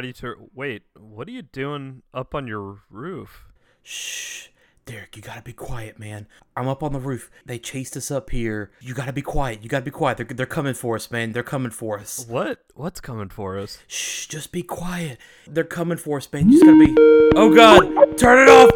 [0.00, 0.80] ready to wait?
[0.98, 3.44] What are you doing up on your roof?
[3.82, 4.46] Shh.
[4.86, 6.26] Derek, you gotta be quiet, man.
[6.56, 7.30] I'm up on the roof.
[7.44, 8.70] They chased us up here.
[8.80, 9.62] You gotta be quiet.
[9.62, 10.16] You gotta be quiet.
[10.16, 11.32] They're, they're coming for us, man.
[11.32, 12.24] They're coming for us.
[12.26, 12.64] What?
[12.74, 13.80] What's coming for us?
[13.88, 15.18] Shh, just be quiet.
[15.46, 16.48] They're coming for us, man.
[16.48, 16.94] You just gotta be.
[17.36, 18.16] Oh God!
[18.16, 18.70] Turn it off!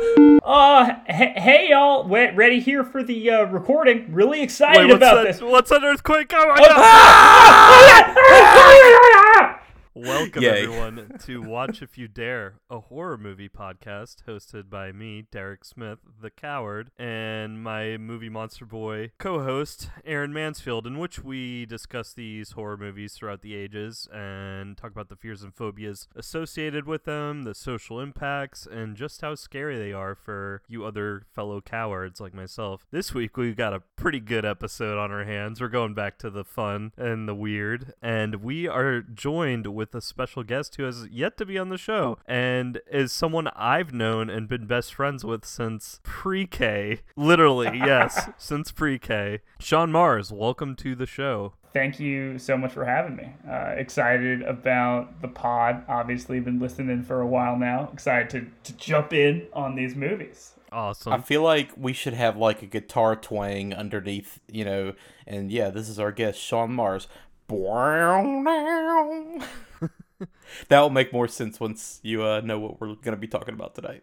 [0.44, 4.12] Uh, hey, hey y'all, we ready here for the uh, recording.
[4.12, 5.24] Really excited Wait, about that?
[5.24, 5.40] this.
[5.40, 6.30] What's an earthquake?
[6.34, 6.58] Oh my
[9.46, 9.60] God!
[9.96, 10.64] Welcome Yay.
[10.64, 16.00] everyone to Watch If You Dare, a horror movie podcast hosted by me, Derek Smith,
[16.20, 22.50] the coward, and my movie monster boy co-host Aaron Mansfield, in which we discuss these
[22.52, 27.44] horror movies throughout the ages and talk about the fears and phobias associated with them,
[27.44, 32.34] the social impacts, and just how scary they are for you other fellow cowards like
[32.34, 32.84] myself.
[32.90, 35.60] This week we've got a pretty good episode on our hands.
[35.60, 40.00] We're going back to the fun and the weird, and we are joined with a
[40.00, 44.30] special guest who has yet to be on the show and is someone I've known
[44.30, 47.00] and been best friends with since pre-K.
[47.16, 49.40] Literally, yes, since pre-K.
[49.58, 51.54] Sean Mars, welcome to the show.
[51.72, 53.32] Thank you so much for having me.
[53.50, 55.84] Uh, excited about the pod.
[55.88, 57.90] Obviously, been listening for a while now.
[57.92, 60.52] Excited to, to jump in on these movies.
[60.70, 61.12] Awesome.
[61.12, 64.94] I feel like we should have like a guitar twang underneath, you know.
[65.26, 67.08] And yeah, this is our guest, Sean Mars.
[70.68, 73.74] that will make more sense once you uh, know what we're gonna be talking about
[73.74, 74.02] tonight.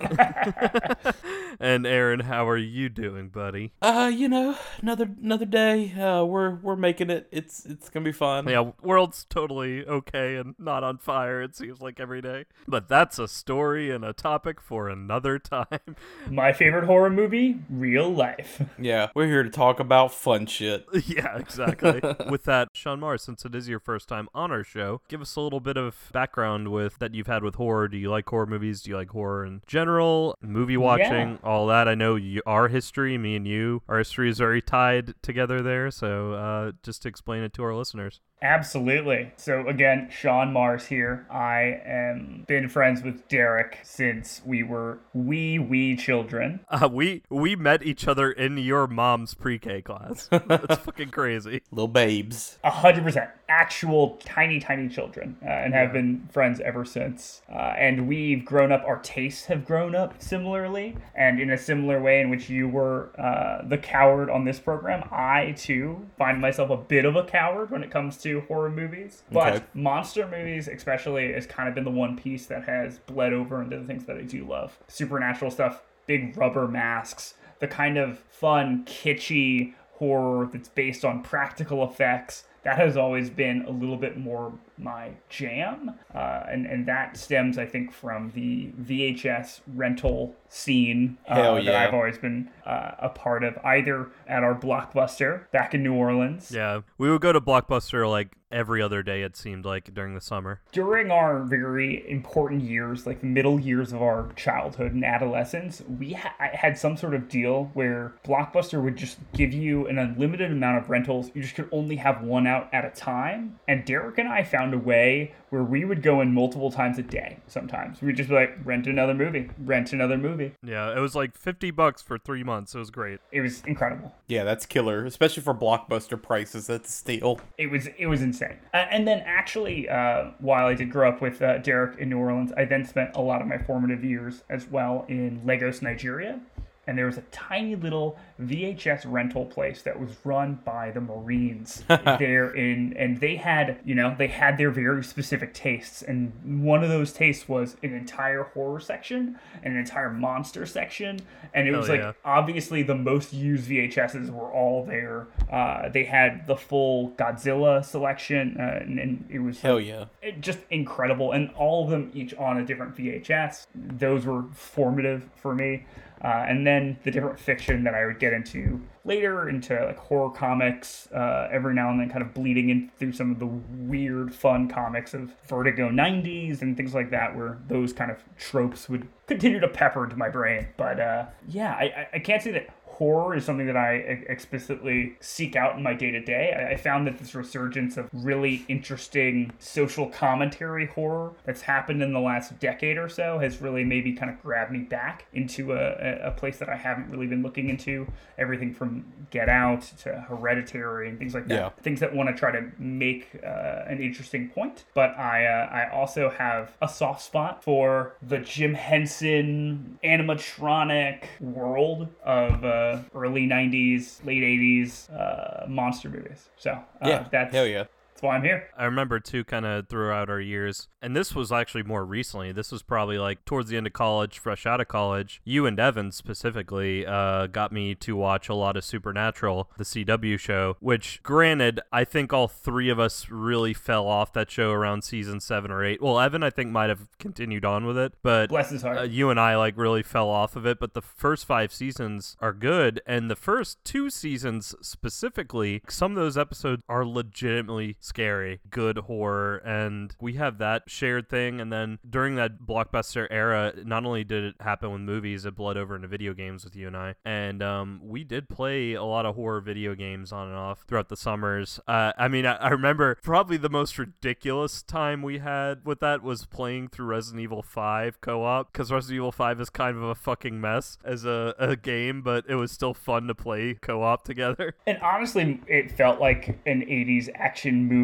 [1.60, 3.72] and Aaron, how are you doing, buddy?
[3.82, 5.92] Uh, you know, another another day.
[5.92, 7.28] Uh, we're we're making it.
[7.30, 8.48] It's it's gonna be fun.
[8.48, 12.44] Yeah, world's totally okay and not on fire, it seems like every day.
[12.66, 15.66] But that's a story and a topic for another time.
[16.30, 18.62] My favorite horror movie, real life.
[18.78, 20.86] Yeah, we're here to talk about fun shit.
[21.06, 22.00] yeah, exactly.
[22.28, 25.36] with that, Sean Mars, since it is your first time on our show, give us
[25.36, 27.88] a little bit of background with that you've had with horror.
[27.88, 28.82] Do you like horror movies?
[28.82, 30.36] Do you like horror in general?
[30.40, 31.36] Movie watching, Yeah.
[31.42, 31.88] all that.
[31.88, 35.90] I know you, our history, me and you, our history is very tied together there.
[35.90, 38.20] So uh, just to explain it to our listeners.
[38.42, 39.32] Absolutely.
[39.36, 41.26] So again, Sean Mars here.
[41.30, 46.60] I am been friends with Derek since we were wee wee children.
[46.80, 50.28] Uh, we we met each other in your mom's pre-K class.
[50.46, 51.62] That's fucking crazy.
[51.70, 52.58] Little babes.
[52.64, 57.74] A hundred percent actual tiny tiny children uh, and have been friends ever since uh,
[57.76, 62.20] and we've grown up our tastes have grown up similarly and in a similar way
[62.20, 66.76] in which you were uh, the coward on this program i too find myself a
[66.76, 69.64] bit of a coward when it comes to horror movies but Okay.
[69.74, 73.78] monster movies especially has kind of been the one piece that has bled over into
[73.78, 78.84] the things that i do love supernatural stuff big rubber masks the kind of fun
[78.84, 84.52] kitschy horror that's based on practical effects that has always been a little bit more
[84.76, 85.94] my jam.
[86.14, 91.74] Uh, and, and that stems i think from the vhs rental scene uh, Hell that
[91.74, 96.50] i've always been uh, a part of either at our blockbuster back in new orleans.
[96.50, 99.22] Yeah, we would go to Blockbuster like every other day.
[99.22, 100.60] It seemed like during the summer.
[100.72, 106.12] during our very important years, like the middle years of our childhood and adolescence, we
[106.14, 110.78] ha- had some sort of deal where Blockbuster would just give you an unlimited amount
[110.78, 111.30] of rentals.
[111.34, 113.58] You just could only have one out at a time.
[113.68, 117.02] And Derek and I found a way where we would go in multiple times a
[117.02, 117.38] day.
[117.46, 120.52] Sometimes we'd just be like, rent another movie, rent another movie.
[120.62, 122.74] Yeah, it was like fifty bucks for three months.
[122.74, 123.20] It was great.
[123.32, 124.14] It was incredible.
[124.28, 126.66] Yeah, that's killer, especially for blockbuster prices.
[126.66, 127.40] That's a steal.
[127.58, 128.56] it was it was insane.
[128.72, 132.18] Uh, and then actually, uh, while I did grow up with uh, Derek in New
[132.18, 136.40] Orleans, I then spent a lot of my formative years as well in Lagos, Nigeria.
[136.86, 141.84] And there was a tiny little VHS rental place that was run by the Marines
[141.88, 146.02] there in, and they had, you know, they had their very specific tastes.
[146.02, 151.20] And one of those tastes was an entire horror section, and an entire monster section,
[151.54, 152.12] and it Hell was like yeah.
[152.24, 155.26] obviously the most used VHSs were all there.
[155.52, 160.06] Uh, they had the full Godzilla selection, uh, and, and it was Hell yeah.
[160.22, 163.66] it- just incredible, and all of them each on a different VHS.
[163.74, 165.84] Those were formative for me.
[166.22, 170.28] Uh, and then the different fiction that I would get into later, into like horror
[170.30, 174.34] comics, uh, every now and then kind of bleeding in through some of the weird,
[174.34, 179.08] fun comics of Vertigo 90s and things like that, where those kind of tropes would
[179.26, 180.68] continue to pepper into my brain.
[180.76, 182.68] But uh, yeah, I, I- can't say that
[183.00, 183.94] horror is something that I
[184.28, 186.68] explicitly seek out in my day to day.
[186.70, 192.20] I found that this resurgence of really interesting social commentary horror that's happened in the
[192.20, 196.28] last decade or so has really maybe kind of grabbed me back into a, a-
[196.28, 198.06] a place that I haven't really been looking into.
[198.36, 201.54] Everything from Get Out to Hereditary and things like that.
[201.54, 201.68] Yeah.
[201.82, 204.84] Things that want to try to make uh, an interesting point.
[204.92, 212.08] But I, uh, I also have a soft spot for the Jim Henson animatronic world
[212.24, 216.50] of uh, early 90s, late 80s uh, monster movies.
[216.56, 217.84] So uh, yeah, that's, hell yeah.
[218.20, 218.68] That's why I'm here.
[218.76, 222.52] I remember too, kind of throughout our years, and this was actually more recently.
[222.52, 225.40] This was probably like towards the end of college, fresh out of college.
[225.44, 230.38] You and Evan specifically uh, got me to watch a lot of Supernatural, the CW
[230.38, 230.76] show.
[230.80, 235.40] Which, granted, I think all three of us really fell off that show around season
[235.40, 236.02] seven or eight.
[236.02, 238.98] Well, Evan, I think might have continued on with it, but Bless his heart.
[238.98, 242.36] uh, you and I like really fell off of it, but the first five seasons
[242.40, 248.60] are good, and the first two seasons specifically, some of those episodes are legitimately scary,
[248.70, 251.60] good horror, and we have that shared thing.
[251.60, 255.76] And then during that blockbuster era, not only did it happen with movies, it bled
[255.76, 259.26] over into video games with you and I, and um, we did play a lot
[259.26, 261.78] of horror video games on and off throughout the summers.
[261.86, 266.22] Uh, I mean, I, I remember probably the most ridiculous time we had with that
[266.22, 270.16] was playing through Resident Evil 5 co-op because Resident Evil 5 is kind of a
[270.16, 274.74] fucking mess as a, a game, but it was still fun to play co-op together.
[274.86, 277.99] And honestly, it felt like an 80s action movie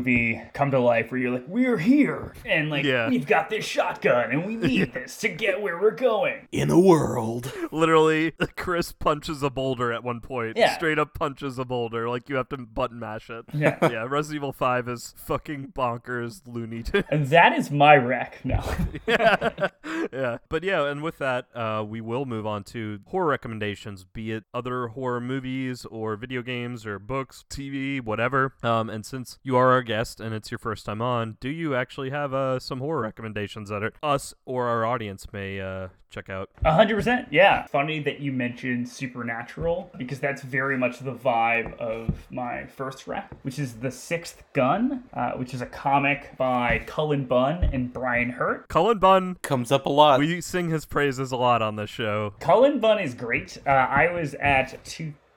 [0.55, 2.35] come to life where you're like, we're here.
[2.45, 3.09] And like, Yeah.
[3.09, 6.49] we've got this shotgun and we need this to get where we're going.
[6.53, 7.53] In a world.
[7.73, 10.57] Literally, Chris punches a boulder at one point.
[10.57, 10.75] Yeah.
[10.75, 12.09] Straight up punches a boulder.
[12.09, 13.45] Like you have to button mash it.
[13.53, 13.79] Yeah.
[13.83, 17.05] yeah, Resident Evil 5 is fucking bonkers loony tune.
[17.11, 18.41] And that is my wreck.
[18.45, 18.65] now.
[19.07, 19.69] yeah.
[20.13, 20.39] yeah.
[20.49, 24.45] But yeah, and with that, uh, we will move on to horror recommendations, be it
[24.53, 28.55] other horror movies or video games or books, TV, whatever.
[28.63, 31.75] Um, and since you are our guest and it's your first time on, do you
[31.75, 36.29] actually have uh, some horror recommendations that are us or our audience may uh, check
[36.29, 36.51] out?
[36.65, 37.67] A hundred percent, yeah.
[37.67, 43.31] Funny that you mentioned Supernatural because that's very much the vibe of my first rec,
[43.43, 48.31] which is The Sixth Gun, uh, which is a comic by Cullen Bunn and Brian
[48.31, 48.69] Hurtt.
[48.69, 49.37] Cullen Bunn.
[49.43, 50.19] Comes up a lot.
[50.19, 52.35] We sing his praises a lot on this show.
[52.41, 53.59] Cullen Bunn is great.
[53.67, 54.83] Uh, I was at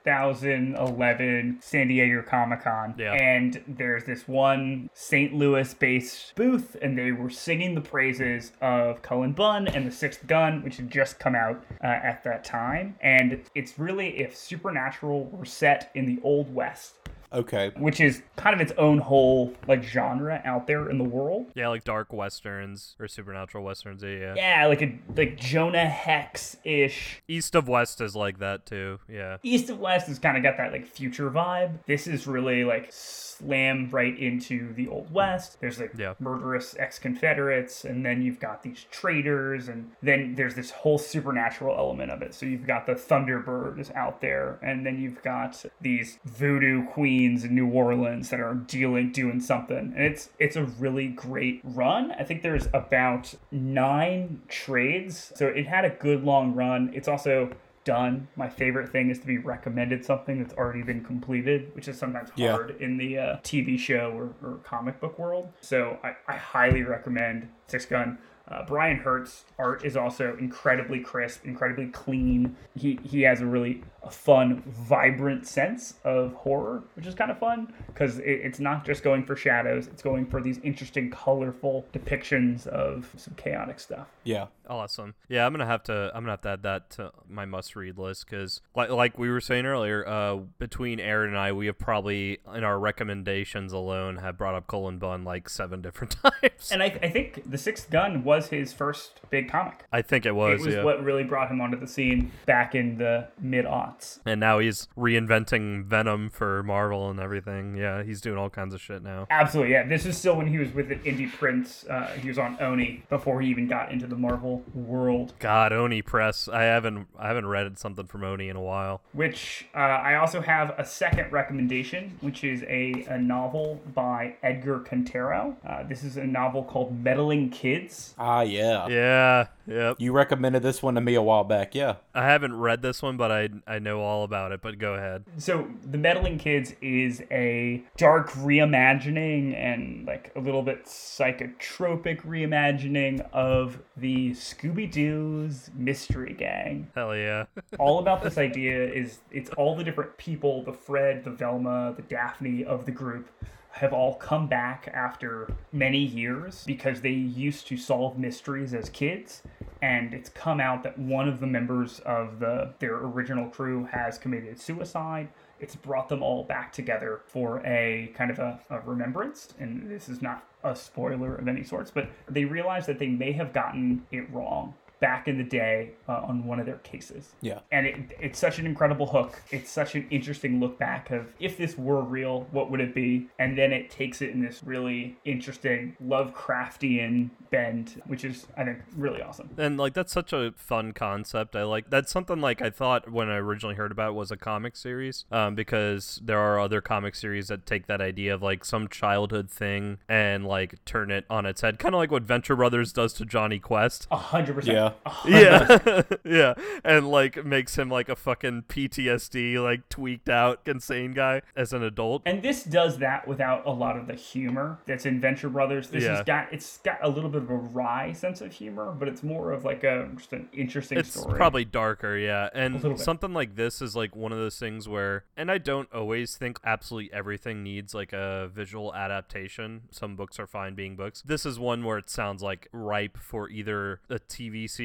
[0.04, 3.12] 2011 San Diego Comic Con, Yeah.
[3.14, 5.34] and there's this one St.
[5.34, 10.26] Louis based booth, and they were singing the praises of Cullen Bunn and The Sixth
[10.26, 12.96] Gun, which had just come out uh, at that time.
[13.00, 16.96] And it's really if Supernatural were set in the Old West.
[17.32, 17.72] Okay.
[17.76, 21.50] Which is kind of its own whole like genre out there in the world.
[21.54, 24.02] Yeah, like dark westerns or supernatural westerns.
[24.02, 24.34] Yeah, yeah.
[24.36, 28.98] Yeah, like a like Jonah Hex ish East of West is like that too.
[29.08, 29.38] Yeah.
[29.42, 31.78] East of West has kind of got that like future vibe.
[31.86, 32.92] This is really like
[33.40, 35.58] slam right into the old west.
[35.60, 36.14] There's like Yeah.
[36.18, 42.10] murderous ex-Confederates, and then you've got these traitors, and then there's this whole supernatural element
[42.10, 42.34] of it.
[42.34, 47.54] So you've got the Thunderbirds out there, and then you've got these voodoo queens in
[47.54, 49.92] New Orleans that are dealing doing something.
[49.96, 52.12] And it's it's a really great run.
[52.12, 55.32] I think there's about nine trades.
[55.34, 56.90] So it had a good long run.
[56.94, 57.50] It's also
[57.84, 58.28] done.
[58.36, 62.30] My favorite thing is to be recommended something that's already been completed, which is sometimes
[62.36, 62.52] Yeah.
[62.52, 65.48] hard in the uh, TV show or, or comic book world.
[65.60, 68.18] So I, I highly recommend Six Gun.
[68.50, 72.56] Uh, Brian Hurtt's art is also incredibly crisp, incredibly clean.
[72.76, 77.38] He he has a really a fun, vibrant sense of horror, which is kind of
[77.38, 81.86] fun because it, it's not just going for shadows; it's going for these interesting, colorful
[81.92, 84.08] depictions of some chaotic stuff.
[84.24, 84.46] Yeah.
[84.70, 85.14] Awesome.
[85.28, 86.12] Yeah, I'm gonna have to.
[86.14, 89.40] I'm gonna have to add that to my must-read list because, like, like we were
[89.40, 94.38] saying earlier, uh, between Aaron and I, we have probably in our recommendations alone have
[94.38, 96.70] brought up Cullen Bunn like seven different times.
[96.70, 99.84] And I, I think the Sixth Gun was his first big comic.
[99.92, 100.60] I think it was.
[100.60, 100.84] it was yeah.
[100.84, 104.20] what really brought him onto the scene back in the mid aughts.
[104.26, 107.76] and now he's reinventing Venom for Marvel and everything.
[107.76, 109.26] Yeah, he's doing all kinds of shit now.
[109.30, 109.86] Absolutely, yeah.
[109.86, 111.84] This is still when he was with the Indie Prince.
[111.88, 115.34] Uh, he was on Oni before he even got into the Marvel world.
[115.38, 116.48] God, Oni Press.
[116.48, 119.02] I haven't I haven't read something from Oni in a while.
[119.12, 124.80] Which uh, I also have a second recommendation, which is a, a novel by Edgar
[124.80, 125.56] Cantero.
[125.64, 128.14] Uh, this is a novel called Meddling Kids.
[128.18, 128.86] Ah, Ah, yeah.
[128.86, 129.96] Yeah, yep.
[129.98, 131.74] You recommended this one to me a while back.
[131.74, 131.96] Yeah.
[132.14, 134.62] I haven't read this one, but I I know all about it.
[134.62, 135.24] But go ahead.
[135.38, 143.28] So, The Meddling Kids is a dark reimagining and like a little bit psychotropic reimagining
[143.32, 146.88] of the Scooby Doo's Mystery Gang.
[146.94, 147.46] Hell yeah.
[147.80, 152.02] all about this idea is it's all the different people the Fred, the Velma, the
[152.02, 153.28] Daphne of the group
[153.72, 159.42] have all come back after many years because they used to solve mysteries as kids.
[159.82, 164.18] And it's come out that one of the members of the their original crew has
[164.18, 165.28] committed suicide.
[165.58, 169.54] It's brought them all back together for a kind of a, a remembrance.
[169.58, 173.32] And this is not a spoiler of any sorts but they realize that they may
[173.32, 177.30] have gotten it wrong back in the day uh, on one of their cases.
[177.40, 177.60] Yeah.
[177.72, 179.40] And it, it's such an incredible hook.
[179.50, 183.28] It's such an interesting look back of if this were real, what would it be?
[183.38, 188.78] And then it takes it in this really interesting Lovecraftian bend, which is, I think,
[188.96, 189.50] really awesome.
[189.58, 191.56] And like that's such a fun concept.
[191.56, 194.36] I like that's something like I thought when I originally heard about it was a
[194.36, 198.64] comic series, um, because there are other comic series that take that idea of like
[198.64, 202.54] some childhood thing and like turn it on its head, kind of like what Venture
[202.54, 204.06] Brothers does to Jonny Quest.
[204.10, 204.89] A hundred percent.
[205.26, 205.78] Yeah.
[205.86, 206.54] yeah yeah
[206.84, 211.82] and like makes him like a fucking ptsd like tweaked out insane guy as an
[211.82, 215.88] adult And this does that without a lot of the humor that's in Venture Brothers.
[215.88, 216.16] This Yeah.
[216.16, 219.22] has got it's got a little bit of a wry sense of humor, but it's
[219.22, 221.36] more of like a just an interesting it's story.
[221.36, 225.50] probably darker yeah and something like this is like one of those things where and
[225.50, 230.74] i don't always think absolutely everything needs like a visual adaptation some books are fine
[230.74, 234.79] being books this is one where it sounds like ripe for either a tv series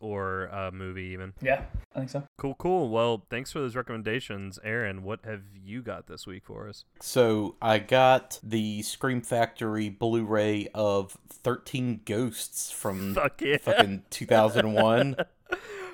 [0.00, 1.62] or a movie even Yeah,
[1.94, 2.22] I think so.
[2.38, 6.68] cool cool well thanks for those recommendations aaron what have you got this week for
[6.68, 13.56] us So I got the Scream Factory Blu-ray of 13 Ghosts from Fuck yeah.
[13.58, 15.16] fucking 2001.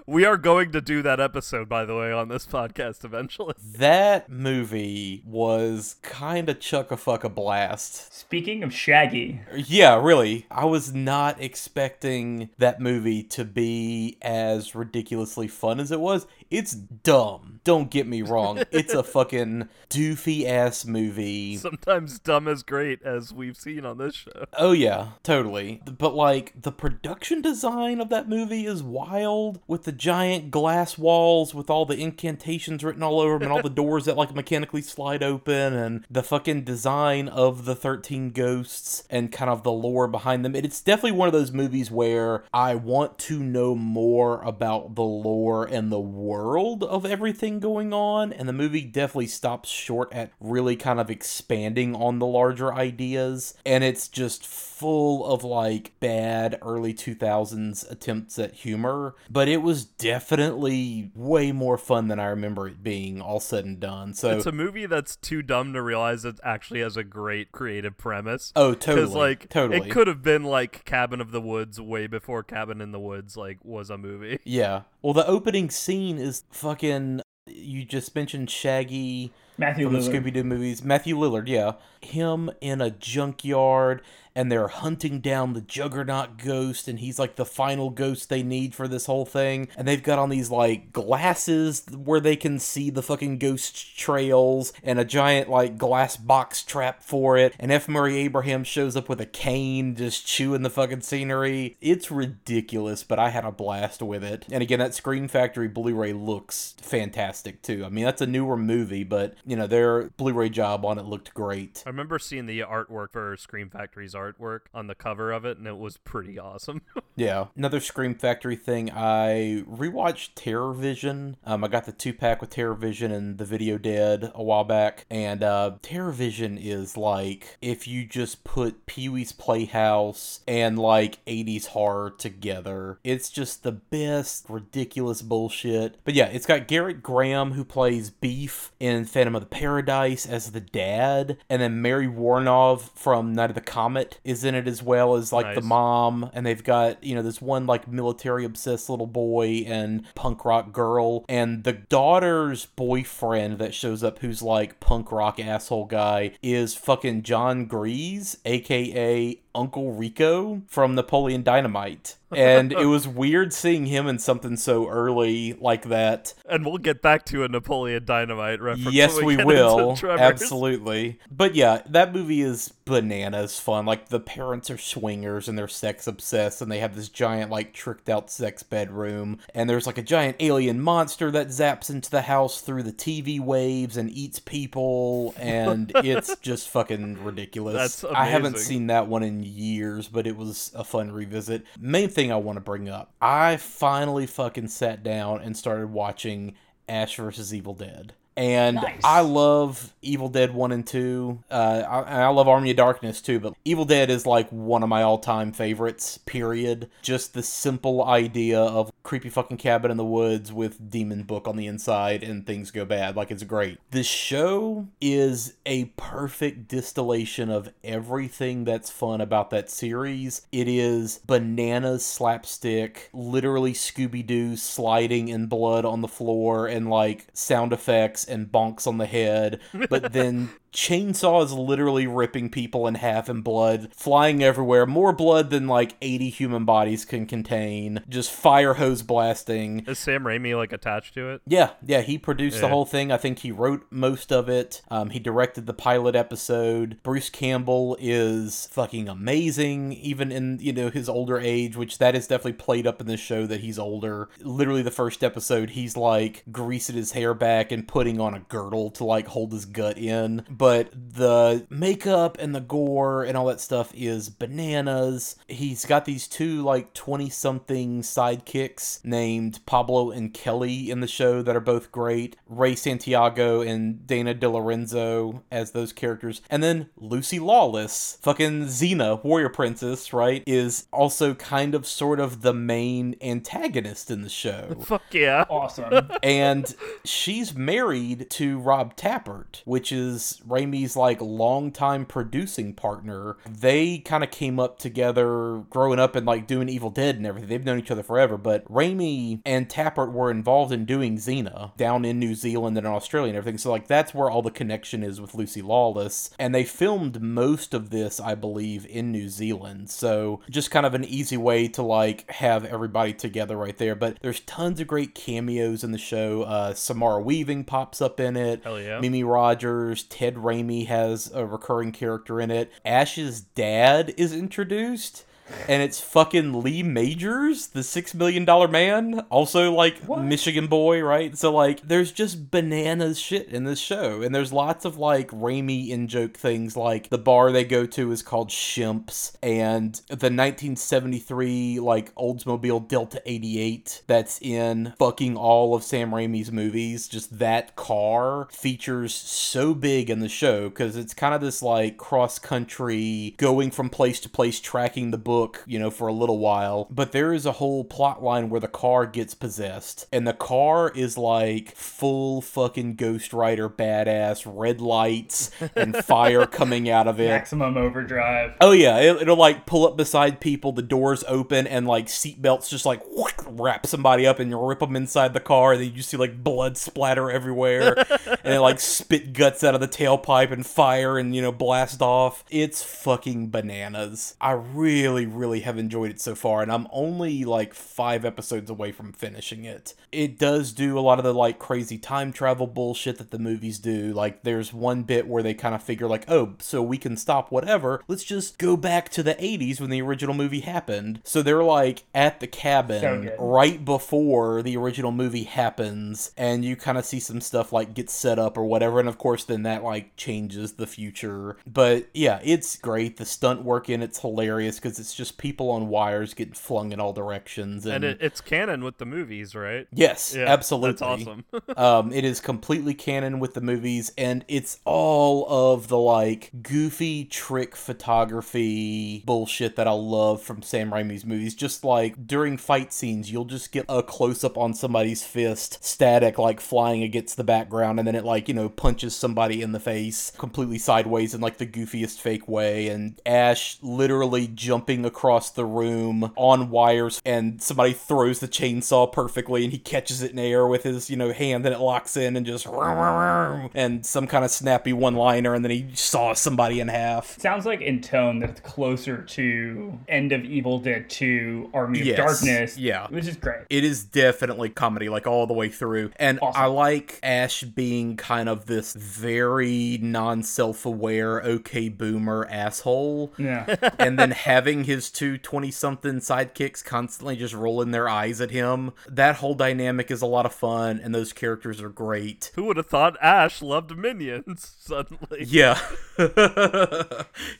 [0.08, 3.52] We are going to do that episode, by the way, on this podcast eventually.
[3.76, 8.10] that movie was kind of chuck a fuck a blast.
[8.14, 10.46] Speaking of Shaggy, Yeah, really.
[10.50, 16.26] I was not expecting that movie to be as ridiculously fun as it was.
[16.50, 17.60] It's dumb.
[17.64, 18.62] Don't get me wrong.
[18.70, 21.56] It's a fucking doofy ass movie.
[21.56, 24.46] Sometimes dumb is great, as we've seen on this show.
[24.56, 25.82] Oh yeah, totally.
[25.84, 31.54] But like the production design of that movie is wild with the giant glass walls
[31.54, 34.80] with all the incantations written all over them and all the doors that like mechanically
[34.80, 40.08] slide open and the fucking design of the 13 ghosts and kind of the lore
[40.08, 40.56] behind them.
[40.56, 45.66] It's definitely one of those movies where I want to know more about the lore
[45.66, 50.76] and the world of everything going on and the movie definitely stops short at really
[50.76, 56.94] kind of expanding on the larger ideas and it's just full of like bad early
[56.94, 62.82] 2000s attempts at humor but it was definitely way more fun than i remember it
[62.82, 66.36] being all said and done so It's a movie that's too dumb to realize it
[66.44, 68.52] actually has a great creative premise.
[68.54, 72.06] oh totally Because like totally it could have been like Cabin of the Woods way
[72.06, 74.38] before Cabin in the Woods like was a movie.
[74.44, 80.00] yeah well the opening scene is fucking you just mentioned shaggy Matthew from the.
[80.00, 80.84] Scooby Doo movies.
[80.84, 81.72] Matthew Lillard, yeah.
[82.00, 84.02] Him in a junkyard
[84.38, 88.72] and they're hunting down the Juggernaut ghost and he's like the final ghost they need
[88.72, 89.66] for this whole thing.
[89.76, 94.72] And they've got on these like glasses where they can see the fucking ghost trails
[94.84, 97.52] and a giant like glass box trap for it.
[97.58, 97.88] And F.
[97.88, 101.76] Murray Abraham shows up with a cane just chewing the fucking scenery.
[101.80, 104.46] It's ridiculous, but I had a blast with it.
[104.52, 107.84] And again, that Scream Factory Blu-ray looks fantastic too.
[107.84, 111.34] I mean, that's a newer movie, but you know, their Blu-ray job on it looked
[111.34, 111.82] great.
[111.84, 115.66] I remember seeing the artwork for Scream Factory's artwork on the cover of it, and
[115.66, 116.82] it was pretty awesome.
[117.18, 117.46] Yeah.
[117.56, 118.92] Another Scream Factory thing.
[118.92, 121.36] I rewatched Terror Vision.
[121.44, 124.62] Um, I got the two pack with Terror Vision and the Video Dead a while
[124.62, 130.78] back, and uh, Terror Vision is like if you just put Pee Wee's Playhouse and
[130.78, 133.00] like 80s horror together.
[133.02, 135.96] It's just the best ridiculous bullshit.
[136.04, 140.52] But yeah, it's got Gerrit Graham who plays Beef in Phantom of the Paradise as
[140.52, 144.82] the dad, and then Mary Woronov from Night of the Comet is in it as
[144.82, 148.90] well as like the mom, and they've got you know this one like military obsessed
[148.90, 154.80] little boy and punk rock girl, and the daughter's boyfriend that shows up who's like
[154.80, 162.16] punk rock asshole guy is fucking Jon Gries, aka Uncle Rico from Napoleon Dynamite.
[162.30, 166.34] And it was weird seeing him in something so early like that.
[166.48, 168.92] And we'll get back to a Napoleon Dynamite reference.
[168.92, 169.98] Yes, we get will.
[170.02, 171.18] Absolutely.
[171.30, 173.86] But yeah, that movie is bananas fun.
[173.86, 177.72] Like the parents are swingers and they're sex obsessed and they have this giant like
[177.72, 182.22] tricked out sex bedroom and there's like a giant alien monster that zaps into the
[182.22, 188.00] house through the TV waves and eats people and it's just fucking ridiculous.
[188.00, 191.64] That's I haven't seen that one in years, but it was a fun revisit.
[191.78, 193.12] Main thing I want to bring up.
[193.22, 196.54] I finally fucking sat down and started watching
[196.88, 197.54] Ash vs.
[197.54, 198.12] Evil Dead.
[198.38, 199.00] And Nice.
[199.02, 201.40] I love Evil Dead 1 and 2.
[201.50, 201.54] Uh,
[201.88, 205.02] I, I love Army of Darkness too, but Evil Dead is like one of my
[205.02, 206.88] all time favorites, period.
[207.02, 211.56] Just the simple idea of creepy fucking cabin in the woods with demon book on
[211.56, 213.16] the inside and things go bad.
[213.16, 213.78] Like, it's great.
[213.90, 220.46] The show is a perfect distillation of everything that's fun about that series.
[220.52, 227.26] It is bananas slapstick, literally Scooby Doo sliding in blood on the floor and like
[227.32, 233.28] sound effects and bonks on the head, but then chainsaws literally ripping people in half
[233.28, 238.74] and blood flying everywhere more blood than like 80 human bodies can contain just fire
[238.74, 241.42] hose blasting Is Sam Raimi like attached to it?
[241.46, 243.10] yeah, yeah, he produced the whole thing.
[243.12, 244.82] I think he wrote most of it.
[244.90, 246.98] Um, he directed the pilot episode.
[247.02, 252.26] Bruce Campbell is fucking amazing, even in you know his older age, which that is
[252.26, 254.28] definitely played up in this show that he's older.
[254.40, 258.90] Literally, the first episode, he's like greasing his hair back and putting on a girdle
[258.92, 260.44] to like hold his gut in.
[260.58, 265.36] But the makeup and the gore and all that stuff is bananas.
[265.46, 271.42] He's got these two like twenty something sidekicks named Pablo and Kelly in the show
[271.42, 272.36] that are both great.
[272.46, 276.42] Ray Santiago and Dana De Lorenzo as those characters.
[276.50, 282.42] And then Lucy Lawless, fucking Xena, Warrior Princess, right, is also kind of sort of
[282.42, 285.44] the main antagonist in the show Fuck yeah.
[285.48, 286.10] Awesome.
[286.22, 286.74] and
[287.04, 293.36] she's married to Rob Tapert, which is Raimi's like longtime producing partner.
[293.48, 297.48] They kind of came up together growing up and like doing Evil Dead and everything.
[297.48, 302.04] They've known each other forever, but Raimi and Tapert were involved in doing Xena down
[302.04, 303.58] in New Zealand and Australia and everything.
[303.58, 306.30] So like that's where all the connection is with Lucy Lawless.
[306.38, 309.90] And they filmed most of this, I believe, in New Zealand.
[309.90, 313.94] So just kind of an easy way to like have everybody together right there.
[313.94, 316.42] But there's tons of great cameos in the show.
[316.42, 318.62] Uh, Samara Weaving pops up in it.
[318.64, 319.00] Hell yeah.
[319.00, 322.72] Mimi Rogers, Ted Raimi has a recurring character in it.
[322.84, 325.24] Ash's dad is introduced.
[325.68, 331.36] And it's fucking Lee Majors, the six million dollar man, also like Michigan boy, right?
[331.36, 335.88] So like, there's just bananas shit in this show, and there's lots of like Raimi
[335.88, 341.80] in joke things, like the bar they go to is called Shimps, and the 1973
[341.80, 347.08] like Oldsmobile Delta 88 that's in fucking all of Sam Raimi's movies.
[347.08, 351.96] Just that car features so big in the show because it's kind of this like
[351.96, 356.38] cross country going from place to place tracking the book, you know, for a little
[356.38, 356.86] while.
[356.90, 360.90] But there is a whole plot line where the car gets possessed, and the car
[360.90, 367.28] is like full fucking Ghost Rider badass, red lights and fire coming out of it.
[367.28, 368.54] Maximum overdrive.
[368.60, 372.68] Oh yeah, it, it'll like pull up beside people, the doors open, and like seatbelts
[372.68, 373.02] just like
[373.50, 376.42] wrap somebody up and you rip them inside the car, and then you see like
[376.42, 377.94] blood splatter everywhere,
[378.44, 382.02] and it like spit guts out of the tailpipe and fire and you know blast
[382.02, 382.44] off.
[382.50, 384.36] It's fucking bananas.
[384.40, 388.92] I really, really have enjoyed it so far, and I'm only like five episodes away
[388.92, 389.94] from finishing it.
[390.12, 393.78] It does do a lot of the like crazy time travel bullshit that the movies
[393.78, 394.12] do.
[394.12, 397.50] Like there's one bit where they kind of figure like, oh, so we can stop
[397.50, 398.02] whatever.
[398.08, 401.20] Let's just go back to the 80s when the original movie happened.
[401.24, 403.00] So they're like at the cabin.
[403.38, 408.10] Right before the original movie happens, and you kind of see some stuff like get
[408.10, 409.00] set up or whatever.
[409.00, 411.56] And of course, then that like changes the future.
[411.66, 413.16] But yeah, it's great.
[413.16, 417.00] The stunt work in it's hilarious because it's just people on wires getting flung in
[417.00, 417.86] all directions.
[417.86, 419.86] And, And it, it's canon with the movies, right?
[419.92, 420.92] yes, Yeah, absolutely.
[420.92, 421.44] That's awesome.
[421.76, 427.24] um, it is completely canon with the movies, and it's all of the like goofy
[427.24, 431.54] trick photography bullshit that I love from Sam Raimi's movies.
[431.54, 435.78] Just like during fight scenes, sometimes you'll just get a close up on somebody's fist,
[435.84, 439.72] static, like flying against the background, and then it, like, you know, punches somebody in
[439.72, 442.88] the face completely sideways in, like, the goofiest fake way.
[442.88, 449.64] And Ash literally jumping across the room on wires, and somebody throws the chainsaw perfectly,
[449.64, 452.36] and he catches it in air with his, you know, hand, and it locks in,
[452.36, 456.88] and just, and some kind of snappy one liner, and then he saw somebody in
[456.88, 457.38] half.
[457.38, 462.10] Sounds like in tone that it's closer to End of Evil Dead 2, Army Yes,
[462.10, 462.78] of Darkness.
[462.78, 463.06] yeah.
[463.18, 463.62] Which is great.
[463.68, 466.12] It is definitely comedy, like all the way through.
[466.16, 466.62] And Awesome.
[466.62, 473.32] I like Ash being kind of this very non self aware, okay boomer asshole.
[473.36, 473.74] Yeah.
[473.98, 478.92] and then having his two 20 something sidekicks constantly just rolling their eyes at him.
[479.08, 482.52] That whole dynamic is a lot of fun, and those characters are great.
[482.54, 485.44] Who would have thought Ash loved minions suddenly?
[485.44, 485.74] Yeah.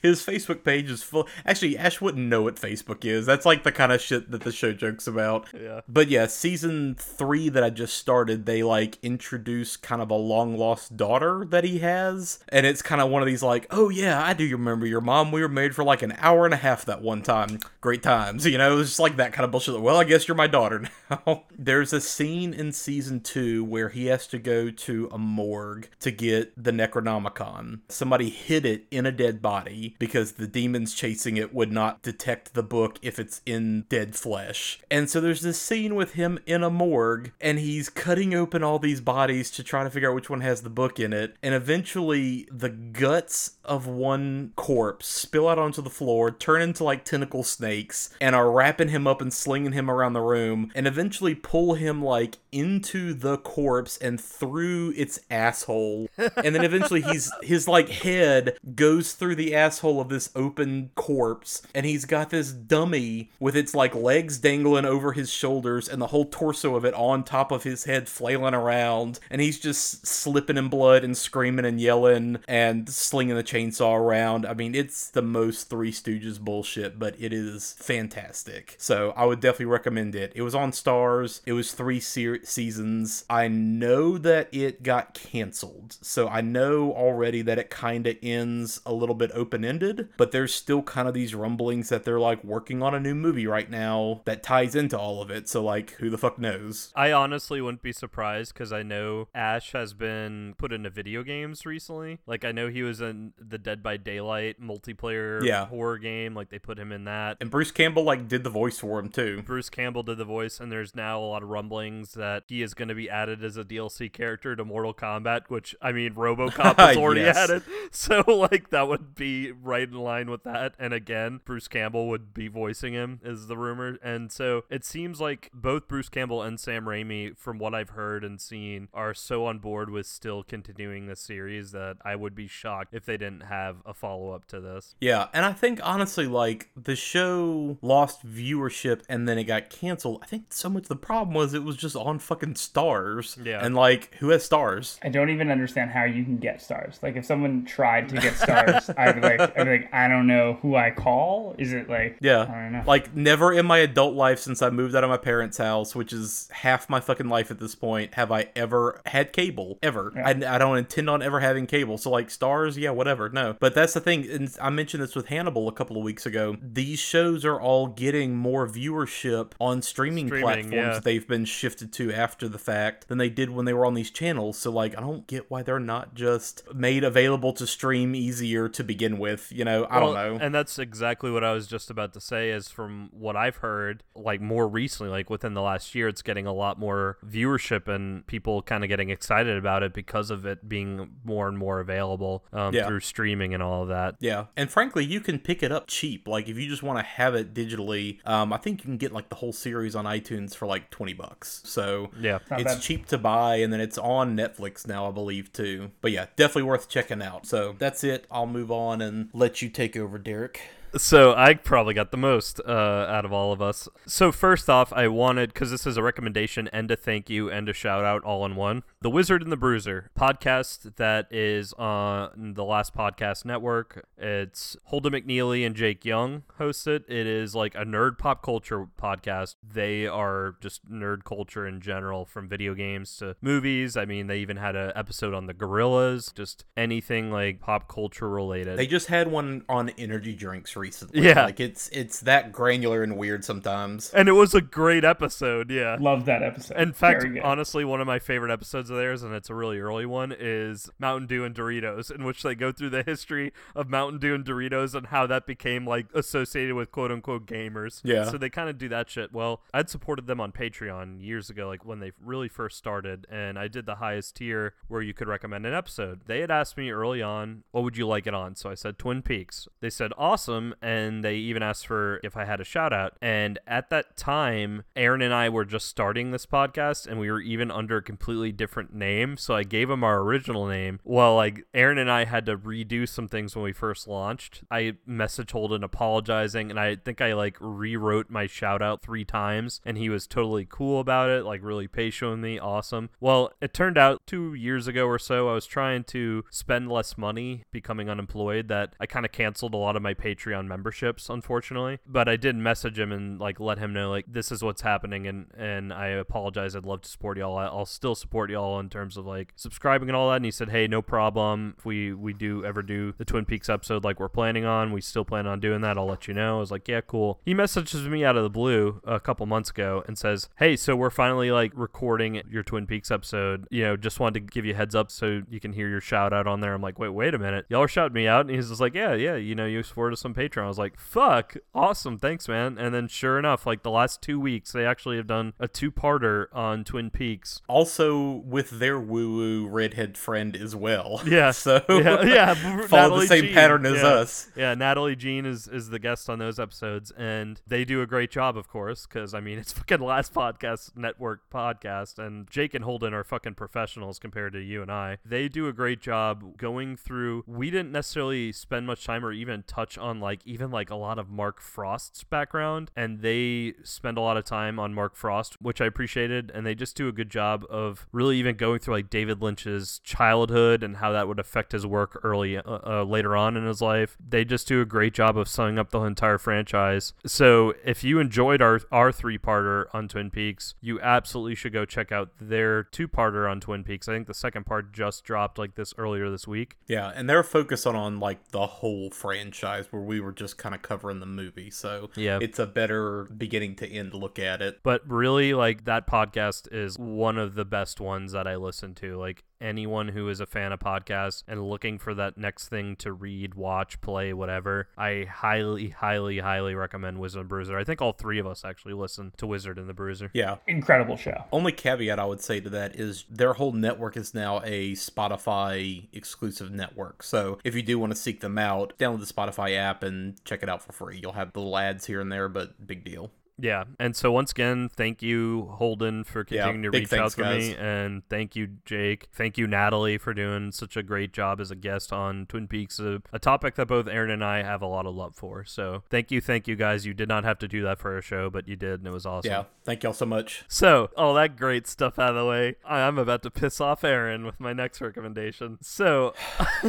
[0.01, 1.27] His Facebook page is full.
[1.45, 3.25] Actually, Ash wouldn't know what Facebook is.
[3.25, 5.47] That's like the kind of shit that the show jokes about.
[5.53, 5.81] Yeah.
[5.87, 10.57] But yeah, season three that I just started, they like introduce kind of a long
[10.57, 12.39] lost daughter that he has.
[12.49, 15.31] And it's kind of one of these like, oh yeah, I do remember your mom.
[15.31, 17.59] We were married for like an hour and a half that one time.
[17.81, 18.45] Great times.
[18.49, 19.79] You know, it's just like that kind of bullshit.
[19.79, 21.43] Well, I guess you're my daughter now.
[21.55, 26.09] There's a scene in season two where he has to go to a morgue to
[26.09, 27.81] get the Necronomicon.
[27.89, 32.55] Somebody hid it in a dead body because the demons chasing it would not detect
[32.55, 34.79] the book if it's in dead flesh.
[34.89, 38.79] And so there's this scene with him in a morgue and he's cutting open all
[38.79, 41.35] these bodies to try to figure out which one has the book in it.
[41.41, 47.05] And eventually the guts of one corpse spill out onto the floor, turn into like
[47.05, 51.35] tentacle snakes, and are wrapping him up and slinging him around the room, and eventually
[51.35, 56.09] pull him like into the corpse and through its asshole.
[56.17, 61.61] and then eventually he's his like head goes through the asshole of this open corpse,
[61.75, 66.07] and he's got this dummy with its like legs dangling over his shoulders and the
[66.07, 70.57] whole torso of it on top of his head flailing around, and he's just slipping
[70.57, 74.45] in blood and screaming and yelling and slinging the chainsaw around.
[74.45, 78.75] I mean, it's the most Three Stooges bullshit, but it is fantastic.
[78.77, 80.31] So I would definitely recommend it.
[80.35, 81.41] It was on Starz.
[81.45, 83.25] It was three se- seasons.
[83.29, 88.81] I know that it got canceled, so I know already that it kind of ends
[88.85, 90.09] a little bit open ended.
[90.17, 93.47] But there's still kind of these rumblings that they're like working on a new movie
[93.47, 95.47] right now that ties into all of it.
[95.49, 96.91] So like, who the fuck knows?
[96.95, 101.65] I honestly wouldn't be surprised because I know Ash has been put into video games
[101.65, 102.19] recently.
[102.25, 105.65] Like I know he was in the Dead by Daylight multiplayer Yeah.
[105.67, 106.33] horror game.
[106.33, 107.37] Like they put him in that.
[107.41, 109.41] And Bruce Campbell like did the voice for him too.
[109.43, 112.73] Bruce Campbell did the voice, and there's now a lot of rumblings that he is
[112.73, 116.77] going to be added as a DLC character to Mortal Kombat, which I mean, RoboCop
[116.87, 117.37] was already Yes.
[117.37, 120.73] added, so like that would be right in line with that.
[120.79, 124.98] And again, Bruce Campbell would be voicing him, is the rumor, and so it seems
[125.07, 129.45] like both Bruce Campbell and Sam Raimi, from what I've heard and seen, are so
[129.45, 133.41] on board with still continuing the series that I would be shocked if they didn't
[133.41, 134.95] have a follow up to this.
[134.99, 140.19] Yeah, and I think honestly, like the show lost viewership and then it got canceled.
[140.21, 143.43] I think so much the problem was it was just on fucking Starz.
[143.45, 143.63] Yeah.
[143.63, 144.97] and like who has Starz?
[145.03, 147.01] I don't even understand how you can get Starz.
[147.01, 150.27] Like if someone tried to get Starz, I'd be like, I'd be like, I don't
[150.27, 151.55] know who I call.
[151.57, 152.83] Is it like, Yeah, I don't know.
[152.85, 156.13] like never in my adult life since I moved out of my parents' house, which
[156.13, 160.13] is half my fucking life at this point, have I ever had cable ever.
[160.15, 161.97] I, I don't intend on ever having cable.
[161.97, 163.29] So like Starz, yeah, whatever.
[163.29, 164.29] No, but that's the thing.
[164.29, 166.57] And I mentioned this with Hannibal a couple of weeks ago.
[166.61, 170.99] These shows are all getting more viewership on streaming, Streaming, platforms yeah.
[170.99, 174.11] they've been shifted to after the fact than they did when they were on these
[174.11, 174.57] channels.
[174.57, 178.83] So like I don't get why they're not just made available to stream easier to
[178.83, 179.51] begin with.
[179.51, 180.37] You know, I don't know.
[180.39, 182.51] And that's exactly what I was just about to say.
[182.51, 186.45] Is from what I've heard, like more recently, like within the last year, it's getting
[186.45, 190.69] a lot more viewership and people kind of getting excited about it because of it
[190.69, 192.87] being more and more available um, Yeah.
[192.87, 194.15] through streaming and all of that.
[194.19, 196.27] Yeah, and frankly, you can pick it up cheap.
[196.27, 199.11] Like if you just want to have it digitally, um, I think you can get
[199.11, 201.61] like the whole series on iTunes for like twenty bucks.
[201.65, 202.39] So Yeah.
[202.49, 202.81] Not it's bad.
[202.81, 205.91] cheap to buy, and then it's on Netflix now, I believe too.
[206.01, 207.45] But yeah, definitely worth checking out.
[207.45, 208.25] So that's it.
[208.31, 210.61] I'll move on and let you take over, Derek.
[210.97, 213.87] So I probably got the most uh, out of all of us.
[214.05, 217.69] So first off, I wanted because this is a recommendation and a thank you and
[217.69, 218.83] a shout out all in one.
[219.01, 224.05] The Wizard and the Bruiser podcast that is on the Last Podcast Network.
[224.17, 227.03] It's Holden McNeely and Jake Young host it.
[227.07, 229.55] It is like a nerd pop culture podcast.
[229.67, 233.97] They are just nerd culture in general, from video games to movies.
[233.97, 236.33] I mean, they even had an episode on the Gorillaz.
[236.35, 238.77] Just anything like pop culture related.
[238.77, 241.21] They just had one on energy drinks recently.
[241.21, 241.45] Yeah.
[241.45, 244.09] like it's it's that granular and weird sometimes.
[244.11, 245.97] And it was a great episode, yeah.
[245.99, 246.77] Love that episode.
[246.77, 250.05] In fact, honestly, one of my favorite episodes of theirs, and it's a really early
[250.05, 254.19] one, is Mountain Dew and Doritos, in which they go through the history of Mountain
[254.19, 258.01] Dew and Doritos and how that became like associated with quote unquote gamers.
[258.03, 258.29] Yeah.
[258.29, 259.33] So they kind of do that shit.
[259.33, 263.59] Well, I'd supported them on Patreon years ago, like when they really first started, and
[263.59, 266.21] I did the highest tier where you could recommend an episode.
[266.25, 268.55] They had asked me early on, what would you like it on?
[268.55, 269.67] So I said Twin Peaks.
[269.81, 273.17] They said awesome, and they even asked for if I had a shout out.
[273.21, 277.41] And at that time, Aaron and I were just starting this podcast, and we were
[277.41, 279.37] even under a completely different name.
[279.37, 280.99] So I gave him our original name.
[281.03, 284.63] Well, like Aaron and I had to redo some things when we first launched.
[284.69, 289.81] I messaged Holden apologizing, and I think I like rewrote my shout out three times,
[289.85, 292.59] and he was totally cool about it, like really patient with me.
[292.59, 293.09] Awesome.
[293.19, 297.17] Well, it turned out two years ago or so, I was trying to spend less
[297.17, 301.99] money becoming unemployed that I kind of canceled a lot of my Patreon memberships, unfortunately.
[302.05, 305.27] But I did message him and like let him know like this is what's happening
[305.27, 306.75] and and I apologize.
[306.75, 307.57] I'd love to support y'all.
[307.57, 310.37] I'll still support y'all in terms of like subscribing and all that.
[310.37, 311.75] And he said, hey, no problem.
[311.77, 315.01] If we we do ever do the Twin Peaks episode like we're planning on, we
[315.01, 315.97] still plan on doing that.
[315.97, 316.57] I'll let you know.
[316.57, 317.39] I was like, yeah, cool.
[317.45, 320.95] He messages me out of the blue a couple months ago and says, hey, so
[320.95, 323.67] we're finally like recording your Twin Peaks episode.
[323.69, 326.33] You know, just wanted to give you heads up so you can hear your shout
[326.33, 326.73] out on there.
[326.73, 327.65] I'm like, wait, wait a minute.
[327.69, 328.41] Y'all are shouting me out.
[328.41, 330.63] And he's just like, yeah, yeah, you know, you supported us on Patreon.
[330.63, 332.17] I was like, fuck, awesome.
[332.17, 332.77] Thanks, man.
[332.77, 335.91] And then sure enough, like the last two weeks, they actually have done a two
[335.91, 337.61] parter on Twin Peaks.
[337.67, 341.21] Also, with their woo woo redhead friend as well.
[341.29, 341.51] Yeah.
[341.51, 342.53] so Yeah, yeah.
[342.87, 343.53] follow Natalie the same Jean.
[343.53, 344.07] pattern as Yeah.
[344.07, 344.51] us.
[344.55, 348.31] Yeah, Natalie Jean is, is the guest on those episodes, and they do a great
[348.31, 352.83] job, of course, because I mean it's fucking Last Podcast Network podcast, and Jake and
[352.83, 355.17] Holden are fucking professionals compared to you and I.
[355.23, 357.43] They do a great job going through.
[357.45, 361.19] We didn't necessarily spend much time or even touch on like even like a lot
[361.19, 365.81] of Mark Frost's background, and they spend a lot of time on Mark Frost, which
[365.81, 369.09] I appreciated, and they just do a good job of really even going through like
[369.09, 373.57] David Lynch's childhood and how that would affect his work early uh, uh, later on
[373.57, 374.17] in his life.
[374.25, 377.13] They just do a great job of summing up the entire franchise.
[377.25, 381.85] So if you enjoyed our our three parter on Twin Peaks, you absolutely should go
[381.85, 384.07] check out their two parter on Twin Peaks.
[384.07, 386.77] I think the second part just dropped like this earlier this week.
[386.87, 390.73] Yeah, and they're focused on, on like the whole franchise where we were just kind
[390.75, 391.69] of covering the movie.
[391.71, 392.39] So Yeah.
[392.41, 394.79] it's a better beginning to end look at it.
[394.83, 399.17] But really, like that podcast is one of the best ones that I listen to.
[399.17, 403.11] Like anyone who is a fan of podcasts and looking for that next thing to
[403.11, 407.77] read, watch, play, whatever, I highly, highly, highly recommend Wizard and the Bruiser.
[407.77, 410.31] I think all three of us actually listen to Wizard and the Bruiser.
[410.33, 410.57] Yeah.
[410.67, 411.45] Incredible show.
[411.51, 416.07] Only caveat I would say to that is their whole network is now a Spotify
[416.13, 417.23] exclusive network.
[417.23, 420.63] So if you do want to seek them out, download the Spotify app and check
[420.63, 421.19] it out for free.
[421.21, 423.31] You'll have the little ads here and there, but big deal.
[423.61, 423.85] Yeah.
[423.99, 427.57] And so once again, thank you, Holden, for Yeah, continuing to reach thanks, out to
[427.57, 427.75] me.
[427.75, 429.27] And thank you, Jake.
[429.33, 432.99] Thank you, Natalie, for doing such a great job as a guest on Twin Peaks,
[432.99, 435.63] a, a topic that both Aaron and I have a lot of love for.
[435.65, 437.05] So thank you, thank you, guys.
[437.05, 439.11] You did not have to do that for our show, but you did, and it
[439.11, 439.51] was awesome.
[439.51, 439.63] Yeah.
[439.83, 440.63] Thank y'all so much.
[440.67, 444.45] So, all that great stuff out of the way, I'm about to piss off Aaron
[444.45, 445.79] with my next recommendation.
[445.81, 446.33] So,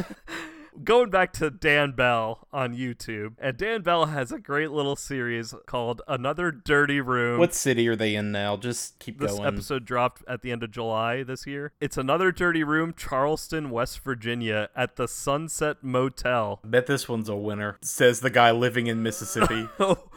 [0.85, 5.55] going back to Dan Bell on YouTube, and Dan Bell has a great little series
[5.67, 7.39] called Another Dirty Room.
[7.39, 8.57] What city are they in now?
[8.57, 9.43] Just keep this going.
[9.43, 11.73] This episode dropped at the end of July this year.
[11.81, 16.61] It's Another Dirty Room, Charleston, West Virginia, at the Sunset Motel.
[16.65, 19.69] Bet this one's a winner, says the guy living in Mississippi.
[19.79, 20.11] oh,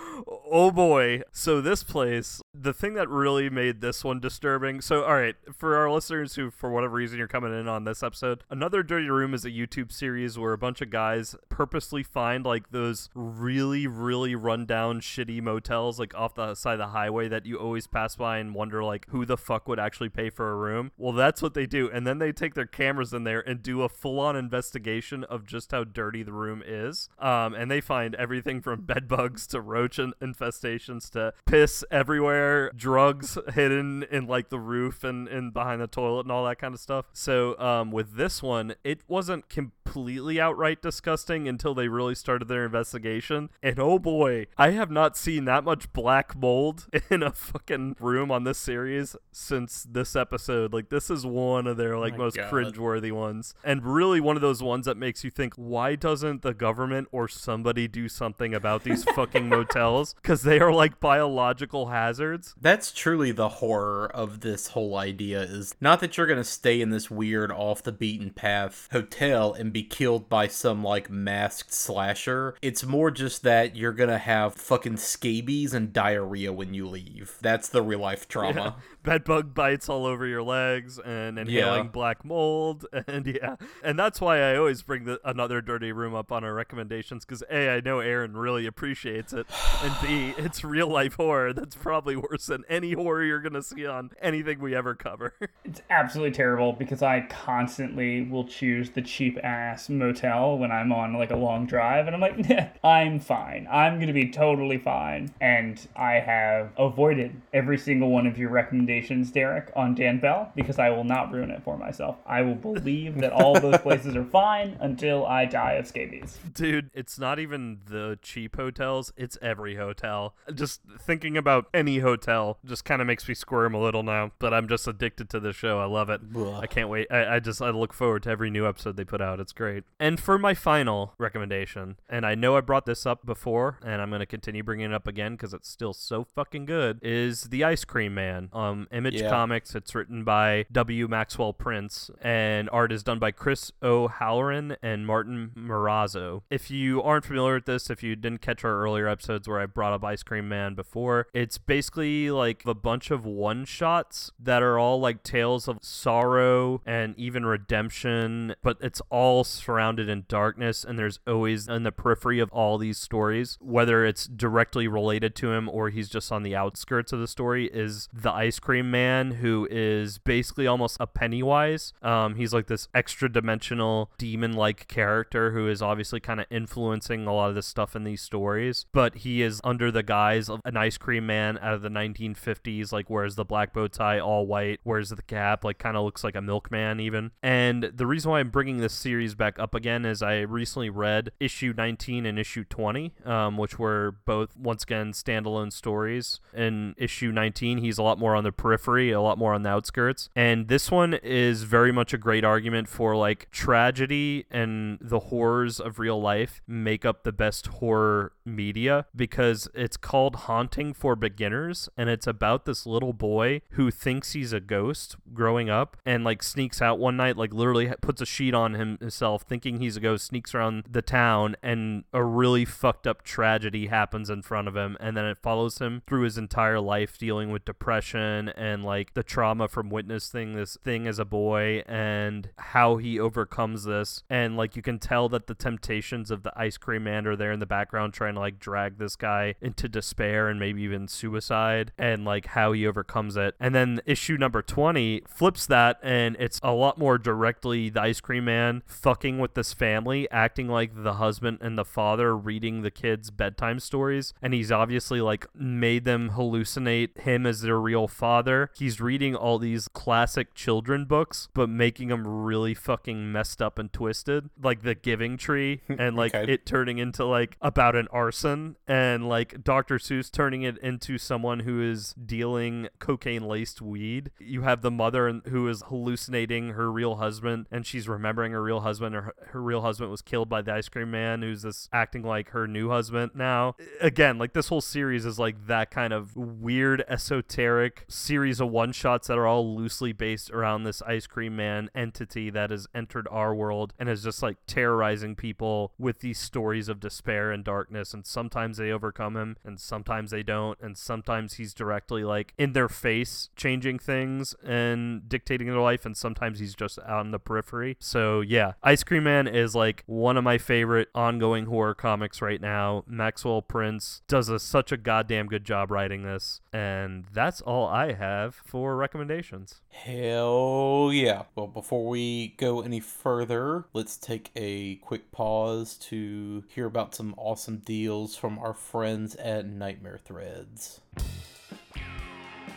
[0.50, 1.22] oh boy.
[1.32, 4.82] So this place, the thing that really made this one disturbing.
[4.82, 8.04] So all right, for our listeners who for whatever reason you're coming in on this
[8.04, 12.46] episode, Another Dirty Room is a YouTube series where a bunch of guys purposely find
[12.46, 17.46] like those really really rundown shitty motels like off the side of the highway that
[17.46, 20.56] you always pass by and wonder like who the fuck would actually pay for a
[20.56, 20.92] room.
[20.98, 21.90] Well, that's what they do.
[21.90, 25.72] And then they take their cameras in there and do a full-on investigation of just
[25.72, 27.10] how dirty the room is.
[27.20, 33.38] Um, and they find everything from bed bugs to roach infestations to piss everywhere, drugs
[33.54, 36.80] hidden in like the roof and, and behind the toilet and all that kind of
[36.80, 37.06] stuff.
[37.14, 42.66] So um, with this one, it wasn't completely outright disgusting until they really started their
[42.66, 43.50] investigation.
[43.62, 48.32] And oh boy, I have not seen that much black mold in a fucking room
[48.32, 50.74] on this series since this episode.
[50.74, 52.52] Like this is one of their like My most God.
[52.52, 53.54] cringeworthy ones.
[53.64, 57.28] And really one of those ones that makes you think, why doesn't the government or
[57.28, 60.14] somebody do something about these fucking motels?
[60.22, 62.56] Because they are like biological hazards.
[62.60, 66.82] That's truly the horror of this whole idea is not that you're going to stay
[66.82, 71.10] in this weird off the beaten path hotel and be killed killed by some like
[71.10, 72.56] masked slasher.
[72.62, 77.38] It's more just that you're gonna have fucking scabies and diarrhea when you leave.
[77.42, 78.76] That's the real life trauma.
[79.04, 81.90] bed bug bites all over your legs and inhaling Yeah.
[81.92, 86.32] black mold and yeah and that's why i always bring the, another dirty room up
[86.32, 89.46] on our recommendations because a i know aaron really appreciates it
[89.84, 93.86] and b it's real life horror that's probably worse than any horror you're gonna see
[93.86, 95.34] on anything we ever cover
[95.66, 101.14] It's absolutely terrible because I constantly will choose the cheap ass motel when I'm on
[101.14, 103.68] like a long drive, and I'm like, "Nah, I'm fine.
[103.72, 105.34] I'm gonna be totally fine.
[105.42, 110.80] And I have avoided every single one of your recommendations, Derek, on Dan Bell because
[110.80, 112.18] I will not ruin it for myself.
[112.26, 116.38] I will believe that all those places are fine until I die of scabies.
[116.54, 122.58] dude it's not even the cheap hotels it's every hotel just thinking about any hotel
[122.66, 125.52] just kind of makes me squirm a little now but i'm just addicted to the
[125.54, 126.60] show i love it Ugh.
[126.62, 127.08] I can't wait.
[127.12, 129.40] I, I just I look forward to every new episode they put out.
[129.40, 129.84] It's great.
[130.04, 134.12] And for my final recommendation, and I know I brought this up before, and I'm
[134.12, 137.00] gonna continue bringing it up again because it's still so fucking good.
[137.02, 138.50] Is the Ice Cream Man?
[138.52, 139.30] Um, Image Yeah.
[139.30, 139.76] Comics.
[139.76, 141.08] It's written by W.
[141.08, 146.42] Maxwell Prince, and art is done by Chris O'Halloran and Martín Morazzo.
[146.50, 149.68] If you aren't familiar with this, if you didn't catch our earlier episodes where I
[149.68, 154.62] brought up Ice Cream Man before, it's basically like a bunch of one shots that
[154.62, 160.84] are all like tales of sorrow and even redemption, but it's all surrounded in darkness.
[160.84, 165.52] And there's always in the periphery of all these stories, whether it's directly related to
[165.52, 169.32] him or he's just on the outskirts of the story, is the Ice Cream Man,
[169.32, 171.94] who is basically almost a Pennywise.
[172.02, 177.28] Um, he's like this extra dimensional demon like character who is obviously kind of influencing
[177.28, 180.62] a lot of the stuff in these stories, but he is under the guise of
[180.66, 184.46] an ice cream man out of the 1950s, like wears the black bow tie, all
[184.46, 187.32] white, wears the cap, like kind of looks like a milkman even.
[187.42, 191.32] And the reason why I'm bringing this series back up again is I recently read
[191.40, 196.40] issue 19 and issue 20, um, which were both once again standalone stories.
[196.54, 199.70] In issue 19, he's a lot more on the periphery, a lot more on the
[199.70, 205.20] outskirts, and this one is very much a great argument for like tragedy and the
[205.20, 211.16] horrors of real life make up the best horror media because it's called Haunting for
[211.16, 216.24] Beginners and it's about this little boy who thinks he's a ghost growing up and
[216.24, 220.00] like sneaks out one night like literally puts a sheet on himself thinking he's a
[220.00, 224.76] ghost sneaks around the town and a really fucked up tragedy happens in front of
[224.76, 229.14] him and then it follows him through his entire life dealing with depression and like
[229.14, 234.24] the trauma from witnessing this thing as a boy and how he overcomes this.
[234.30, 237.52] And like you can tell that the temptations of the ice cream man are there
[237.52, 241.92] in the background trying to like drag this guy into despair and maybe even suicide
[241.98, 243.56] and like how he overcomes it.
[243.60, 248.22] And then issue number 20 flips that and it's a lot more directly the ice
[248.22, 252.92] cream man fucking with this family acting like the husband and the father reading the
[252.92, 254.34] kids bedtime stories.
[254.42, 258.70] And he's obviously like made them hallucinate him as their real father.
[258.76, 263.92] He's reading all these classic children books but making them really fucking messed up and
[263.94, 264.50] twisted.
[264.62, 266.52] Like the giving tree and like Okay.
[266.52, 268.76] it turning into like about an arson.
[268.86, 274.32] And like dr seuss turning it into someone who is dealing cocaine laced weed.
[274.40, 278.82] You have the mother who is hallucinating her real husband and she's remembering her real
[278.82, 282.24] husband or her, real husband was killed by the ice cream man who's this acting
[282.24, 283.76] like her new husband now.
[284.02, 288.92] Again like this whole series is like that kind of weird esoteric series of one
[288.92, 293.28] shots that are all loosely based around this ice cream man entity that has entered
[293.32, 298.14] our world and is just like terrorizing people with these stories of despair and darkness.
[298.14, 300.78] And sometimes they overcome him and sometimes they don't.
[300.82, 306.06] And sometimes he's directly like in their face changing things and dictating their life.
[306.06, 307.98] And sometimes he's just out in the periphery.
[308.00, 308.74] So yeah.
[308.84, 313.62] Ice cream man is like one of my favorite ongoing horror comics right now maxwell
[313.62, 318.56] prince does a, such a goddamn good job writing this and that's all i have
[318.56, 321.44] for recommendations Hell yeah.
[321.56, 327.36] Well, before we go any further, let's take a quick pause to hear about some
[327.38, 331.00] awesome deals from our friends at Nightmare Threads.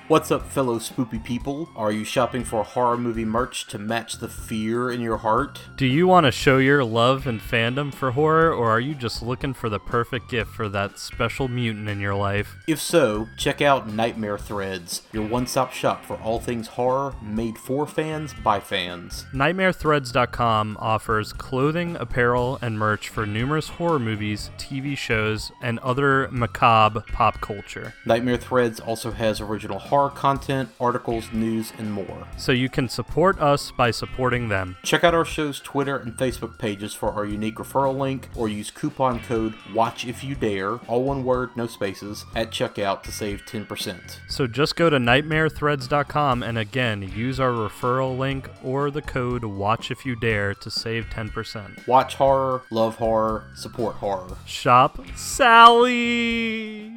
[0.09, 1.69] What's up, fellow spoopy people?
[1.75, 5.63] Are you shopping for horror movie merch to match the fear in your heart?
[5.75, 9.21] Do you want to show your love and fandom for horror, or are you just
[9.21, 12.55] looking for the perfect gift for that special mutant in your life?
[12.69, 17.59] If so, check out Nightmare Threads, your one stop shop for all things horror made
[17.59, 19.27] for fans by fans.
[19.35, 27.01] NightmareThreads.com offers clothing, apparel, and merch for numerous horror movies, TV shows, and other macabre
[27.13, 27.93] pop culture.
[28.05, 32.29] Nightmare Threads also has original horror horror content, articles, news, and more.
[32.37, 34.77] So you can support us by supporting them.
[34.83, 38.71] Check out our show's Twitter and Facebook pages for our unique referral link or use
[38.71, 44.19] coupon code WATCHIFYOUDARE, all one word, no spaces, at checkout to save 10%.
[44.29, 50.61] So just go to nightmarethreads.com and again, use our referral link or the code WATCHIFYOUDARE
[50.61, 51.87] to save 10%.
[51.87, 54.37] Watch horror, love horror, support horror.
[54.45, 56.96] Shop Sally!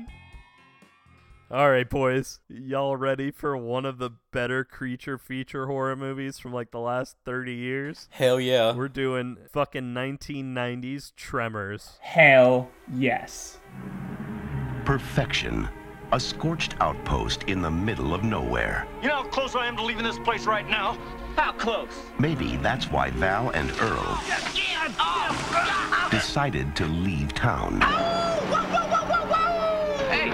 [1.51, 2.41] All right, boys.
[2.47, 7.15] Y'all ready for one of the better creature feature horror movies from like the last
[7.25, 8.07] 30 years?
[8.11, 8.75] Hell yeah.
[8.75, 11.97] We're doing fucking 1990s Tremors.
[12.01, 13.57] Hell yes.
[14.85, 15.67] Perfection.
[16.11, 18.87] A scorched outpost in the middle of nowhere.
[19.01, 20.99] You know how close I am to leaving this place right now?
[21.35, 21.89] How close?
[22.19, 24.21] Maybe that's why Val and Earl
[26.11, 27.81] decided to leave town.
[30.11, 30.29] Hey,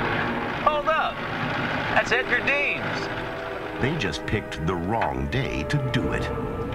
[0.65, 1.15] hold up.
[1.93, 3.07] That's Edgar Deems.
[3.81, 6.23] They just picked the wrong day to do it.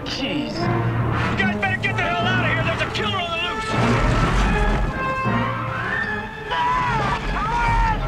[0.05, 0.53] Jeez.
[0.53, 2.63] You guys better get the hell out of here.
[2.65, 3.71] There's a killer on the loose.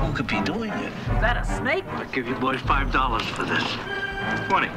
[0.07, 0.93] Who could be doing it?
[0.93, 1.85] Is that a snake?
[1.89, 3.65] I'll give you boys five dollars for this.
[4.49, 4.69] Twenty.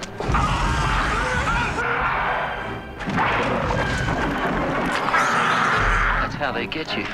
[6.22, 7.06] That's how they get you.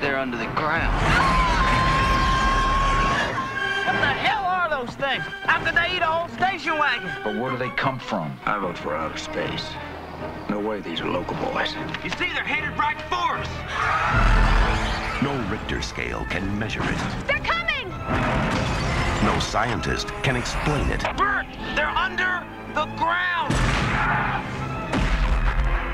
[0.00, 1.59] They're under the ground.
[4.00, 5.22] What the hell are those things?
[5.42, 7.10] How could they eat a whole station wagon?
[7.22, 8.34] But where do they come from?
[8.46, 9.66] I vote for outer space.
[10.48, 11.74] No way these are local boys.
[12.02, 15.22] You see, they're headed right for us.
[15.22, 17.26] No Richter scale can measure it.
[17.26, 17.90] They're coming!
[19.22, 21.04] No scientist can explain it.
[21.18, 21.44] Burt,
[21.76, 22.42] they're under
[22.72, 23.52] the ground.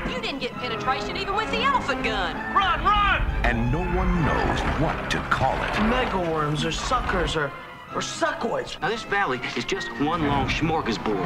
[0.09, 2.37] You didn't get penetration even with the elephant gun.
[2.55, 3.21] Run, run!
[3.43, 5.77] And no one knows what to call it.
[5.89, 7.51] mega worms or suckers or
[7.93, 8.79] or suckoids.
[8.81, 11.23] Now, this valley is just one long smorgasbord.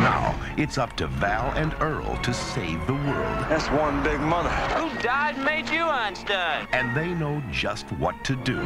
[0.00, 3.46] Now, it's up to Val and Earl to save the world.
[3.48, 4.50] That's one big mother.
[4.50, 6.66] Who died and made you Einstein?
[6.72, 8.60] And they know just what to do.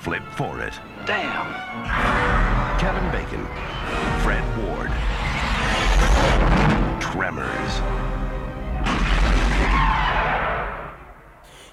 [0.00, 0.74] Flip for it.
[1.06, 1.52] Damn.
[2.78, 3.44] Kevin Bacon,
[4.22, 4.90] Fred Ward,
[7.00, 8.07] Tremors.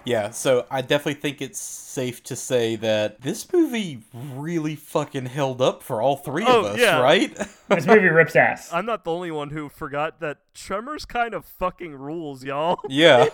[0.06, 5.62] Yeah, so I definitely think it's safe to say that this movie really fucking held
[5.62, 7.00] up for all three Oh, of us, yeah.
[7.00, 7.36] right?
[7.68, 8.72] This movie rips ass.
[8.72, 12.80] I'm not the only one who forgot that Tremors kind of fucking rules, y'all.
[12.90, 13.30] yeah.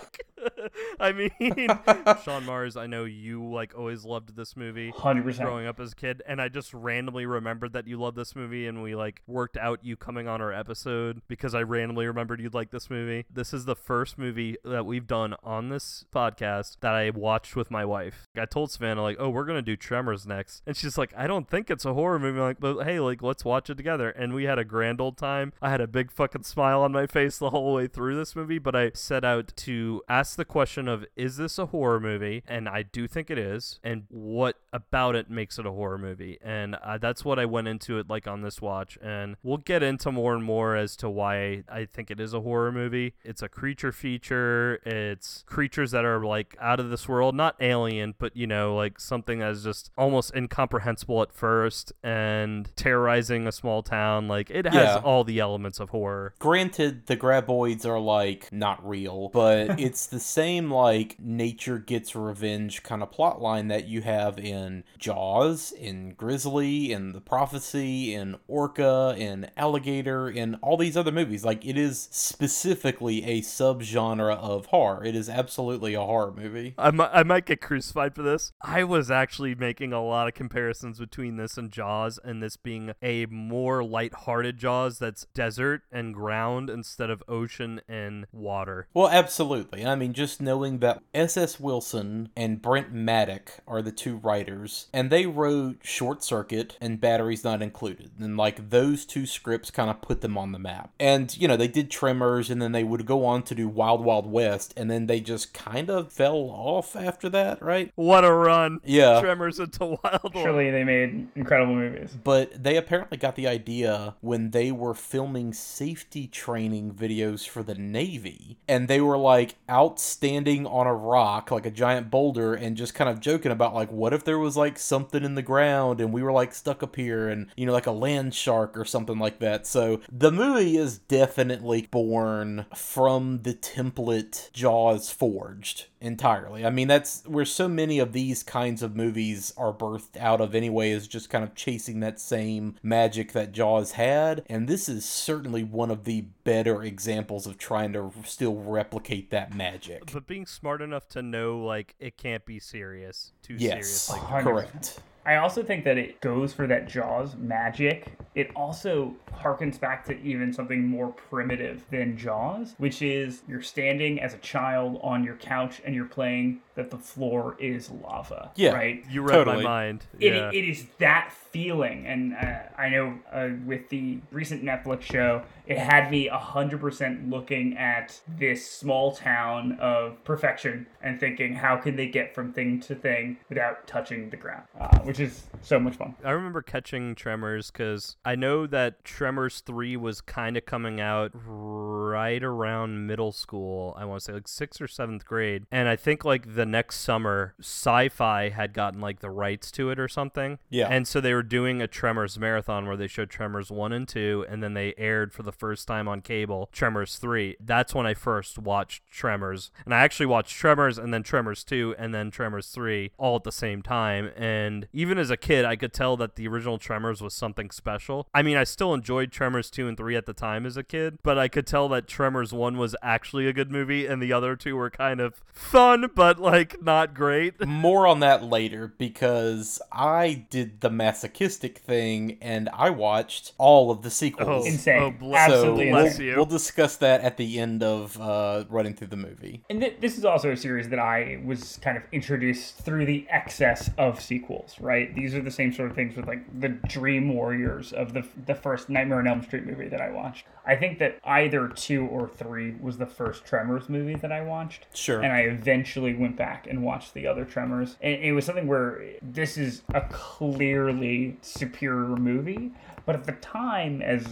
[1.00, 1.30] I mean,
[2.24, 4.92] Sean Mars, I know you like always loved this movie.
[4.92, 5.38] 100%.
[5.42, 8.66] growing up as a kid and i just randomly remembered that you loved this movie
[8.66, 12.54] and we like worked out you coming on our episode because i randomly remembered you'd
[12.54, 16.92] like this movie this is the first movie that we've done on this podcast that
[16.94, 20.62] i watched with my wife i told savannah like oh we're gonna do tremors next
[20.66, 23.22] and she's like i don't think it's a horror movie I'm like but hey like
[23.22, 26.10] let's watch it together and we had a grand old time i had a big
[26.10, 29.52] fucking smile on my face the whole way through this movie but i set out
[29.56, 32.42] to ask the question of is this a horror movie?
[32.46, 33.78] And i do think it is.
[33.84, 36.38] And what about it makes it a horror movie?
[36.42, 38.98] And uh, that's what i went into it like on this watch.
[39.02, 42.40] And we'll get into more and more as to why i think it is a
[42.40, 43.14] horror movie.
[43.24, 44.80] It's a creature feature.
[44.84, 47.34] It's creatures that are like out of this world.
[47.34, 53.46] Not alien but you know like something that's just almost incomprehensible at first and terrorizing
[53.46, 54.28] a small town.
[54.28, 54.96] Like it has Yeah.
[55.04, 56.34] all the elements of horror.
[56.38, 62.82] Granted, the graboids are like not real, but it's the same like nature gets revenge
[62.82, 68.36] kind of plot line that you have in Jaws, in Grizzly, in The Prophecy, in
[68.48, 71.44] Orca, in Alligator, in all these other movies.
[71.44, 75.04] Like it is specifically a subgenre of horror.
[75.04, 76.74] It is absolutely a horror movie.
[76.78, 78.52] I might, I might get crucified for this.
[78.60, 82.92] I was actually making a lot of comparisons between this and Jaws, and this being
[83.02, 88.88] a more light-hearted Jaws that's desert and ground instead of ocean and water.
[88.94, 89.84] Well, absolutely.
[89.84, 91.58] I mean, just knowing that S.S.
[91.58, 97.44] Wilson and Brent Maddock are the two writers, and they wrote Short Circuit and Batteries
[97.44, 98.12] Not Included.
[98.18, 100.90] And, like, those two scripts kind of put them on the map.
[101.00, 104.04] And, you know, they did Tremors, and then they would go on to do Wild
[104.04, 107.92] Wild West, and then they just kind of fell off after that, right?
[107.94, 108.80] What a run!
[108.84, 109.20] Yeah.
[109.20, 110.32] Tremors into Wild Wild.
[110.34, 112.16] Surely they made incredible movies.
[112.22, 117.74] But they apparently got the idea when they were filming safety training videos for the
[117.74, 118.58] Navy.
[118.68, 122.94] And they were like out standing on a rock, like a giant boulder, and just
[122.94, 126.12] kind of joking about, like, what if there was like something in the ground and
[126.12, 129.18] we were like stuck up here and, you know, like a land shark or something
[129.18, 129.66] like that.
[129.66, 136.66] So the movie is definitely born from the template Jaws forged entirely.
[136.66, 140.54] I mean, that's where so many of these kinds of movies are birthed out of
[140.54, 144.44] anyway, is just kind of chasing that same magic that Jaws had.
[144.48, 149.54] And this is certainly one of the better examples of trying to still replicate that
[149.54, 150.12] magic.
[150.12, 154.10] But being smart enough to know like it can't be serious, too Yes, serious.
[154.10, 154.42] Like 100%.
[154.42, 155.00] correct.
[155.24, 158.12] I also think that it goes for that Jaws magic.
[158.34, 164.20] It also harkens back to even something more primitive than Jaws, which is you're standing
[164.20, 168.50] as a child on your couch and you're playing that the floor is lava.
[168.56, 168.72] Yeah.
[168.72, 169.04] Right?
[169.10, 169.56] you read Totally.
[169.58, 170.06] my mind.
[170.18, 170.50] It, yeah.
[170.52, 172.06] it is that feeling.
[172.06, 177.76] And uh, I know uh, with the recent Netflix show, it had me 100% looking
[177.76, 182.94] at this small town of perfection and thinking, how can they get from thing to
[182.94, 184.64] thing without touching the ground?
[184.80, 186.14] Uh, which is so much fun.
[186.24, 191.30] I remember catching Tremors because I know that Tremors 3 was kind of coming out
[191.34, 193.94] right around middle school.
[193.98, 195.66] I want to say like sixth or seventh grade.
[195.70, 199.90] And I think like the next summer, sci fi had gotten like the rights to
[199.90, 200.58] it or something.
[200.68, 200.88] Yeah.
[200.88, 204.46] And so they were doing a Tremors marathon where they showed Tremors 1 and 2,
[204.48, 207.56] and then they aired for the first time on cable Tremors 3.
[207.60, 209.70] That's when I first watched Tremors.
[209.84, 213.44] And I actually watched Tremors and then Tremors 2 and then Tremors 3 all at
[213.44, 214.30] the same time.
[214.36, 218.26] And even as a kid, I could tell that the original Tremors was something special.
[218.34, 221.18] I mean, I still enjoyed Tremors 2 and 3 at the time as a kid,
[221.22, 224.56] but I could tell that Tremors 1 was actually a good movie and the other
[224.56, 227.64] two were kind of fun, but like not great.
[227.66, 234.02] More on that later because I did the masochistic thing and I watched all of
[234.02, 234.64] the sequels.
[234.64, 235.02] Oh, Insane.
[235.02, 236.36] oh, bless, so Absolutely we'll, you.
[236.36, 239.62] we'll discuss that at the end of uh, running through the movie.
[239.68, 243.26] And th- this is also a series that I was kind of introduced through the
[243.28, 245.14] excess of sequels, right?
[245.14, 248.54] These are the same sort of things with like the Dream Warriors of the the
[248.54, 250.46] first Nightmare on Elm Street movie that I watched.
[250.64, 254.86] I think that either two or three was the first Tremors movie that I watched.
[254.94, 255.20] Sure.
[255.20, 257.96] And I eventually went back and watched the other Tremors.
[258.00, 262.72] And it was something where this is a clearly superior movie.
[263.04, 264.24] But at the time, as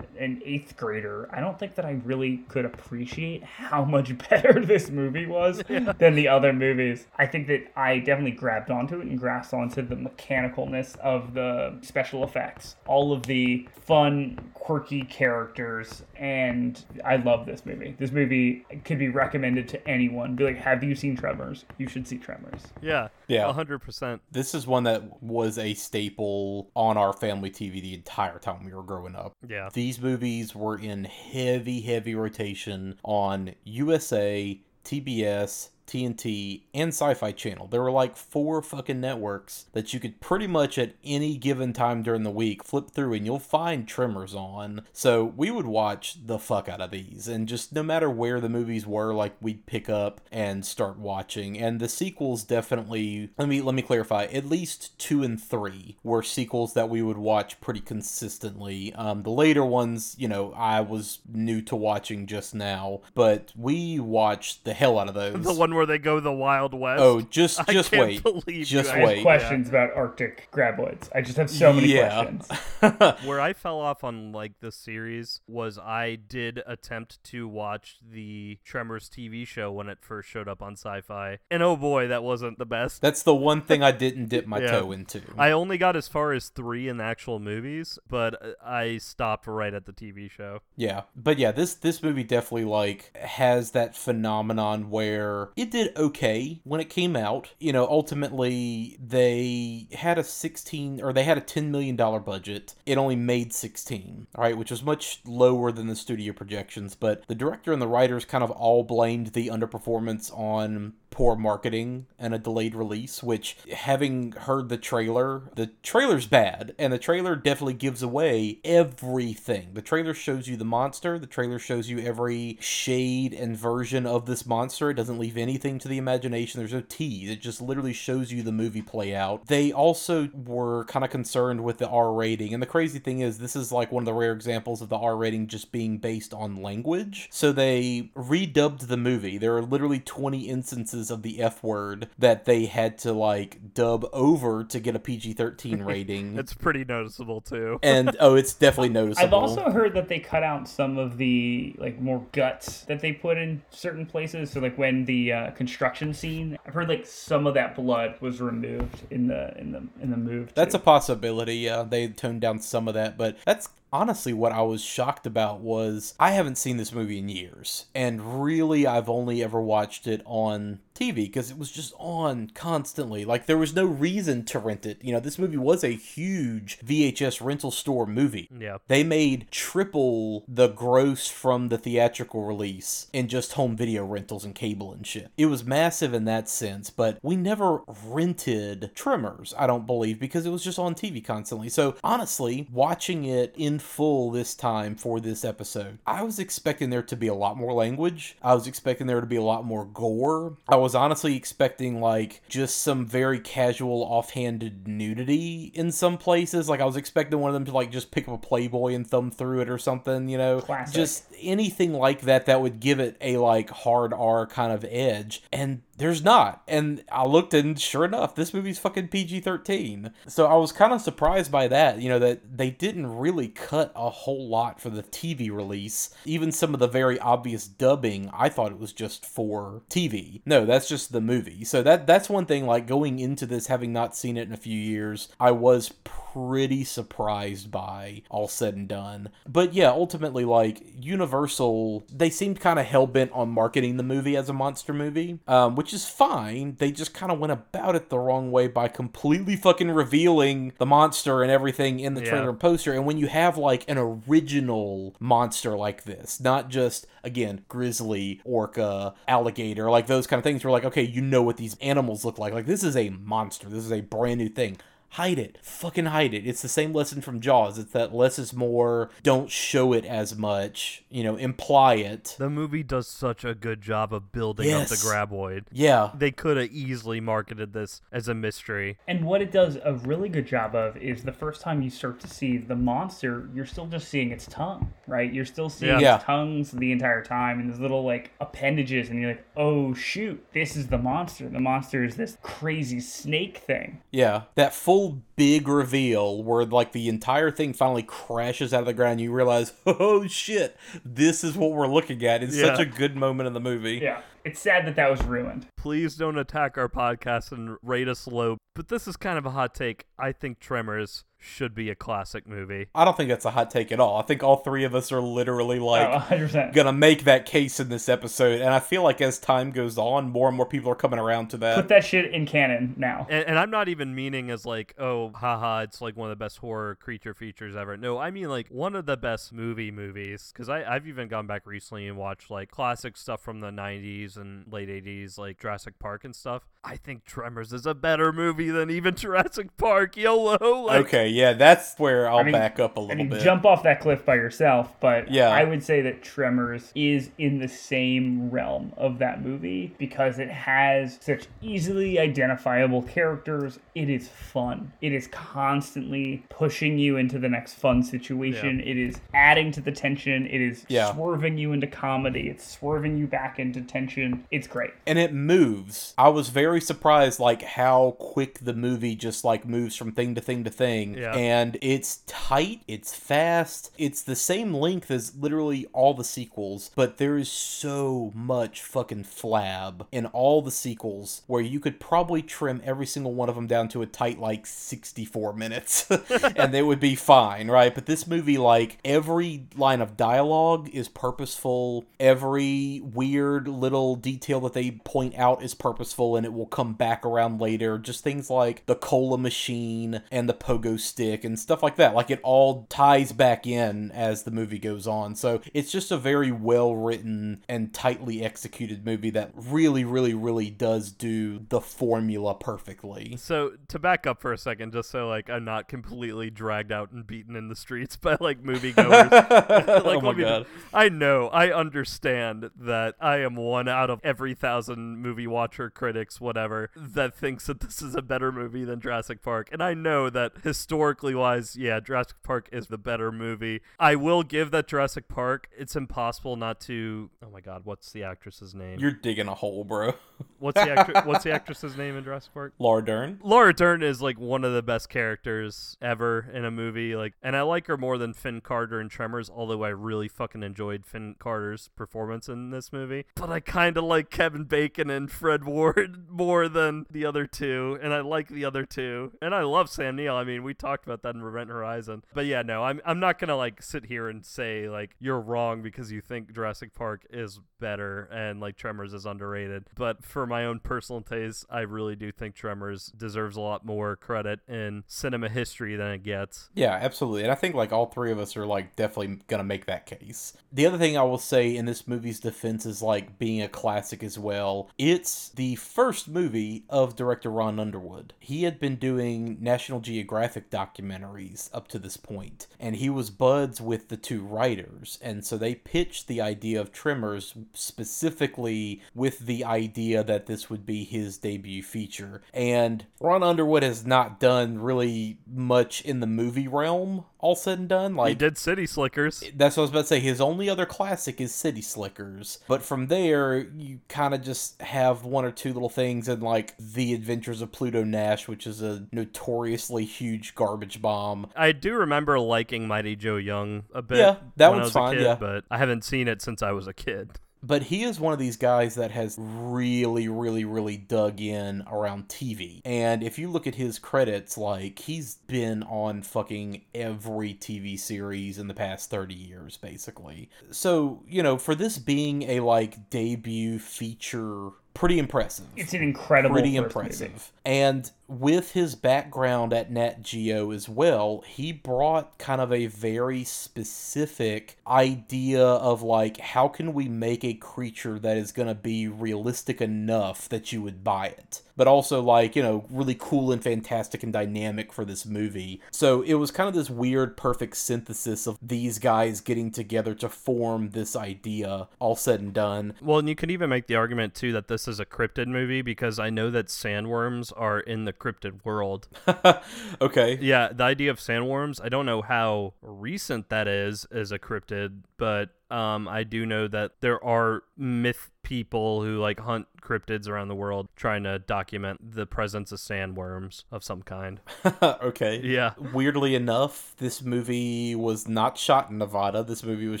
[0.18, 4.90] an eighth grader, I don't think that I really could appreciate how much better this
[4.90, 5.62] movie was
[5.98, 7.06] than the other movies.
[7.18, 11.78] I think that I definitely grabbed onto it and grasped onto the mechanicalness of the
[11.82, 17.94] special effects, all of the fun, quirky characters, and I love this movie.
[17.98, 20.34] This movie could be recommended to anyone.
[20.34, 21.64] Be like, have you seen Tremors?
[21.78, 22.62] You should see Tremors.
[22.82, 23.08] Yeah.
[23.28, 23.44] Yeah.
[23.44, 24.18] 100%.
[24.32, 28.72] This is one that was a staple on our family TV the entire time we
[28.74, 29.32] were growing up.
[29.48, 29.68] Yeah.
[29.72, 37.68] These movies were in heavy, heavy rotation on USA, TBS, TNT, and Sci Fi Channel.
[37.68, 42.02] There were like four fucking networks that you could pretty much at any given time
[42.02, 44.82] during the week flip through and you'll find Tremors on.
[44.92, 47.28] So we would watch the fuck out of these.
[47.28, 51.58] And just no matter where the movies were, like we'd pick up and start watching.
[51.58, 56.22] And the sequels definitely let me let me clarify, at least two and three were
[56.22, 58.92] sequels that we would watch pretty consistently.
[58.94, 63.98] Um, the later ones, you know, I was new to watching just now, but we
[63.98, 65.44] watched the hell out of those.
[65.44, 67.00] The one where they go the Wild West.
[67.02, 68.22] Oh, just I just can't wait.
[68.22, 69.22] believe just you I have wait.
[69.22, 71.08] questions about Arctic graboids.
[71.14, 72.24] I just have so many Yeah.
[72.24, 72.48] questions.
[73.24, 78.58] Where I fell off on like the series was I did attempt to watch the
[78.64, 82.58] Tremors TV show when it first showed up on Sci-Fi, and oh boy, that wasn't
[82.58, 83.00] the best.
[83.02, 84.70] That's the one thing I didn't dip my Yeah.
[84.72, 85.22] toe into.
[85.38, 89.46] I only got as far as three in the actual movies, but uh, I stopped
[89.46, 90.60] right at the TV show.
[90.76, 96.60] Yeah, but yeah, this this movie definitely like has that phenomenon where it did okay
[96.64, 97.50] when it came out.
[97.58, 102.74] You know, ultimately they had a 16 or they had a 10 million dollar budget.
[102.84, 107.34] It only made 16, right, which was much lower than the studio projections, but the
[107.34, 112.38] director and the writers kind of all blamed the underperformance on poor marketing and a
[112.38, 118.02] delayed release, which having heard the trailer, the trailer's bad, and the trailer definitely gives
[118.02, 119.70] away everything.
[119.72, 124.26] The trailer shows you the monster, the trailer shows you every shade and version of
[124.26, 124.90] this monster.
[124.90, 126.60] It doesn't leave anything to the imagination.
[126.60, 127.30] There's no tease.
[127.30, 129.46] It just literally shows you the movie play out.
[129.46, 133.38] They also were kind of concerned with the R rating, and the crazy thing is
[133.38, 136.34] this is like one of the rare examples of the R rating just being based
[136.34, 137.28] on language.
[137.32, 139.38] So they redubbed the movie.
[139.38, 144.06] There are literally 20 instances of the F word that they had to like dub
[144.12, 146.38] over to get a PG 13 rating.
[146.38, 147.78] It's pretty noticeable too.
[147.82, 149.26] and oh, it's definitely noticeable.
[149.26, 153.12] I've also heard that they cut out some of the like more guts that they
[153.12, 154.50] put in certain places.
[154.50, 158.40] So like when the uh, construction scene, I've heard like some of that blood was
[158.40, 160.52] removed in the in the in the move.
[160.54, 161.56] That's a possibility.
[161.56, 165.60] Yeah, they toned down some of that, but that's honestly, what I was shocked about
[165.60, 167.86] was I haven't seen this movie in years.
[167.94, 173.24] And really, I've only ever watched it on TV because it was just on constantly.
[173.24, 174.98] Like, there was no reason to rent it.
[175.02, 178.48] You know, this movie was a huge VHS rental store movie.
[178.56, 178.78] Yeah.
[178.88, 184.54] They made triple the gross from the theatrical release in just home video rentals and
[184.54, 185.30] cable and shit.
[185.36, 190.46] It was massive in that sense, but we never rented Tremors, I don't believe, because
[190.46, 191.68] it was just on TV constantly.
[191.68, 197.02] So honestly, watching it in full this time for this episode, I was expecting there
[197.02, 198.36] to be a lot more language.
[198.42, 200.56] I was expecting there to be a lot more gore.
[200.68, 206.68] I was honestly expecting like just some very casual offhanded nudity in some places.
[206.68, 209.06] Like I was expecting one of them to like just pick up a Playboy and
[209.06, 210.60] thumb through it or something, you know?
[210.60, 210.94] Classic.
[210.94, 215.42] Just anything like that that would give it a like hard R kind of edge.
[215.52, 216.62] And there's not.
[216.68, 220.12] And I looked and sure enough, this movie's fucking PG 13.
[220.26, 223.92] So I was kind of surprised by that, you know, that they didn't really cut
[223.94, 226.10] a whole lot for the TV release.
[226.24, 230.42] Even some of the very obvious dubbing, I thought it was just for TV.
[230.44, 231.64] No, that's just the movie.
[231.64, 234.58] So that that's one thing, like going into this, having not seen it in a
[234.58, 235.92] few years, I was
[236.36, 239.30] pretty surprised by all said and done.
[239.48, 244.36] But yeah, ultimately, like Universal, they seemed kind of hell bent on marketing the movie
[244.36, 246.76] as a monster movie, um, which is fine.
[246.78, 250.84] They just kind of went about it the wrong way by completely fucking revealing the
[250.86, 252.28] monster and everything in the Yeah.
[252.30, 252.92] trailer and poster.
[252.92, 259.14] And when you have like an original monster like this, not just again grizzly, orca,
[259.26, 262.38] alligator, like those kind of things, we're like, okay, you know what these animals look
[262.38, 262.52] like.
[262.52, 263.68] Like this is a monster.
[263.68, 264.76] This is a brand new thing
[265.10, 268.52] hide it fucking hide it it's the same lesson from jaws it's that less is
[268.52, 273.54] more don't show it as much you know imply it The movie does such a
[273.54, 274.90] good job of building Yes.
[274.92, 275.64] up the graboid.
[275.72, 278.98] yeah They could have easily marketed this as a mystery.
[279.08, 282.20] And what it does a really good job of is the first time you start
[282.20, 285.32] to see the monster, you're still just seeing its tongue, right?
[285.32, 285.98] You're still seeing Yeah.
[286.00, 286.14] Yeah.
[286.16, 290.44] its tongues the entire time and these little like appendages, and you're like, oh shoot,
[290.52, 291.48] this is the monster.
[291.48, 294.02] The monster is this crazy snake thing.
[294.10, 295.05] yeah that full
[295.36, 299.72] big reveal where like the entire thing finally crashes out of the ground you realize
[299.86, 303.60] oh shit this is what we're looking at it's such a good moment in the
[303.60, 304.20] movie Yeah.
[304.44, 305.66] It's sad that that was ruined.
[305.76, 308.58] Please don't attack our podcast and rate us low.
[308.76, 310.04] But this is kind of a hot take.
[310.20, 312.88] I think Tremors should be a classic movie.
[312.94, 314.18] I don't think that's a hot take at all.
[314.18, 317.80] I think all three of us are literally oh, like oh, gonna make that case
[317.80, 320.90] in this episode, and I feel like as time goes on, more and more people
[320.90, 321.76] are coming around to that.
[321.76, 323.26] Put that shit in canon now.
[323.30, 326.44] And, and I'm not even meaning as like, oh, haha, it's like one of the
[326.44, 327.96] best horror creature features ever.
[327.96, 330.52] No, I mean like one of the best movie movies.
[330.52, 334.70] Because I've even gone back recently and watched like classic stuff from the 90s and
[334.72, 336.66] late 80s, like Jurassic Park and stuff.
[336.84, 340.16] I think Tremors is a better movie than even Jurassic Park.
[340.16, 340.82] YOLO.
[340.82, 343.42] Like, okay, yeah, that's where I'll mean- back up a little mean, bit.
[343.42, 345.50] jump off that cliff by yourself, but Yeah.
[345.50, 350.48] I would say that Tremors is in the same realm of that movie because it
[350.50, 353.78] has such easily identifiable characters.
[353.94, 354.92] It is fun.
[355.02, 358.80] It is constantly pushing you into the next fun situation.
[358.80, 360.46] It is adding to the tension.
[360.46, 361.12] It is Yeah.
[361.12, 362.48] swerving you into comedy.
[362.48, 364.44] It's swerving you back into tension.
[364.50, 364.90] It's great.
[365.06, 366.14] and it moves.
[366.18, 370.40] I was very surprised, like how quick the movie just like moves from thing to
[370.40, 371.15] thing to thing.
[371.16, 371.34] Yeah.
[371.34, 377.16] And it's tight, it's fast, it's the same length as literally all the sequels, but
[377.16, 382.82] there is so much fucking flab in all the sequels where you could probably trim
[382.84, 386.10] every single one of them down to a tight like 64 minutes
[386.56, 387.94] and they would be fine, right?
[387.94, 394.74] But this movie, like every line of dialogue is purposeful, every weird little detail that
[394.74, 397.96] they point out is purposeful and it will come back around later.
[397.96, 402.14] Just things like the cola machine and the pogo stick and stuff like that.
[402.14, 405.34] Like it all ties back in as the movie goes on.
[405.34, 410.70] So it's just a very well written and tightly executed movie that really, really, really
[410.70, 413.36] does do the formula perfectly.
[413.38, 417.12] So to back up for a second, just so like I'm not completely dragged out
[417.12, 419.30] and beaten in the streets by like moviegoers.
[420.04, 420.66] like, oh my god.
[420.92, 426.40] I know, I understand that I am one out of every thousand movie watcher critics,
[426.40, 429.68] whatever, that thinks that this is a better movie than Jurassic Park.
[429.72, 433.80] And I know that historically wise, yeah, Jurassic Park is the better movie.
[433.98, 437.30] I will give that Jurassic Park, it's impossible not to.
[437.44, 438.98] Oh my god, what's the actress's name?
[438.98, 440.14] You're digging a hole, bro.
[440.58, 441.24] what's the actress?
[441.24, 442.74] what's the actress's name in Jurassic Park?
[442.78, 443.40] Laura Dern.
[443.42, 447.16] Laura Dern is like one of the best characters ever in a movie.
[447.16, 449.50] Like, and I like her more than Finn Carter in Tremors.
[449.50, 453.24] Although I really fucking enjoyed Finn Carter's performance in this movie.
[453.34, 457.98] But I kind of like Kevin Bacon and Fred Ward more than the other two.
[458.02, 460.34] And I like the other two, and I love Sam Neill.
[460.34, 462.22] I mean, we talked about that in Event Horizon.
[462.32, 465.82] But yeah, no, I'm I'm not gonna like sit here and say like you're wrong
[465.82, 469.84] because you think Jurassic Park is better and like Tremors is underrated.
[469.96, 474.16] But for my own personal taste, I really do think Tremors deserves a lot more
[474.16, 476.70] credit in cinema history than it gets.
[476.74, 477.42] Yeah, absolutely.
[477.42, 480.52] And I think like all three of us are like definitely gonna make that case.
[480.72, 484.22] The other thing I will say in this movie's defense is like being a classic
[484.22, 484.90] as well.
[484.98, 488.34] It's the first movie of director Ron Underwood.
[488.38, 493.80] He had been doing National Geographic documentaries up to this point, and he was buds
[493.80, 495.18] with the two writers.
[495.22, 500.84] And so they pitched the idea of Tremors specifically with the idea that this would
[500.84, 502.42] be his debut feature.
[502.52, 507.88] And Ron Underwood has not done really much in the movie realm, all said and
[507.88, 508.16] done.
[508.16, 509.42] Like He did City Slickers.
[509.54, 510.20] that's what I was about to say.
[510.20, 512.58] His only other classic is City Slickers.
[512.66, 516.76] But from there, you kind of just have one or two little things and like
[516.78, 521.48] The Adventures of Pluto Nash, which is a notoriously huge garbage bomb.
[521.54, 524.18] I do remember liking Mighty Joe Young a bit.
[524.18, 525.34] Yeah, that one's was fine, A kid, yeah.
[525.36, 527.30] but I haven't seen it since I was a kid.
[527.62, 532.28] But he is one of these guys that has really, really, really dug in around
[532.28, 532.80] TV.
[532.84, 538.58] And if you look at his credits, like, he's been on fucking every TV series
[538.58, 540.48] in the past 30 years, basically.
[540.70, 545.66] So, you know, for this being a, like, debut feature, pretty impressive.
[545.76, 547.32] It's an incredible pretty impressive.
[547.32, 547.42] movie.
[547.64, 553.44] And with his background at Nat Geo as well, he brought kind of a very
[553.44, 559.06] specific idea of like how can we make a creature that is going to be
[559.08, 561.62] realistic enough that you would buy it.
[561.76, 565.82] But also like, you know, really cool and fantastic and dynamic for this movie.
[565.90, 570.30] So it was kind of this weird perfect synthesis of these guys getting together to
[570.30, 572.94] form this idea all said and done.
[573.02, 575.82] Well, and you could even make the argument too that this is a cryptid movie
[575.82, 579.08] because I know that sandworms are in the cryptid world.
[580.00, 580.38] okay.
[580.40, 585.02] Yeah, the idea of sandworms, I don't know how recent that is as a cryptid,
[585.16, 590.46] but um, I do know that there are myth people who like hunt cryptids around
[590.46, 594.40] the world trying to document the presence of sandworms of some kind.
[594.82, 595.40] okay.
[595.42, 595.72] Yeah.
[595.92, 599.42] Weirdly enough, this movie was not shot in Nevada.
[599.42, 600.00] This movie was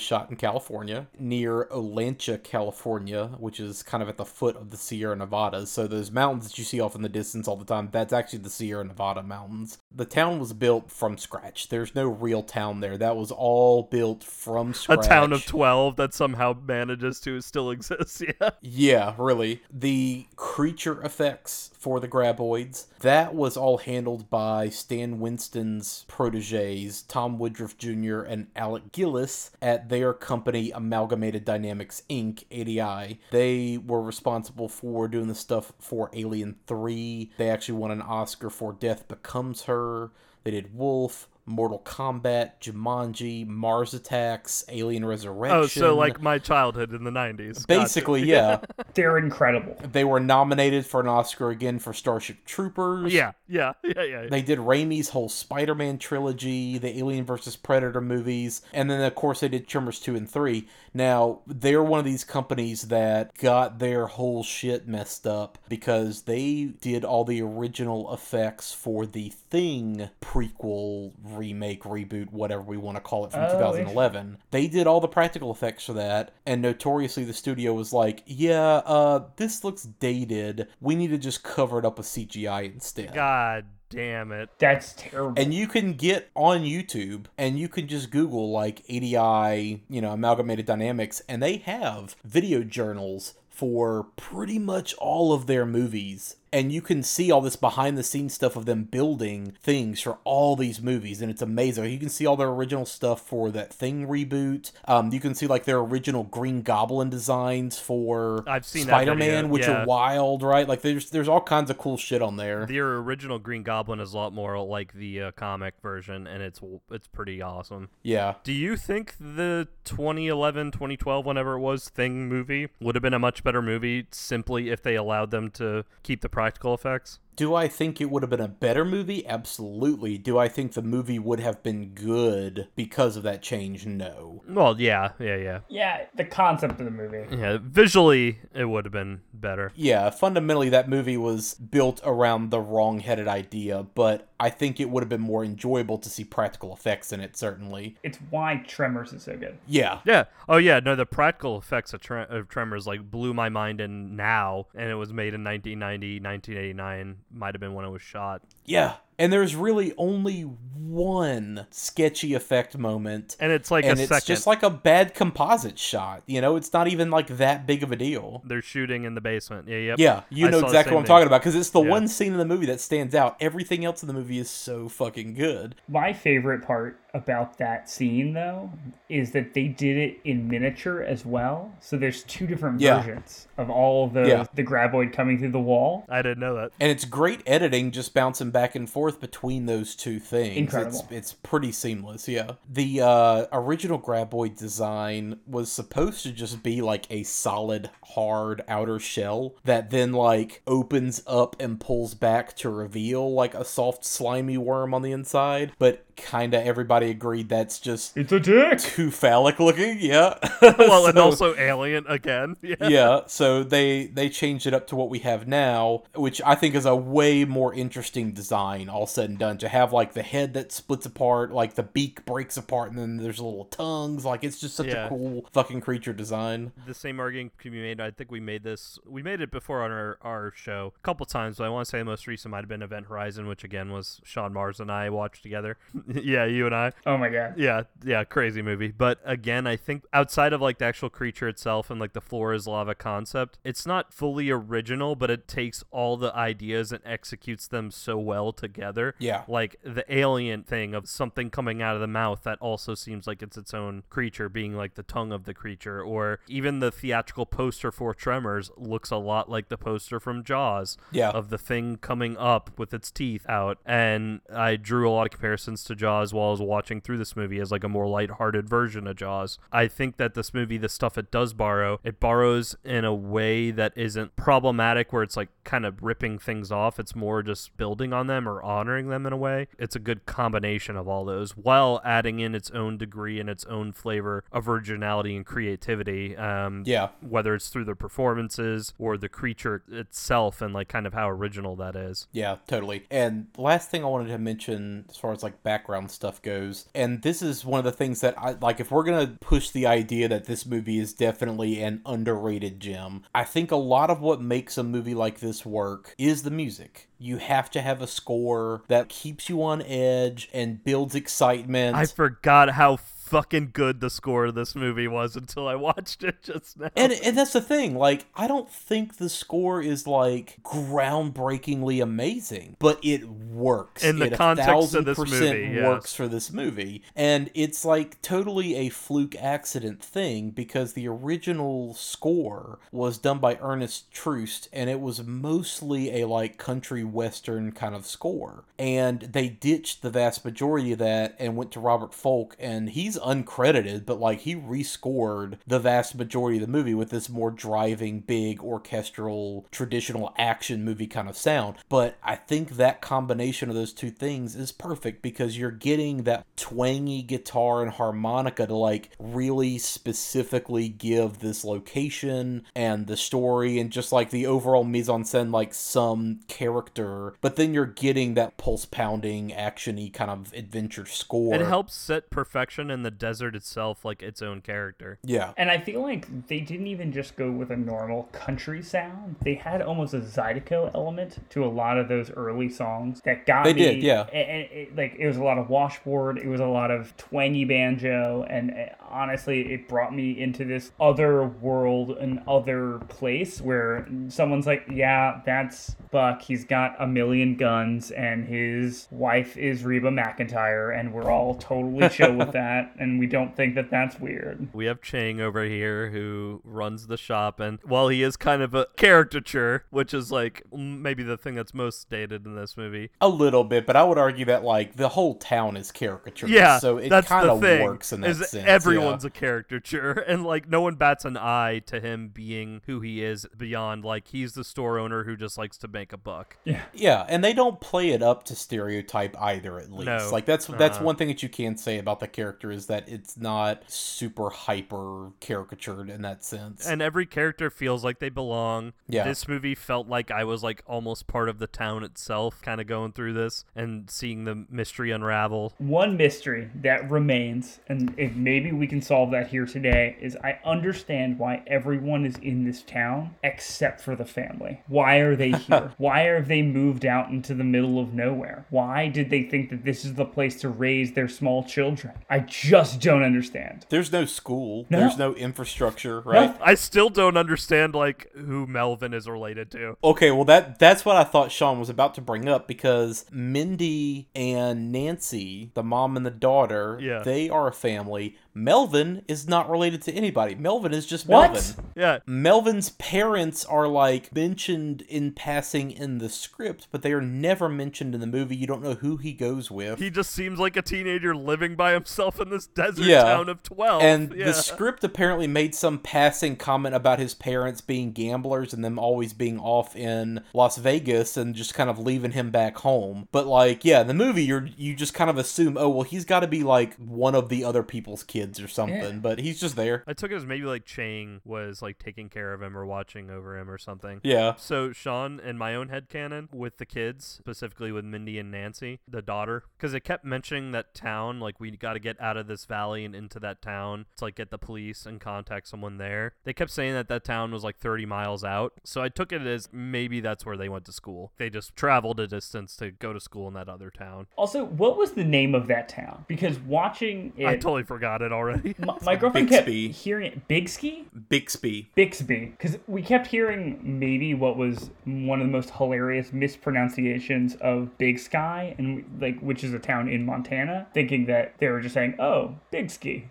[0.00, 4.76] shot in California, near Olancha, California, which is kind of at the foot of the
[4.76, 5.68] Sierra Nevadas.
[5.68, 8.40] So those mountains that you see off in the distance all the time, that's actually
[8.40, 9.78] the Sierra Nevada mountains.
[9.96, 11.68] The town was built from scratch.
[11.68, 12.98] There's no real town there.
[12.98, 15.06] That was all built from scratch.
[15.06, 18.22] A town of 12 that somehow manages to still exist.
[18.22, 18.50] Yeah.
[18.60, 19.62] Yeah, really.
[19.72, 27.38] The creature effects for the graboids, that was all handled by Stan Winston's proteges, Tom
[27.38, 28.22] Woodruff Jr.
[28.22, 33.20] and Alec Gillis at their company Amalgamated Dynamics Inc., ADI.
[33.30, 37.30] They were responsible for doing the stuff for Alien 3.
[37.38, 40.10] They actually won an Oscar for Death Becomes Her.
[40.42, 41.28] They did Wolf.
[41.46, 45.58] Mortal Kombat, Jumanji, Mars Attacks, Alien Resurrection.
[45.58, 47.66] Oh, so like my childhood in the 90s.
[47.66, 47.82] Gotcha.
[47.82, 48.60] basically, yeah.
[48.94, 49.76] They're incredible.
[49.92, 53.12] They were nominated for an Oscar again for Starship Troopers.
[53.12, 54.26] Yeah, yeah, yeah, yeah.
[54.28, 57.56] They did Raimi's whole Spider Man trilogy, the Alien vs.
[57.56, 60.66] Predator movies, and then, of course, they did Tremors 2 and 3.
[60.92, 66.72] Now, they're one of these companies that got their whole shit messed up because they
[66.80, 73.00] did all the original effects for the Thing prequel, remake, reboot, whatever we want to
[73.02, 74.38] call it, from Oh, 2011.
[74.50, 78.82] They did all the practical effects for that, and notoriously, the studio was like, yeah,
[78.84, 80.68] uh, this looks dated.
[80.80, 83.14] We need to just cover it up with CGI instead.
[83.14, 84.50] God damn it.
[84.58, 85.40] That's terrible.
[85.40, 90.10] And you can get on YouTube and you can just Google like ADI, you know,
[90.10, 96.36] Amalgamated Dynamics, and they have video journals for pretty much all of their movies.
[96.52, 100.18] And you can see all this behind the scenes stuff of them building things for
[100.24, 101.84] all these movies, and it's amazing.
[101.90, 104.72] You can see all their original stuff for that Thing reboot.
[104.86, 109.50] Um, you can see like their original Green Goblin designs for I've seen Spider Man,
[109.50, 109.82] which yeah.
[109.82, 110.68] are wild, right?
[110.68, 112.66] Like there's there's all kinds of cool shit on there.
[112.66, 116.60] The original Green Goblin is a lot more like the uh, comic version, and it's
[116.90, 117.90] it's pretty awesome.
[118.02, 118.34] Yeah.
[118.44, 123.18] Do you think the 2011, 2012, whenever it was, Thing movie would have been a
[123.18, 127.18] much better movie simply if they allowed them to keep the practical effects?
[127.36, 129.26] Do I think it would have been a better movie?
[129.26, 130.16] Absolutely.
[130.16, 133.84] Do I think the movie would have been good because of that change?
[133.86, 134.42] No.
[134.48, 135.60] Well, yeah, yeah, yeah.
[135.68, 137.26] yeah, the concept of the movie.
[137.36, 139.70] Yeah, visually, it would have been better.
[139.74, 144.90] Yeah, fundamentally, that movie was built around the wrong headed idea, but I think it
[144.90, 147.96] would have been more enjoyable to see practical effects in it, certainly.
[148.02, 149.58] It's why Tremors is so good.
[149.66, 150.00] Yeah.
[150.04, 150.24] Yeah.
[150.48, 150.80] Oh, yeah.
[150.80, 154.90] No, the practical effects of, tre- of Tremors like blew my mind in now, and
[154.90, 157.16] it was made in 1990, 1989.
[157.30, 158.42] Might have been when it was shot.
[158.64, 158.94] Yeah.
[159.18, 160.46] And there's really only
[160.86, 163.36] one sketchy effect moment.
[163.40, 164.26] And it's like and a it's second.
[164.26, 166.22] just like a bad composite shot.
[166.26, 168.42] You know, it's not even like that big of a deal.
[168.46, 169.68] They're shooting in the basement.
[169.68, 169.98] Yeah, yep.
[169.98, 171.08] Yeah, you I know exactly what I'm thing.
[171.08, 171.90] talking about because it's the Yeah.
[171.90, 173.36] one scene in the movie that stands out.
[173.40, 175.74] Everything else in the movie is so fucking good.
[175.88, 178.70] My favorite part about that scene, though,
[179.08, 181.72] is that they did it in miniature as well.
[181.80, 183.00] So there's two different Yeah.
[183.00, 184.44] versions of all of the Yeah.
[184.54, 186.04] the graboid coming through the wall.
[186.10, 186.72] I didn't know that.
[186.78, 190.56] And it's great editing just bouncing back and forth between those two things.
[190.56, 191.06] Incredible.
[191.10, 192.52] It's, it's pretty seamless, yeah.
[192.68, 198.98] The uh, original Graboid design was supposed to just be like a solid, hard outer
[198.98, 204.58] shell that then like opens up and pulls back to reveal like a soft, slimy
[204.58, 205.72] worm on the inside.
[205.78, 208.78] But kinda everybody agreed that's just It's a dick.
[208.78, 210.38] too phallic looking, yeah.
[210.62, 212.56] Well, and also Alien again.
[212.62, 212.88] Yeah.
[212.88, 216.74] yeah so they they changed it up to what we have now which i think
[216.74, 220.54] is a way more interesting design all said and done to have like the head
[220.54, 224.58] that splits apart like the beak breaks apart and then there's little tongues like it's
[224.60, 225.06] just such Yeah.
[225.06, 228.00] a cool fucking creature design The same argument can be made.
[228.00, 228.98] I think we made this.
[229.06, 231.90] We made it before on our, our show a couple times, but I want to
[231.90, 234.90] say the most recent might have been Event Horizon, which again was Sean Mars and
[234.90, 235.76] I watched together.
[236.22, 236.92] yeah, you and I.
[237.04, 237.54] Oh my god.
[237.56, 238.92] Yeah, yeah, crazy movie.
[238.96, 242.52] But again, I think outside of like the actual creature itself and like the floor
[242.52, 247.66] is lava concept, it's not fully original, but it takes all the ideas and executes
[247.66, 249.14] them so well together.
[249.18, 249.42] Yeah.
[249.48, 253.42] Like the alien thing of something coming out of the mouth that also seems like
[253.42, 257.46] it's its own creature, being like the tongue of the creature, or even the theatrical
[257.46, 261.30] poster for Tremors looks a lot like the poster from Jaws Yeah.
[261.30, 263.78] of the thing coming up with its teeth out.
[263.84, 267.36] And I drew a lot of comparisons to Jaws while I was watching through this
[267.36, 269.58] movie as like a more lighthearted version of Jaws.
[269.72, 273.70] I think that this movie, the stuff it does borrow, it borrows in a way
[273.70, 276.98] that isn't problematic where it's like kind of ripping things off.
[276.98, 279.68] It's more just building on them or honoring them in a way.
[279.78, 283.64] It's a good combination of all those while adding in its own degree and its
[283.64, 286.36] own flavor of originality and creativity.
[286.36, 287.08] Um, Yeah.
[287.20, 291.76] whether it's through the performances or the creature itself and like kind of how original
[291.76, 292.28] that is.
[292.32, 293.04] Yeah, totally.
[293.10, 297.22] And last thing I wanted to mention as far as like background stuff goes, and
[297.22, 299.86] this is one of the things that I like if we're going to push the
[299.86, 303.22] idea that this movie is definitely an underrated gem.
[303.32, 307.08] I think a lot of what makes a movie like this work is the music.
[307.20, 311.96] You have to have a score that keeps you on edge and builds excitement.
[311.96, 312.96] I forgot how
[313.26, 316.90] fucking good the score of this movie was until I watched it just now.
[316.96, 317.96] And and that's the thing.
[317.96, 324.04] Like I don't think the score is like groundbreakingly amazing, but it works.
[324.04, 325.84] In the it context of this movie, yes.
[325.84, 331.94] works for this movie, and it's like totally a fluke accident thing because the original
[331.94, 337.94] score was done by Ernest Troost, and it was mostly a like country western kind
[337.94, 342.56] of score, and they ditched the vast majority of that and went to Robert Folk,
[342.60, 347.28] and he's uncredited, but like he rescored the vast majority of the movie with this
[347.28, 351.76] more driving, big orchestral, traditional action movie kind of sound.
[351.88, 356.46] But I think that combination of those two things is perfect because you're getting that
[356.56, 363.90] twangy guitar and harmonica to like really specifically give this location and the story and
[363.90, 367.34] just like the overall mise en scène like some character.
[367.40, 371.54] But then you're getting that pulse pounding, actiony kind of adventure score.
[371.54, 375.18] it helps set perfection in the desert itself like its own character.
[375.22, 375.52] Yeah.
[375.56, 379.36] And I feel like they didn't even just go with a normal country sound.
[379.42, 383.62] They had almost a Zydeco element to a lot of those early songs that got
[383.64, 383.82] They me.
[383.82, 384.22] did, yeah.
[384.32, 386.38] And, and it, like it was a lot of washboard.
[386.38, 390.90] It was a lot of twangy banjo, and uh, honestly, it brought me into this
[390.98, 396.42] other world, an other place where someone's like, "Yeah, that's Buck.
[396.42, 402.08] He's got a million guns, and his wife is Reba McEntire, and we're all totally
[402.08, 406.10] chill with that, and we don't think that that's weird." We have Chang over here
[406.10, 410.62] who runs the shop, and while he is kind of a caricature, which is like
[410.72, 414.18] maybe the thing that's most dated in this movie, A little bit, but I would
[414.18, 416.46] argue that like the whole town is caricature.
[416.48, 418.66] yeah, so it kind of works in that is sense.
[418.66, 419.28] Everyone's yeah.
[419.28, 423.46] a caricature, and like no one bats an eye to him being who he is
[423.56, 426.56] beyond like he's the store owner who just likes to make a buck.
[426.64, 429.78] yeah, yeah, and they don't play it up to stereotype either.
[429.78, 430.28] At least, No.
[430.32, 430.78] like that's uh-huh.
[430.78, 431.04] that's Uh-uh.
[431.04, 435.32] one thing that you can say about the character is that it's not super hyper
[435.40, 436.86] caricatured in that sense.
[436.86, 438.92] And every character feels like they belong.
[439.08, 439.24] Yeah.
[439.24, 442.86] This movie felt like I was like almost part of the town itself, kind of
[442.86, 445.72] going through this and seeing the mystery unravel.
[445.78, 450.58] One mystery that remains, and if maybe we can solve that here today, is I
[450.64, 454.80] understand why everyone is in this town except for the family.
[454.88, 455.92] Why are they here?
[455.98, 458.66] Why have they moved out into the middle of nowhere?
[458.70, 462.14] Why did they think that this is the place to raise their small children?
[462.28, 463.86] I just don't understand.
[463.88, 464.86] There's no school.
[464.90, 465.00] No.
[465.00, 466.56] There's no infrastructure, right?
[466.60, 469.96] I still don't understand like who Melvin is related to.
[470.02, 474.28] Okay, well that that's what I thought Sean was about to bring up because Mindy
[474.34, 477.22] and Nancy, the mom and the daughter, Yeah.
[477.22, 478.36] they are a family.
[478.56, 480.54] Melvin is not related to anybody.
[480.54, 481.52] Melvin is just What?
[481.52, 481.84] Melvin.
[481.94, 487.68] Yeah, Melvin's parents are like mentioned in passing in the script, but they are never
[487.68, 488.56] mentioned in the movie.
[488.56, 489.98] You don't know who he goes with.
[489.98, 493.24] he just seems like a teenager living by himself in this desert Yeah.
[493.24, 494.02] town of 12.
[494.02, 494.46] and yeah.
[494.46, 499.32] the script apparently made some passing comment about his parents being gamblers and them always
[499.34, 503.28] being off in Las Vegas and just kind of leaving him back home.
[503.32, 506.24] But like, yeah, in the movie you're you just kind of assume, oh well, he's
[506.24, 509.14] got to be like one of the other people's kids or something.
[509.14, 509.20] Yeah.
[509.20, 510.04] But he's just there.
[510.06, 513.30] I took it as maybe like Chang was like taking care of him or watching
[513.30, 514.20] over him or something.
[514.22, 514.54] Yeah.
[514.56, 519.22] So Sean, in my own headcanon, with the kids, specifically with Mindy and Nancy, the
[519.22, 522.64] daughter, because it kept mentioning that town, like we got to get out of this
[522.64, 526.34] valley and into that town to like get the police and contact someone there.
[526.44, 529.42] They kept saying that that town was like 30 miles out, so I took it
[529.42, 531.32] as maybe that's where they went to school.
[531.36, 534.26] They just traveled a distance to go to school in that other town.
[534.36, 536.24] Also, what was the name of that town?
[536.28, 538.74] Because watching it, I totally forgot it already.
[538.80, 539.88] my, my girlfriend Bixby.
[539.88, 540.48] kept hearing it.
[540.48, 541.06] Bixby?
[541.28, 541.88] Bixby.
[541.94, 547.96] Bixby, because we kept hearing maybe what was one of the most hilarious mispronunciations of
[547.98, 551.94] Big Sky, and like which is a town in Montana, thinking that they were just
[551.94, 553.28] saying, "Oh, Big Ski."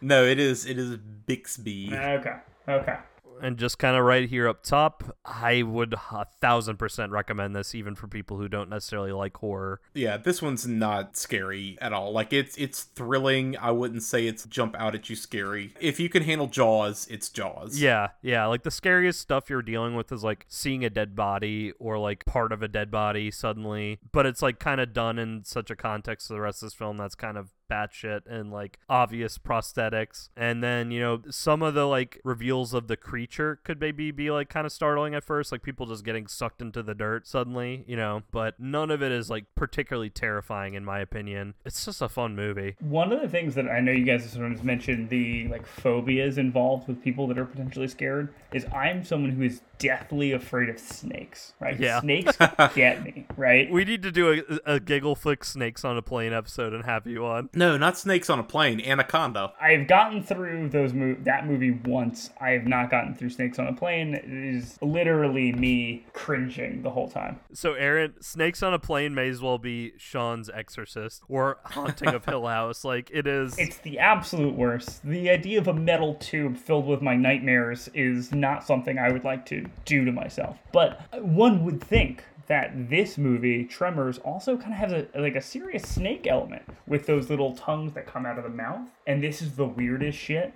[0.00, 0.96] No, it is it is
[1.26, 1.90] Bixby.
[1.92, 2.36] okay,
[2.68, 2.96] okay.
[3.42, 7.74] And just kind of right here up top, I would a thousand percent recommend this,
[7.74, 9.80] even for people who don't necessarily like horror.
[9.94, 12.12] Yeah, this one's not scary at all.
[12.12, 13.56] Like it's it's thrilling.
[13.58, 15.74] I wouldn't say it's jump out at you scary.
[15.80, 17.78] If you can handle Jaws, it's Jaws.
[17.78, 18.46] Yeah, yeah.
[18.46, 22.24] Like the scariest stuff you're dealing with is like seeing a dead body or like
[22.24, 25.76] part of a dead body suddenly, but it's like kind of done in such a
[25.76, 30.28] context of the rest of this film that's kind of batshit and like obvious prosthetics.
[30.36, 34.30] And then, you know, some of the like reveals of the creature could maybe be
[34.30, 37.84] like kind of startling at first, like people just getting sucked into the dirt suddenly,
[37.86, 41.54] you know, but none of it is like particularly terrifying in my opinion.
[41.64, 42.76] It's just a fun movie.
[42.80, 46.38] One of the things that I know you guys have sometimes mentioned the like phobias
[46.38, 50.78] involved with people that are potentially scared is I'm someone who is deathly afraid of
[50.78, 51.52] snakes.
[51.60, 51.78] Right?
[51.78, 52.00] Yeah.
[52.00, 52.36] Snakes
[52.74, 53.26] get me.
[53.36, 53.70] Right?
[53.70, 57.06] We need to do a, a giggle flick snakes on a plane episode and have
[57.06, 57.50] you on.
[57.54, 58.80] No, not snakes on a plane.
[58.80, 59.52] Anaconda.
[59.60, 62.30] I've gotten through those mo- that movie once.
[62.40, 64.14] I have not gotten through Snakes on a Plane.
[64.14, 67.40] It is literally me cringing the whole time.
[67.52, 72.24] So, Aaron, Snakes on a Plane may as well be Sean's Exorcist or Haunting of
[72.24, 72.84] Hill House.
[72.84, 73.58] Like, it is.
[73.58, 75.04] It's the absolute worst.
[75.04, 79.24] The idea of a metal tube filled with my nightmares is not something I would
[79.24, 80.58] like to do to myself.
[80.72, 85.40] But one would think that this movie, Tremors, also kind of has a like a
[85.40, 88.88] serious snake element with those little tongues that come out of the mouth.
[89.06, 90.52] And this is the weirdest shit.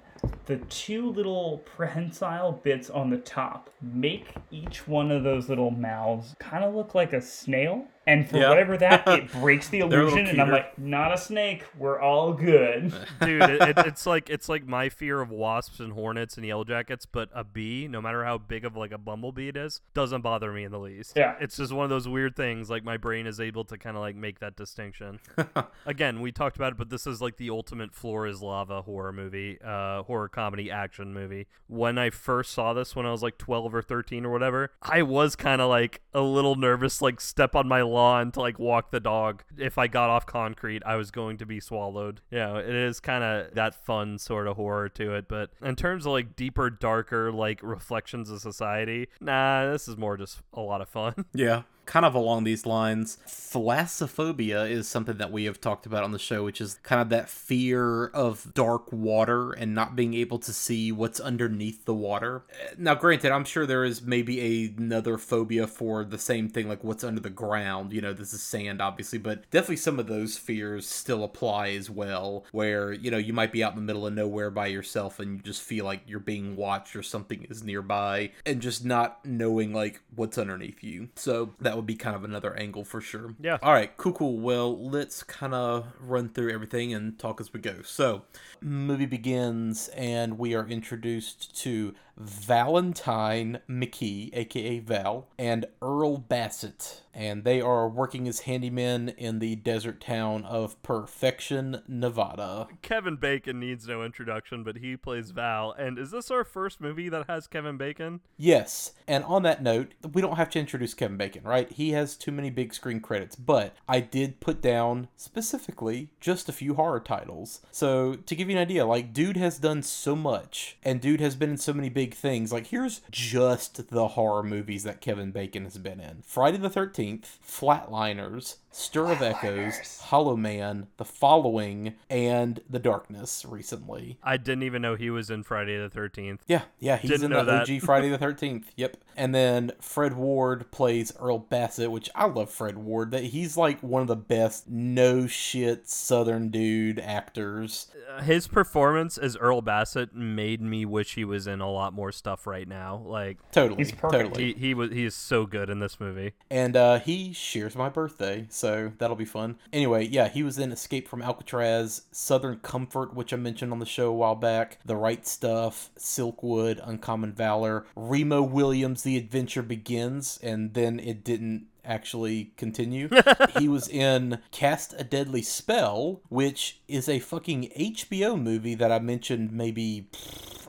[0.47, 6.35] The two little prehensile bits on the top make each one of those little mouths
[6.39, 7.87] kind of look like a snail.
[8.07, 8.49] And for Yeah.
[8.49, 10.27] whatever that, it breaks the illusion.
[10.27, 11.65] And I'm like, not a snake.
[11.77, 12.91] We're all good.
[13.21, 16.65] Dude, it, it, it's like it's like my fear of wasps and hornets and yellow
[16.65, 20.23] jackets, but a bee, no matter how big of like a bumblebee it is, doesn't
[20.23, 21.13] bother me in the least.
[21.17, 21.35] Yeah.
[21.39, 22.71] it's just one of those weird things.
[22.71, 25.21] Like my brain is able to kind of like make that distinction.
[25.87, 29.13] Again, we talked about it, but this is like the ultimate floor is lava horror
[29.13, 31.47] movie, uh, horror comedy action movie.
[31.69, 35.03] When I first saw this, when I was like twelve or thirteen or whatever, I
[35.03, 38.91] was kind of like a little nervous, like step on my lawn to like walk
[38.91, 39.45] the dog.
[39.57, 42.21] If I got off concrete, I was going to be swallowed.
[42.31, 45.29] You know, it is kind of that fun sort of horror to it.
[45.29, 50.17] But in terms of like deeper, darker, like reflections of society, nah, this is more
[50.17, 51.15] just a lot of fun.
[51.35, 51.63] Yeah.
[51.89, 56.19] Kind of along these lines, thalassophobia is something that we have talked about on the
[56.19, 60.53] show, which is kind of that fear of dark water and not being able to
[60.53, 62.43] see what's underneath the water.
[62.77, 67.05] Now, granted, I'm sure there is maybe another phobia for the same thing, like what's
[67.05, 67.95] under the ground.
[67.95, 71.89] You know, this is sand, obviously, but definitely some of those fears still apply as
[71.89, 75.21] well, where, you know, you might be out in the middle of nowhere by yourself
[75.21, 79.25] and you just feel like you're being watched or something is nearby and just not
[79.25, 81.09] knowing, like, what's underneath you.
[81.17, 83.35] So that would be kind of another angle for sure.
[83.41, 83.59] Yeah.
[83.63, 84.39] All right, cool, cool.
[84.39, 87.83] Well, let's kind of run through everything and talk as we go.
[87.83, 88.23] So,
[88.61, 97.03] movie begins and we are introduced to Valentine McKee, aka Val, and Earl Bassett.
[97.15, 102.69] And they are working as handymen in the desert town of Perfection, Nevada.
[102.81, 105.73] Kevin Bacon needs no introduction, but he plays Val.
[105.73, 108.21] And is this our first movie that has Kevin Bacon?
[108.37, 111.71] Yes, and on that note, we don't have to introduce Kevin Bacon, right?
[111.73, 116.53] He has too many big screen credits, but I did put down specifically just a
[116.53, 117.63] few horror titles.
[117.73, 121.35] So, to give you an idea, like, dude has done so much, and dude has
[121.35, 122.53] been in so many big things.
[122.53, 127.39] Like, here's just the horror movies that Kevin Bacon has been in Friday the 13th,
[127.47, 134.19] Flatliners, Stir of Echoes, Hollow Man, The Following, and The Darkness recently.
[134.23, 136.39] I didn't even know he was in Friday the 13th.
[136.47, 137.69] Yeah, yeah, he's Didn't in the that.
[137.69, 138.67] OG Friday the 13th.
[138.77, 138.97] Yep.
[139.17, 143.11] And then Fred Ward plays Earl Bassett, which I love Fred Ward.
[143.11, 147.89] That he's like one of the best no shit southern dude actors.
[148.17, 152.13] Uh, His performance as Earl Bassett made me wish he was in a lot more
[152.13, 153.03] stuff right now.
[153.05, 153.79] Like Totally.
[153.79, 154.23] He's perfect.
[154.35, 154.53] Totally.
[154.53, 156.35] he he was he is so good in this movie.
[156.49, 158.68] And uh, he shares my birthday, so
[158.99, 159.59] that'll be fun.
[159.73, 163.87] Anyway, yeah, he was in Escape from Alcatraz, Southern Comfort, which I mentioned on the
[163.87, 170.39] show a while back, The Right Stuff, Silkwood, Uncommon Valor, Remo Williams, The Adventure Begins,
[170.43, 173.09] and then it didn't actually continue.
[173.59, 178.99] he was in Cast a Deadly Spell, which is a fucking HBO movie that I
[178.99, 180.09] mentioned maybe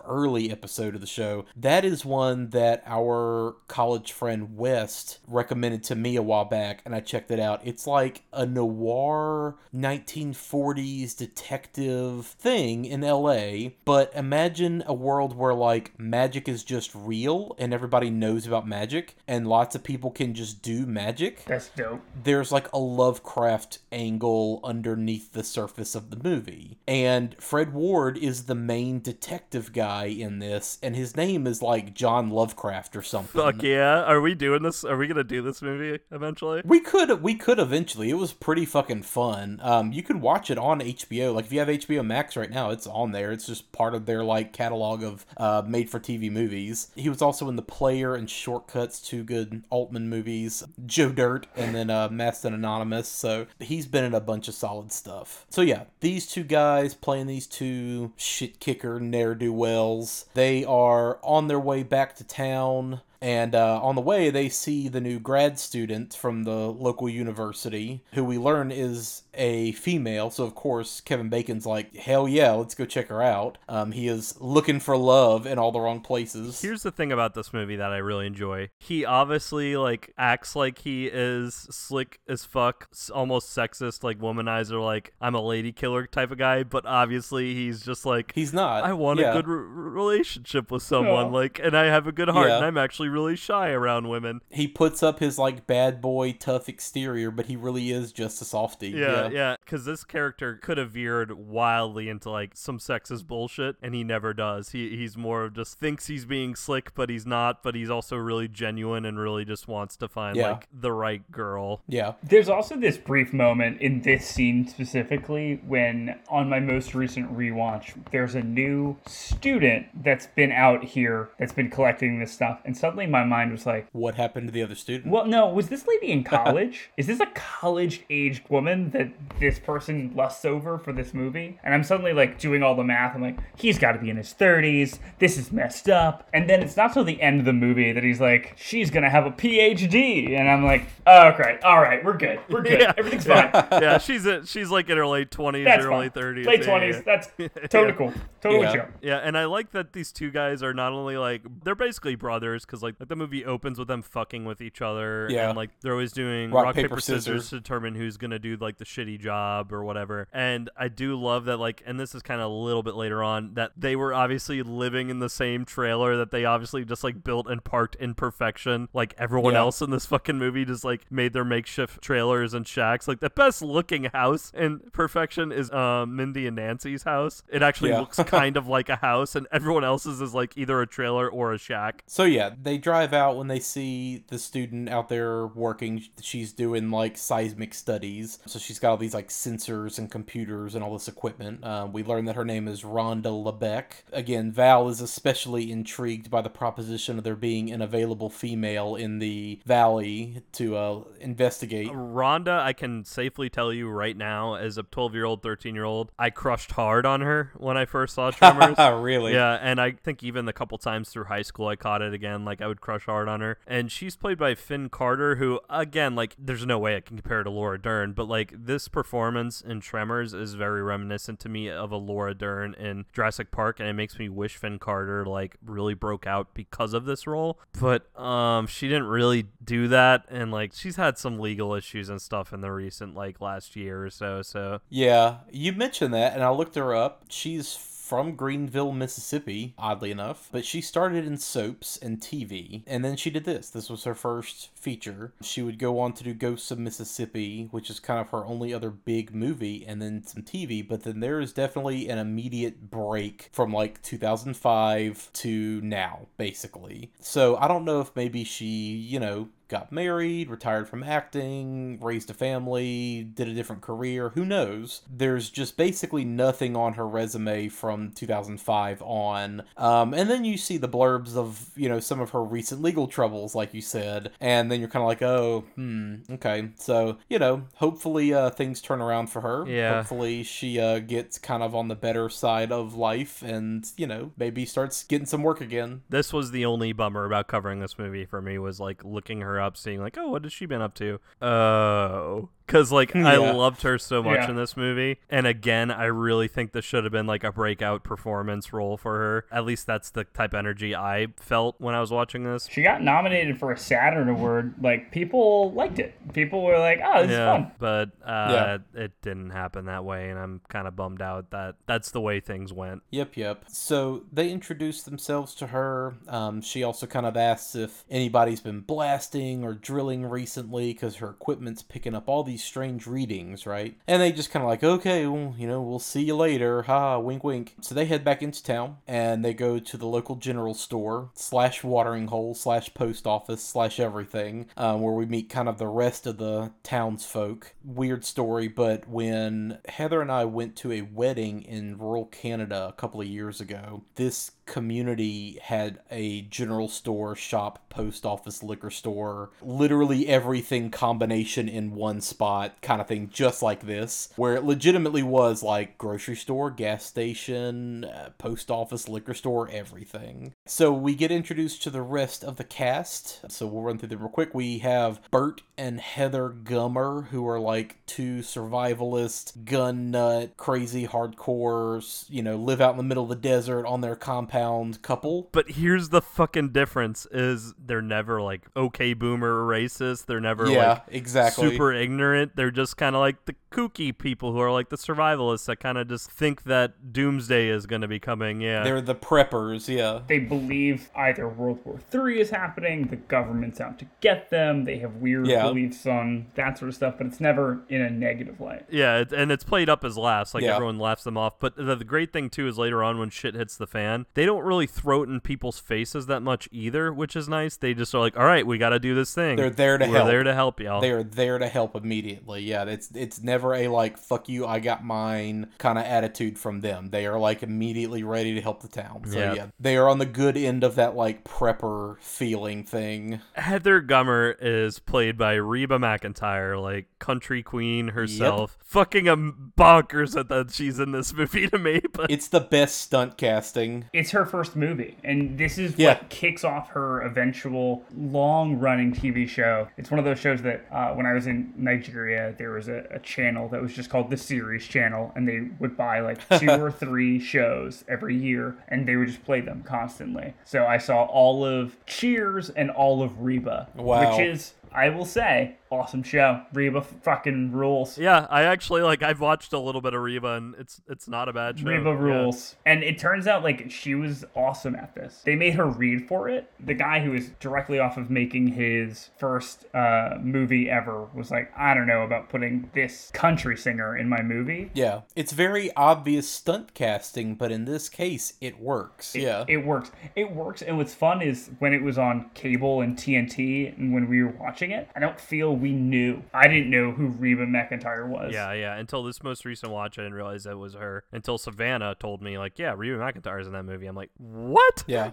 [0.09, 1.45] early episode of the show.
[1.55, 6.93] That is one that our college friend West recommended to me a while back, and
[6.95, 7.61] I checked it out.
[7.63, 15.97] It's like a noir 1940s detective thing in LA, but imagine a world where like
[15.99, 20.61] magic is just real and everybody knows about magic, and lots of people can just
[20.61, 22.01] do magic That's dope.
[22.23, 26.77] there's like a Lovecraft angle underneath the surface of the movie.
[26.87, 31.93] And Fred Ward is the main detective guy in this, and his name is like
[31.93, 33.41] John Lovecraft or something.
[33.41, 34.03] Fuck yeah!
[34.03, 34.83] Are we doing this?
[34.83, 36.61] Are we gonna do this movie eventually?
[36.65, 38.09] We could we could eventually.
[38.09, 39.59] It was pretty fucking fun.
[39.61, 41.33] Um, you could watch it on HBO.
[41.33, 43.31] Like if you have HBO Max right now, it's on there.
[43.31, 46.91] It's just part of their like catalog of uh, made for TV movies.
[46.95, 50.63] He was also in The Player and Short Cuts, two good Altman movies.
[50.85, 53.07] Joe Dirt and then uh, and Anonymous.
[53.07, 55.45] So he's been in a bunch of solid stuff.
[55.49, 59.51] So yeah, these two guys playing these two shit kicker ne'er do
[59.89, 60.25] wells.
[60.33, 63.01] They are on their way back to town.
[63.21, 68.01] And uh, on the way, they see the new grad student from the local university,
[68.13, 70.29] who we learn is a female.
[70.29, 73.57] So, of course, Kevin Bacon's like, hell yeah, let's go check her out.
[73.67, 76.61] Um, he is looking for love in all the wrong places.
[76.61, 78.69] Here's the thing about this movie that I really enjoy.
[78.79, 85.13] He obviously like acts like he is slick as fuck, almost sexist, like womanizer, like
[85.19, 86.63] I'm a lady killer type of guy.
[86.63, 88.83] But obviously, he's just like He's not.
[88.83, 89.31] I want Yeah.
[89.31, 91.31] a good r- relationship with someone, Yeah.
[91.31, 92.57] like, and I have a good heart, Yeah.
[92.57, 94.41] and I'm actually really shy around women.
[94.49, 98.45] He puts up his like bad boy tough exterior, but he really is just a
[98.45, 98.89] softie.
[98.89, 103.93] Yeah, yeah, because this character could have veered wildly into like some sexist bullshit, and
[103.93, 104.69] he never does.
[104.69, 107.63] He he's more of just thinks he's being slick, but he's not.
[107.63, 110.51] But he's also really genuine and really just wants to find Yeah.
[110.51, 111.81] like the right girl.
[111.87, 112.13] yeah.
[112.23, 117.93] There's also this brief moment in this scene specifically when, on my most recent rewatch,
[118.11, 122.98] there's a new student that's been out here that's been collecting this stuff, and suddenly
[123.07, 125.11] my mind was like, What happened to the other student?
[125.11, 126.89] well, no, was this lady in college?
[126.97, 131.59] Is this a college aged woman that this person lusts over for this movie?
[131.63, 133.15] And I'm suddenly like doing all the math.
[133.15, 134.99] I'm like, he's got to be in his 30s.
[135.19, 136.27] This is messed up.
[136.33, 139.03] And then it's not till the end of the movie that he's like, she's going
[139.03, 140.37] to have a PhD.
[140.37, 142.39] And I'm like, oh, okay, all right, we're good.
[142.49, 142.69] We're good.
[142.79, 142.93] Yeah.
[142.97, 143.49] Everything's fine.
[143.53, 146.11] yeah, she's a, she's like in her late twenties, That's early fine.
[146.11, 147.03] thirties, Late 20s.
[147.03, 147.27] That's
[147.69, 148.13] totally cool.
[148.41, 148.71] Totally Yeah.
[148.71, 148.85] chill.
[149.01, 152.65] Yeah, and I like that these two guys are not only like they're basically brothers
[152.65, 155.49] because like, the movie opens with them fucking with each other, Yeah.
[155.49, 157.23] and like they're always doing Rock, rock, paper, paper, scissors.
[157.45, 157.49] scissors.
[157.51, 160.27] to determine who's gonna do like the shitty job or whatever.
[160.33, 163.21] And I do love that like, and this is kind of a little bit later
[163.23, 167.23] on that they were obviously living in the same trailer that they obviously just like
[167.23, 169.59] built and parked in perfection, like everyone Yeah.
[169.59, 173.07] else in this fucking movie just like made their makeshift trailers and shacks.
[173.07, 177.43] Like the best looking house in perfection is um Mindy and Nancy's house.
[177.49, 177.99] It actually Yeah.
[177.99, 181.53] looks kind of like a house, and everyone else's is like either a trailer or
[181.53, 182.03] a shack.
[182.07, 186.03] So yeah, they drive out when they see the student out there working.
[186.21, 188.39] She's doing like seismic studies.
[188.45, 191.63] So she's got all these like sensors and computers and all this equipment.
[191.63, 194.03] Uh, we learn that her name is Rhonda LeBeck.
[194.11, 199.19] Again, Val is especially intrigued by the proposition of there being an available female in
[199.19, 201.89] the valley to uh, investigate.
[201.89, 205.83] Rhonda, I can safely tell you right now, as a 12 year old, 13 year
[205.83, 208.77] old, I crushed hard on her when I first saw Tremors.
[209.01, 209.33] really?
[209.33, 212.45] Yeah, and I think even the couple times through high school, I caught it again.
[212.45, 213.57] Like, I would crush hard on her.
[213.67, 217.43] And she's played by Finn Carter, who, again, like, there's no way I can compare
[217.43, 221.91] to Laura Dern, but, like, this performance in Tremors is very reminiscent to me of
[221.91, 225.93] a Laura Dern in Jurassic Park, and it makes me wish Finn Carter, like, really
[225.93, 227.59] broke out because of this role.
[227.79, 232.21] But, um, she didn't really do that, and, like, she's had some legal issues and
[232.21, 234.79] stuff in the recent, like, last year or so, so.
[234.89, 237.25] Yeah, you mentioned that, and I looked her up.
[237.29, 237.73] She's
[238.09, 243.29] from Greenville, Mississippi, oddly enough, but she started in soaps and TV, and then she
[243.29, 243.69] did this.
[243.69, 245.31] This was her first feature.
[245.43, 248.73] She would go on to do Ghosts of Mississippi, which is kind of her only
[248.73, 253.51] other big movie, and then some TV, but then there is definitely an immediate break
[253.51, 257.11] from like 2005 to now, basically.
[257.19, 262.29] So I don't know if maybe she, you know, got married, retired from acting, raised
[262.29, 265.03] a family, did a different career, who knows?
[265.09, 269.63] There's just basically nothing on her resume from 2005 on.
[269.77, 273.07] Um, and then you see the blurbs of, you know, some of her recent legal
[273.07, 276.69] troubles, like you said, and then you're kind of like, oh, hmm, okay.
[276.77, 279.65] So, you know, hopefully uh, things turn around for her.
[279.67, 279.97] Yeah.
[279.97, 284.31] Hopefully she uh, gets kind of on the better side of life and, you know,
[284.35, 286.01] maybe starts getting some work again.
[286.09, 289.58] This was the only bummer about covering this movie for me was like looking her
[289.61, 291.19] up, seeing like, oh, what has she been up to?
[291.41, 294.51] Oh, because like I loved her so much Yeah.
[294.51, 298.03] in this movie, and again, I really think this should have been like a breakout
[298.03, 299.45] performance role for her.
[299.51, 302.67] At least that's the type of energy I felt when I was watching this.
[302.71, 304.75] She got nominated for a Saturn Award.
[304.81, 306.13] Like people liked it.
[306.33, 310.37] People were like, "Oh, this is fun." but uh, it didn't happen that way, and
[310.37, 313.01] I'm kind of bummed out that that's the way things went.
[313.09, 313.63] Yep, yep.
[313.67, 316.15] So they introduce themselves to her.
[316.27, 321.29] Um, she also kind of asks if anybody's been blasting or drilling recently because her
[321.29, 323.97] equipment's picking up all these strange readings, right?
[324.07, 326.83] And they just kind of like, okay, well, you know, we'll see you later.
[326.83, 327.75] Ha, wink, wink.
[327.81, 331.83] So they head back into town and they go to the local general store slash
[331.83, 336.27] watering hole slash post office slash everything, um, where we meet kind of the rest
[336.27, 337.73] of the townsfolk.
[337.83, 342.93] Weird story, but when Heather and I went to a wedding in rural Canada a
[342.93, 349.49] couple of years ago, this community had a general store, shop, post office, liquor store,
[349.61, 355.23] literally everything combination in one spot kind of thing, just like this, where it legitimately
[355.23, 360.53] was like grocery store, gas station, uh, post office, liquor store, everything.
[360.67, 363.51] So we get introduced to the rest of the cast.
[363.51, 364.53] So we'll run through them real quick.
[364.53, 372.29] We have Burt and Heather Gummer, who are like two survivalist, gun nut, crazy hardcore,
[372.29, 374.58] you know, live out in the middle of the desert on their compound
[375.01, 375.49] couple.
[375.51, 380.25] But here's the fucking difference: is they're never like okay boomer racist.
[380.25, 381.69] They're never Yeah, like exactly.
[381.69, 382.55] super ignorant.
[382.55, 385.97] They're just kind of like the kooky people who are like the survivalists that kind
[385.99, 388.61] of just think that doomsday is going to be coming.
[388.61, 390.21] Yeah, They're the preppers, yeah.
[390.27, 394.85] They believe either World War III is happening, the government's out to get them.
[394.85, 395.67] They have weird Yeah.
[395.67, 398.85] beliefs on that sort of stuff, but it's never in a negative light.
[398.89, 400.55] Yeah, and it's played up as laughs.
[400.55, 400.73] Like Yeah.
[400.73, 401.59] everyone laughs them off.
[401.59, 404.45] But the, the great thing too is later on when shit hits the fan, they
[404.45, 407.75] don't really throw it in people's faces that much either, which is nice.
[407.75, 409.57] They just are like, "All right, we got to do this thing.
[409.57, 410.27] They're there to We're help.
[410.29, 412.61] there to help y'all." They are there to help immediately.
[412.63, 416.79] Yeah, it's it's never a like fuck you, I got mine kind of attitude from
[416.79, 417.09] them.
[417.09, 419.23] They are like immediately ready to help the town.
[419.25, 419.53] So Yeah.
[419.55, 423.41] yeah, they are on the good end of that like prepper feeling thing.
[423.55, 428.77] Heather Gummer is played by Reba McEntire, like country queen herself.
[428.83, 432.97] Fucking a bonkers that, that she's in this movie to me, but It's the best
[432.97, 434.05] stunt casting.
[434.13, 436.09] It's her first movie, and this is Yeah.
[436.15, 439.87] what kicks off her eventual long-running TV show.
[439.97, 443.05] It's one of those shows that uh, when I was in Nigeria, there was a,
[443.11, 446.69] a channel that was just called the Series Channel, and they would buy like two
[446.69, 450.53] or three shows every year, and they would just play them constantly.
[450.65, 454.31] So I saw all of Cheers and all of Reba, Wow.
[454.37, 454.73] which is.
[454.93, 456.61] I will say, awesome show.
[456.73, 458.17] Reba fucking rules.
[458.17, 461.47] yeah, I actually like I've watched a little bit of Reba and it's it's not
[461.49, 461.85] a bad show.
[461.85, 462.15] Reba Yeah.
[462.17, 462.75] rules.
[462.85, 465.41] And it turns out like she was awesome at this.
[465.45, 466.71] They made her read for it.
[466.79, 471.71] The guy who was directly off of making his first uh, movie ever was like,
[471.77, 474.91] I don't know about putting this country singer in my movie.
[474.93, 479.35] Yeah, it's very obvious stunt casting, but in this case, it works.
[479.35, 480.11] yeah, It works.
[480.35, 480.81] It works.
[480.81, 484.49] And what's fun is when it was on cable and TNT and when we were
[484.59, 486.41] watching watching it, I don't feel we knew.
[486.53, 488.53] I didn't know who Reba McEntire was.
[488.53, 488.95] Yeah, yeah.
[488.95, 491.25] Until this most recent watch, I didn't realize that was her.
[491.31, 494.07] Until Savannah told me, like, yeah, Reba McEntire's in that movie.
[494.07, 495.03] I'm like, what?
[495.07, 495.31] Yeah.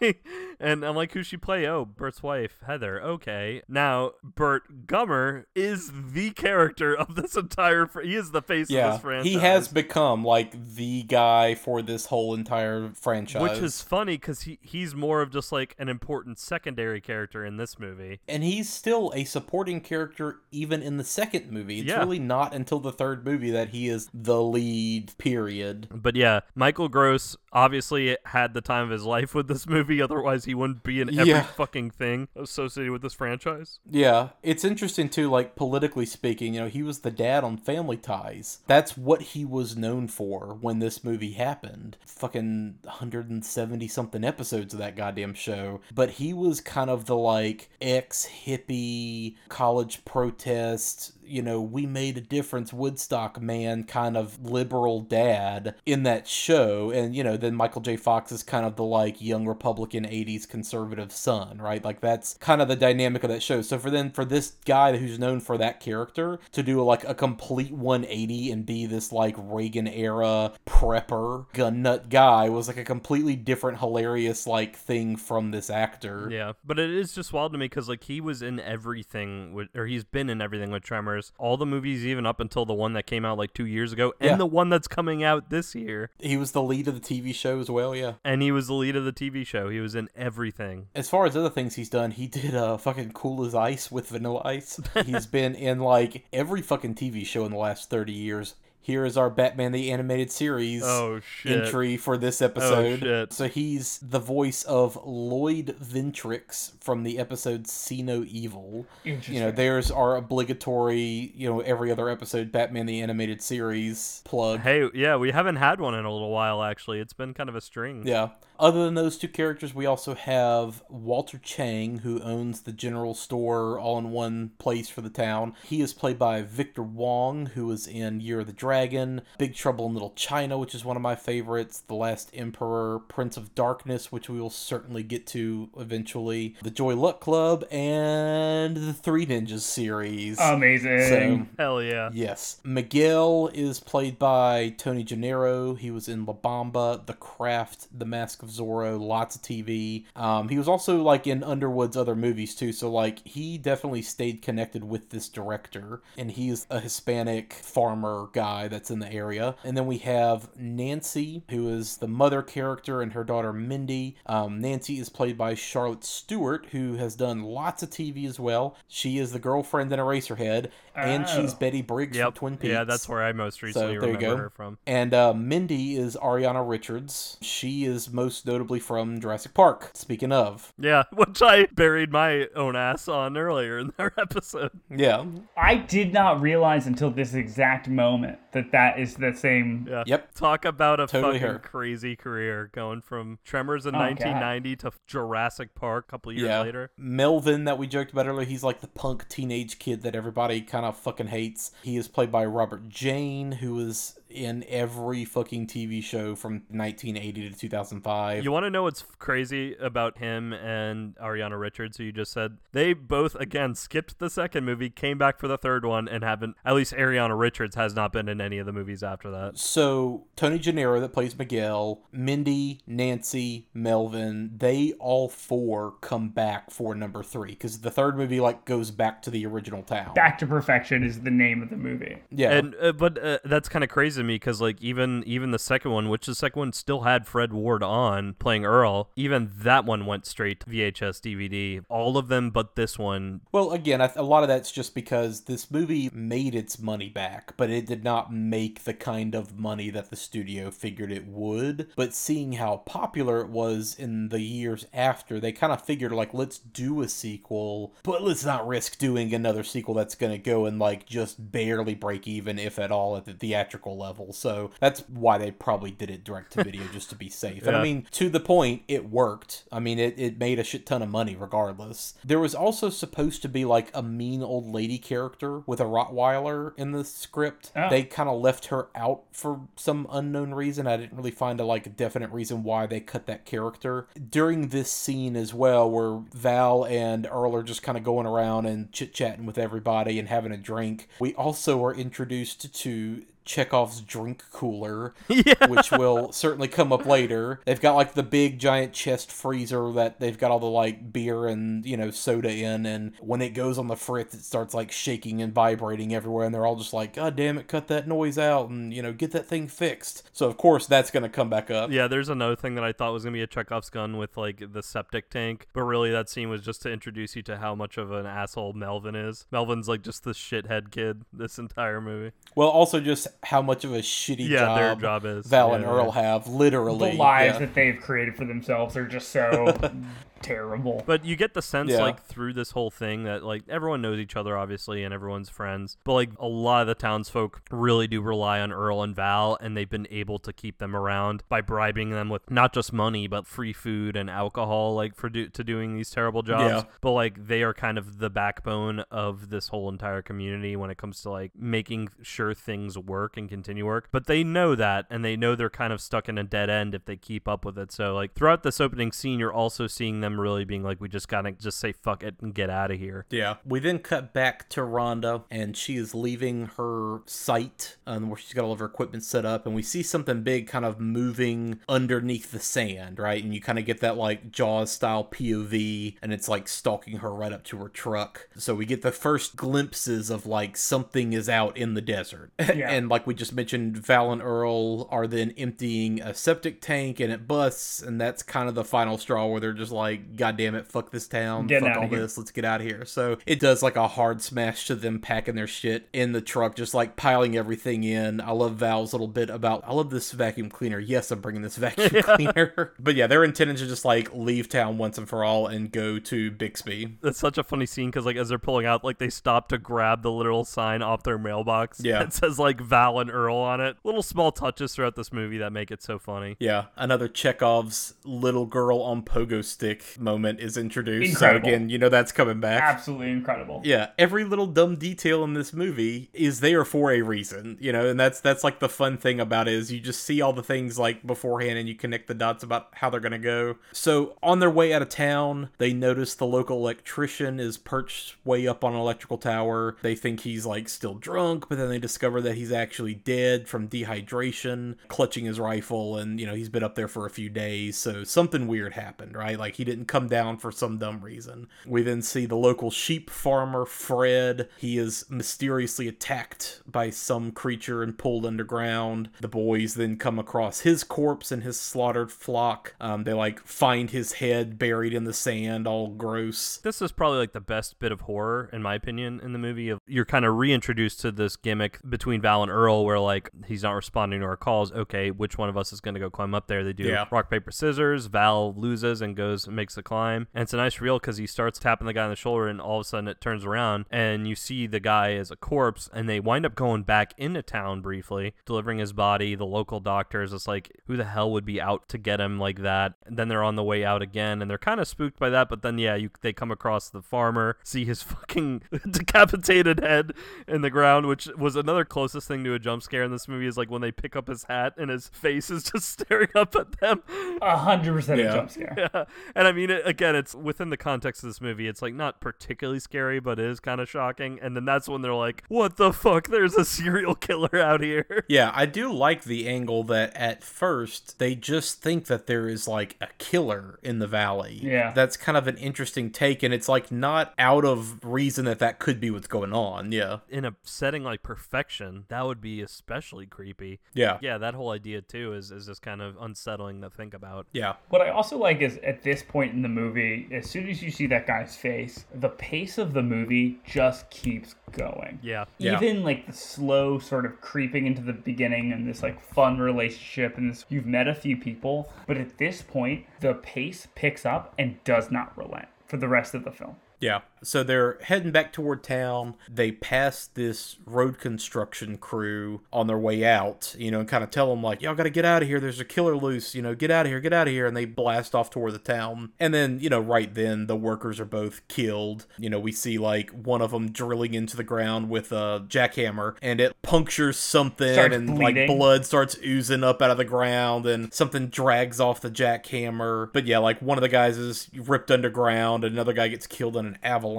[0.60, 1.66] and I'm like, who she play?
[1.66, 3.00] Oh, Burt's wife, Heather.
[3.02, 3.62] Okay.
[3.68, 7.86] Now, Burt Gummer is the character of this entire.
[7.86, 9.32] Fr- he is the face of this franchise.
[9.32, 13.42] he has become like the guy for this whole entire franchise.
[13.42, 17.56] Which is funny because he, he's more of just like an important secondary character in
[17.56, 18.20] this movie.
[18.28, 21.78] and he's still a supporting character even in the second movie.
[21.78, 22.00] It's Yeah.
[22.00, 25.16] really not until the third movie that he is the lead.
[25.18, 25.86] Period.
[25.94, 30.00] But yeah, Michael Gross obviously it had the time of his life with this movie.
[30.00, 31.42] Otherwise, he wouldn't be in every Yeah.
[31.42, 33.78] fucking thing associated with this franchise.
[33.88, 35.30] Yeah, it's interesting too.
[35.30, 38.60] Like politically speaking, you know, he was the dad on Family Ties.
[38.66, 41.96] That's what he was known for when this movie happened.
[42.06, 45.80] Fucking 170 something episodes of that goddamn show.
[45.94, 51.12] But he was kind of the like ex hippie college protest.
[51.32, 56.90] You know, we made a difference, Woodstock man, kind of liberal dad in that show.
[56.90, 57.96] And, you know, then Michael J.
[57.96, 61.82] Fox is kind of the like young Republican 80s conservative son, right?
[61.82, 63.62] Like that's kind of the dynamic of that show.
[63.62, 67.14] So for then, for this guy who's known for that character to do like a
[67.14, 72.84] complete 180 and be this like Reagan era prepper gun nut guy was like a
[72.84, 76.28] completely different, hilarious like thing from this actor.
[76.30, 79.68] Yeah, but it is just wild to me because like he was in everything with,
[79.74, 81.21] or he's been in everything with Tremors.
[81.38, 84.12] All the movies, even up until the one that came out like two years ago,
[84.18, 84.36] and Yeah.
[84.36, 86.10] the one that's coming out this year.
[86.18, 88.14] He was the lead of the TV show as well, yeah.
[88.24, 89.68] And he was the lead of the TV show.
[89.68, 90.86] He was in everything.
[90.94, 94.08] As far as other things he's done, he did uh fucking Cool as Ice with
[94.08, 94.80] Vanilla Ice.
[95.04, 98.54] he's been in like every fucking TV show in the last 30 years.
[98.84, 101.66] Here is our Batman the Animated Series Oh, shit.
[101.66, 102.98] entry for this oh, episode.
[102.98, 103.32] shit.
[103.32, 108.84] So he's the voice of Lloyd Ventrix from the episode See No Evil.
[109.04, 114.60] You know, there's our obligatory, you know, every other episode Batman the Animated Series plug.
[114.60, 116.98] Hey, yeah, we haven't had one in a little while actually.
[116.98, 118.06] It's been kind of a string.
[118.06, 118.30] Yeah.
[118.62, 123.76] Other than those two characters, we also have Walter Chang, who owns the general store
[123.76, 125.54] all in one place for the town.
[125.64, 129.86] He is played by Victor Wong, who was in Year of the Dragon, Big Trouble
[129.86, 134.12] in Little China, which is one of my favorites, The Last Emperor, Prince of Darkness,
[134.12, 139.62] which we will certainly get to eventually, The Joy Luck Club, and the Three Ninjas
[139.62, 140.38] series.
[140.38, 141.08] Amazing.
[141.08, 142.10] So, Hell yeah.
[142.12, 142.60] Yes.
[142.62, 145.76] Miguel is played by Tony Genaro.
[145.76, 150.04] He was in La Bamba, The Craft, The Mask of Zorro, lots of TV.
[150.16, 154.42] Um, he was also like in Underwood's other movies too, so like he definitely stayed
[154.42, 156.00] connected with this director.
[156.18, 159.54] And he's a Hispanic farmer guy that's in the area.
[159.64, 164.16] And then we have Nancy, who is the mother character, and her daughter Mindy.
[164.26, 168.76] Um, Nancy is played by Charlotte Stewart, who has done lots of TV as well.
[168.88, 171.56] She is the girlfriend in Eraserhead, and she's Oh.
[171.58, 172.26] Betty Briggs Yep.
[172.26, 172.72] from Twin Peaks.
[172.72, 174.36] Yeah, that's where I most recently there you remember go.
[174.36, 174.78] her from.
[174.86, 177.36] And uh, Mindy is Ariana Richards.
[177.40, 179.90] She is most notably from Jurassic Park.
[179.94, 184.70] Speaking of, Yeah, which I buried my own ass on earlier in their episode.
[184.90, 185.24] yeah,
[185.56, 189.86] I did not realize until this exact moment that that is the same.
[189.88, 190.04] Yeah.
[190.06, 190.34] Yep.
[190.34, 191.58] Talk about a Totally fucking her.
[191.58, 194.04] crazy career going from Tremors in Oh, God.
[194.20, 196.60] 1990 to Jurassic Park a couple years yeah.
[196.60, 196.90] later.
[196.98, 200.84] Melvin, that we joked about earlier, he's like the punk teenage kid that everybody kind
[200.84, 201.70] of fucking hates.
[201.82, 207.50] He is played by Robert Jayne, who is in every fucking TV show from 1980
[207.50, 208.44] to 2005.
[208.44, 212.58] You want to know what's crazy about him and Ariana Richards, who you just said?
[212.72, 216.56] They both, again, skipped the second movie, came back for the third one, and haven't,
[216.64, 219.58] at least Ariana Richards has not been in any of the movies after that.
[219.58, 226.94] So Tony Genaro that plays Miguel, Mindy, Nancy, Melvin, they all four come back for
[226.94, 230.14] number three because the third movie like goes back to the original town.
[230.14, 232.18] Back to Perfection is the name of the movie.
[232.30, 235.50] yeah, And uh, but uh, that's kind of crazy to me because like even even
[235.50, 239.50] the second one, which the second one still had Fred Ward on playing Earl, even
[239.58, 241.84] that one went straight to VHS DVD.
[241.88, 243.40] All of them, but this one.
[243.52, 247.70] Well, again, a lot of that's just because this movie made its money back, but
[247.70, 251.88] it did not make the kind of money that the studio figured it would.
[251.96, 256.34] But seeing how popular it was in the years after, they kind of figured, like,
[256.34, 260.66] let's do a sequel, but let's not risk doing another sequel that's going to go
[260.66, 264.11] and, like, just barely break even, if at all, at the theatrical level.
[264.32, 267.66] So that's why they probably did it direct to video, just to be safe.
[267.66, 269.64] And I mean, mean, to the point, it worked.
[269.70, 272.14] I mean, it, it made a shit ton of money regardless.
[272.24, 276.72] There was also supposed to be like a mean old lady character with a Rottweiler
[276.76, 277.72] in the script.
[277.76, 277.88] Oh.
[277.88, 280.86] They kind of left her out for some unknown reason.
[280.86, 284.06] I didn't really find a like definite reason why they cut that character.
[284.30, 288.66] During this scene as well, where Val and Earl are just kind of going around
[288.66, 294.00] and chit chatting with everybody and having a drink, we also are introduced to Chekhov's
[294.00, 295.14] drink cooler,
[295.68, 297.60] which will certainly come up later.
[297.64, 301.46] They've got like the big giant chest freezer that they've got all the like beer
[301.46, 304.92] and you know soda in, and when it goes on the fritz, it starts like
[304.92, 308.38] shaking and vibrating everywhere, and they're all just like, "God damn it, cut that noise
[308.38, 311.70] out and you know get that thing fixed." So of course that's gonna come back
[311.70, 311.90] up.
[311.90, 314.72] Yeah, there's another thing that I thought was gonna be a Chekhov's gun with like
[314.72, 317.98] the septic tank, but really that scene was just to introduce you to how much
[317.98, 319.46] of an asshole Melvin is.
[319.50, 322.32] Melvin's like just the shithead kid this entire movie.
[322.54, 325.46] Well, also just how much of a shitty Yeah, job their job is.
[325.46, 327.12] Val and Yeah, Earl have, literally.
[327.12, 327.58] The lives yeah.
[327.60, 329.76] that they've created for themselves are just so
[330.42, 331.02] terrible.
[331.06, 332.02] But you get the sense Yeah.
[332.02, 335.96] like through this whole thing that like everyone knows each other obviously and everyone's friends.
[336.04, 339.76] But like a lot of the townsfolk really do rely on Earl and Val and
[339.76, 343.46] they've been able to keep them around by bribing them with not just money but
[343.46, 346.72] free food and alcohol like for do- to doing these terrible jobs.
[346.72, 346.82] Yeah.
[347.00, 350.98] But like they are kind of the backbone of this whole entire community when it
[350.98, 354.08] comes to like making sure things work and continue work.
[354.12, 356.94] But they know that and they know they're kind of stuck in a dead end
[356.94, 357.92] if they keep up with it.
[357.92, 361.28] So like throughout this opening scene you're also seeing them really being like we just
[361.28, 363.26] gotta just say fuck it and get out of here.
[363.30, 363.56] Yeah.
[363.64, 368.52] We then cut back to Rhonda, and she is leaving her site um, where she's
[368.52, 371.80] got all of her equipment set up, and we see something big kind of moving
[371.88, 373.42] underneath the sand, right?
[373.42, 377.32] And you kind of get that like Jaws style POV, and it's like stalking her
[377.32, 378.48] right up to her truck.
[378.56, 382.50] So we get the first glimpses of like something is out in the desert.
[382.72, 382.90] Yeah.
[382.90, 387.30] and like we just mentioned, Val and Earl are then emptying a septic tank, and
[387.30, 390.74] it busts, and that's kind of the final straw where they're just like, God damn
[390.74, 393.04] it, fuck this town, Getting fuck all here." this, let's get out of here.
[393.04, 396.74] So it does like a hard smash to them packing their shit in the truck,
[396.76, 398.40] just like piling everything in.
[398.40, 400.98] I love Val's little bit about, I love this vacuum cleaner.
[400.98, 402.92] Yes, I'm bringing this vacuum cleaner.
[402.98, 406.18] but yeah, they're intending to just like leave town once and for all and go
[406.18, 407.18] to Bixby.
[407.22, 409.78] That's such a funny scene because like as they're pulling out, like they stop to
[409.78, 412.00] grab the literal sign off their mailbox.
[412.12, 412.22] Yeah.
[412.22, 413.96] it says like Val and Earl on it.
[414.04, 416.56] Little small touches throughout this movie that make it so funny.
[416.58, 421.32] Yeah, another Chekhov's little girl on pogo stick moment is introduced.
[421.32, 421.68] Incredible.
[421.68, 422.82] So again, you know that's coming back.
[422.82, 423.82] Absolutely incredible.
[423.84, 428.08] Yeah, every little dumb detail in this movie is there for a reason, you know,
[428.08, 430.62] and that's that's like the fun thing about it is you just see all the
[430.62, 433.76] things like beforehand and you connect the dots about how they're gonna go.
[433.92, 438.66] So on their way out of town, they notice the local electrician is perched way
[438.66, 439.96] up on an electrical tower.
[440.02, 443.88] They think he's like still drunk, but then they discover that he's actually dead from
[443.88, 447.96] dehydration, clutching his rifle, and you know he's been up there for a few days.
[447.96, 449.58] So something weird happened, right?
[449.58, 451.68] Like he didn't come down for some dumb reason.
[451.86, 454.68] We then see the local sheep farmer Fred.
[454.78, 459.30] He is mysteriously attacked by some creature and pulled underground.
[459.40, 462.94] The boys then come across his corpse and his slaughtered flock.
[463.00, 466.78] Um, they like find his head buried in the sand, all gross.
[466.78, 469.88] This is probably like the best bit of horror, in my opinion, in the movie.
[469.88, 473.82] Of you're kind of reintroduced to this gimmick between Val and Earl, where like he's
[473.82, 474.92] not responding to our calls.
[474.92, 476.84] Okay, which one of us is going to go climb up there?
[476.84, 477.26] They do Yeah.
[477.30, 478.26] rock paper scissors.
[478.26, 481.46] Val loses and goes and makes the climb, and it's a nice reel because he
[481.46, 484.04] starts tapping the guy on the shoulder, and all of a sudden it turns around
[484.12, 487.62] and you see the guy as a corpse, and they wind up going back into
[487.62, 489.56] town briefly, delivering his body.
[489.56, 492.60] The local doctor is just like, who the hell would be out to get him
[492.60, 493.14] like that?
[493.26, 495.68] And then they're on the way out again, and they're kind of spooked by that.
[495.68, 500.32] But then yeah, you they come across the farmer, see his fucking decapitated head
[500.68, 503.66] in the ground, which was another closest thing to a jump scare in this movie.
[503.66, 506.74] Is like when they pick up his hat and his face is just staring up
[506.76, 507.22] at them.
[507.60, 508.52] A hundred percent a Yeah.
[508.54, 508.94] jump scare.
[508.96, 511.88] Yeah, and I mean, it, again, it's within the context of this movie.
[511.88, 514.58] It's like not particularly scary, but it is kind of shocking.
[514.60, 516.48] And then that's when they're like, "What the fuck?
[516.48, 521.38] There's a serial killer out here." Yeah, I do like the angle that at first
[521.38, 524.78] they just think that there is like a killer in the valley.
[524.82, 525.12] Yeah.
[525.12, 528.98] That's kind of an interesting take, and it's like not out of reason that that
[528.98, 530.12] could be what's going on.
[530.12, 530.38] Yeah.
[530.50, 534.00] In a setting like perfection, that would be especially creepy.
[534.12, 534.38] Yeah.
[534.42, 537.66] Yeah, that whole idea too is is just kind of unsettling to think about.
[537.72, 537.94] Yeah.
[538.10, 541.10] What I also like is at this point in the movie, as soon as you
[541.10, 545.38] see that guy's face, the pace of the movie just keeps going.
[545.42, 545.64] Yeah.
[545.78, 545.96] Yeah.
[545.96, 550.56] Even like the slow sort of creeping into the beginning and this like fun relationship
[550.56, 554.74] and this you've met a few people, but at this point the pace picks up
[554.78, 556.96] and does not relent for the rest of the film.
[557.20, 557.40] Yeah.
[557.62, 559.54] So they're heading back toward town.
[559.70, 564.50] They pass this road construction crew on their way out, you know, and kind of
[564.50, 565.80] tell them, like, y'all got to get out of here.
[565.80, 567.86] There's a killer loose, you know, get out of here, get out of here.
[567.86, 569.52] And they blast off toward the town.
[569.60, 572.46] And then, you know, right then, the workers are both killed.
[572.58, 576.56] You know, we see, like, one of them drilling into the ground with a jackhammer
[576.60, 581.06] and it punctures something Starts and, like, blood starts oozing up out of the ground
[581.06, 583.52] and something drags off the jackhammer.
[583.52, 587.06] But yeah, like, one of the guys is ripped underground, another guy gets killed in
[587.06, 587.51] an avalanche.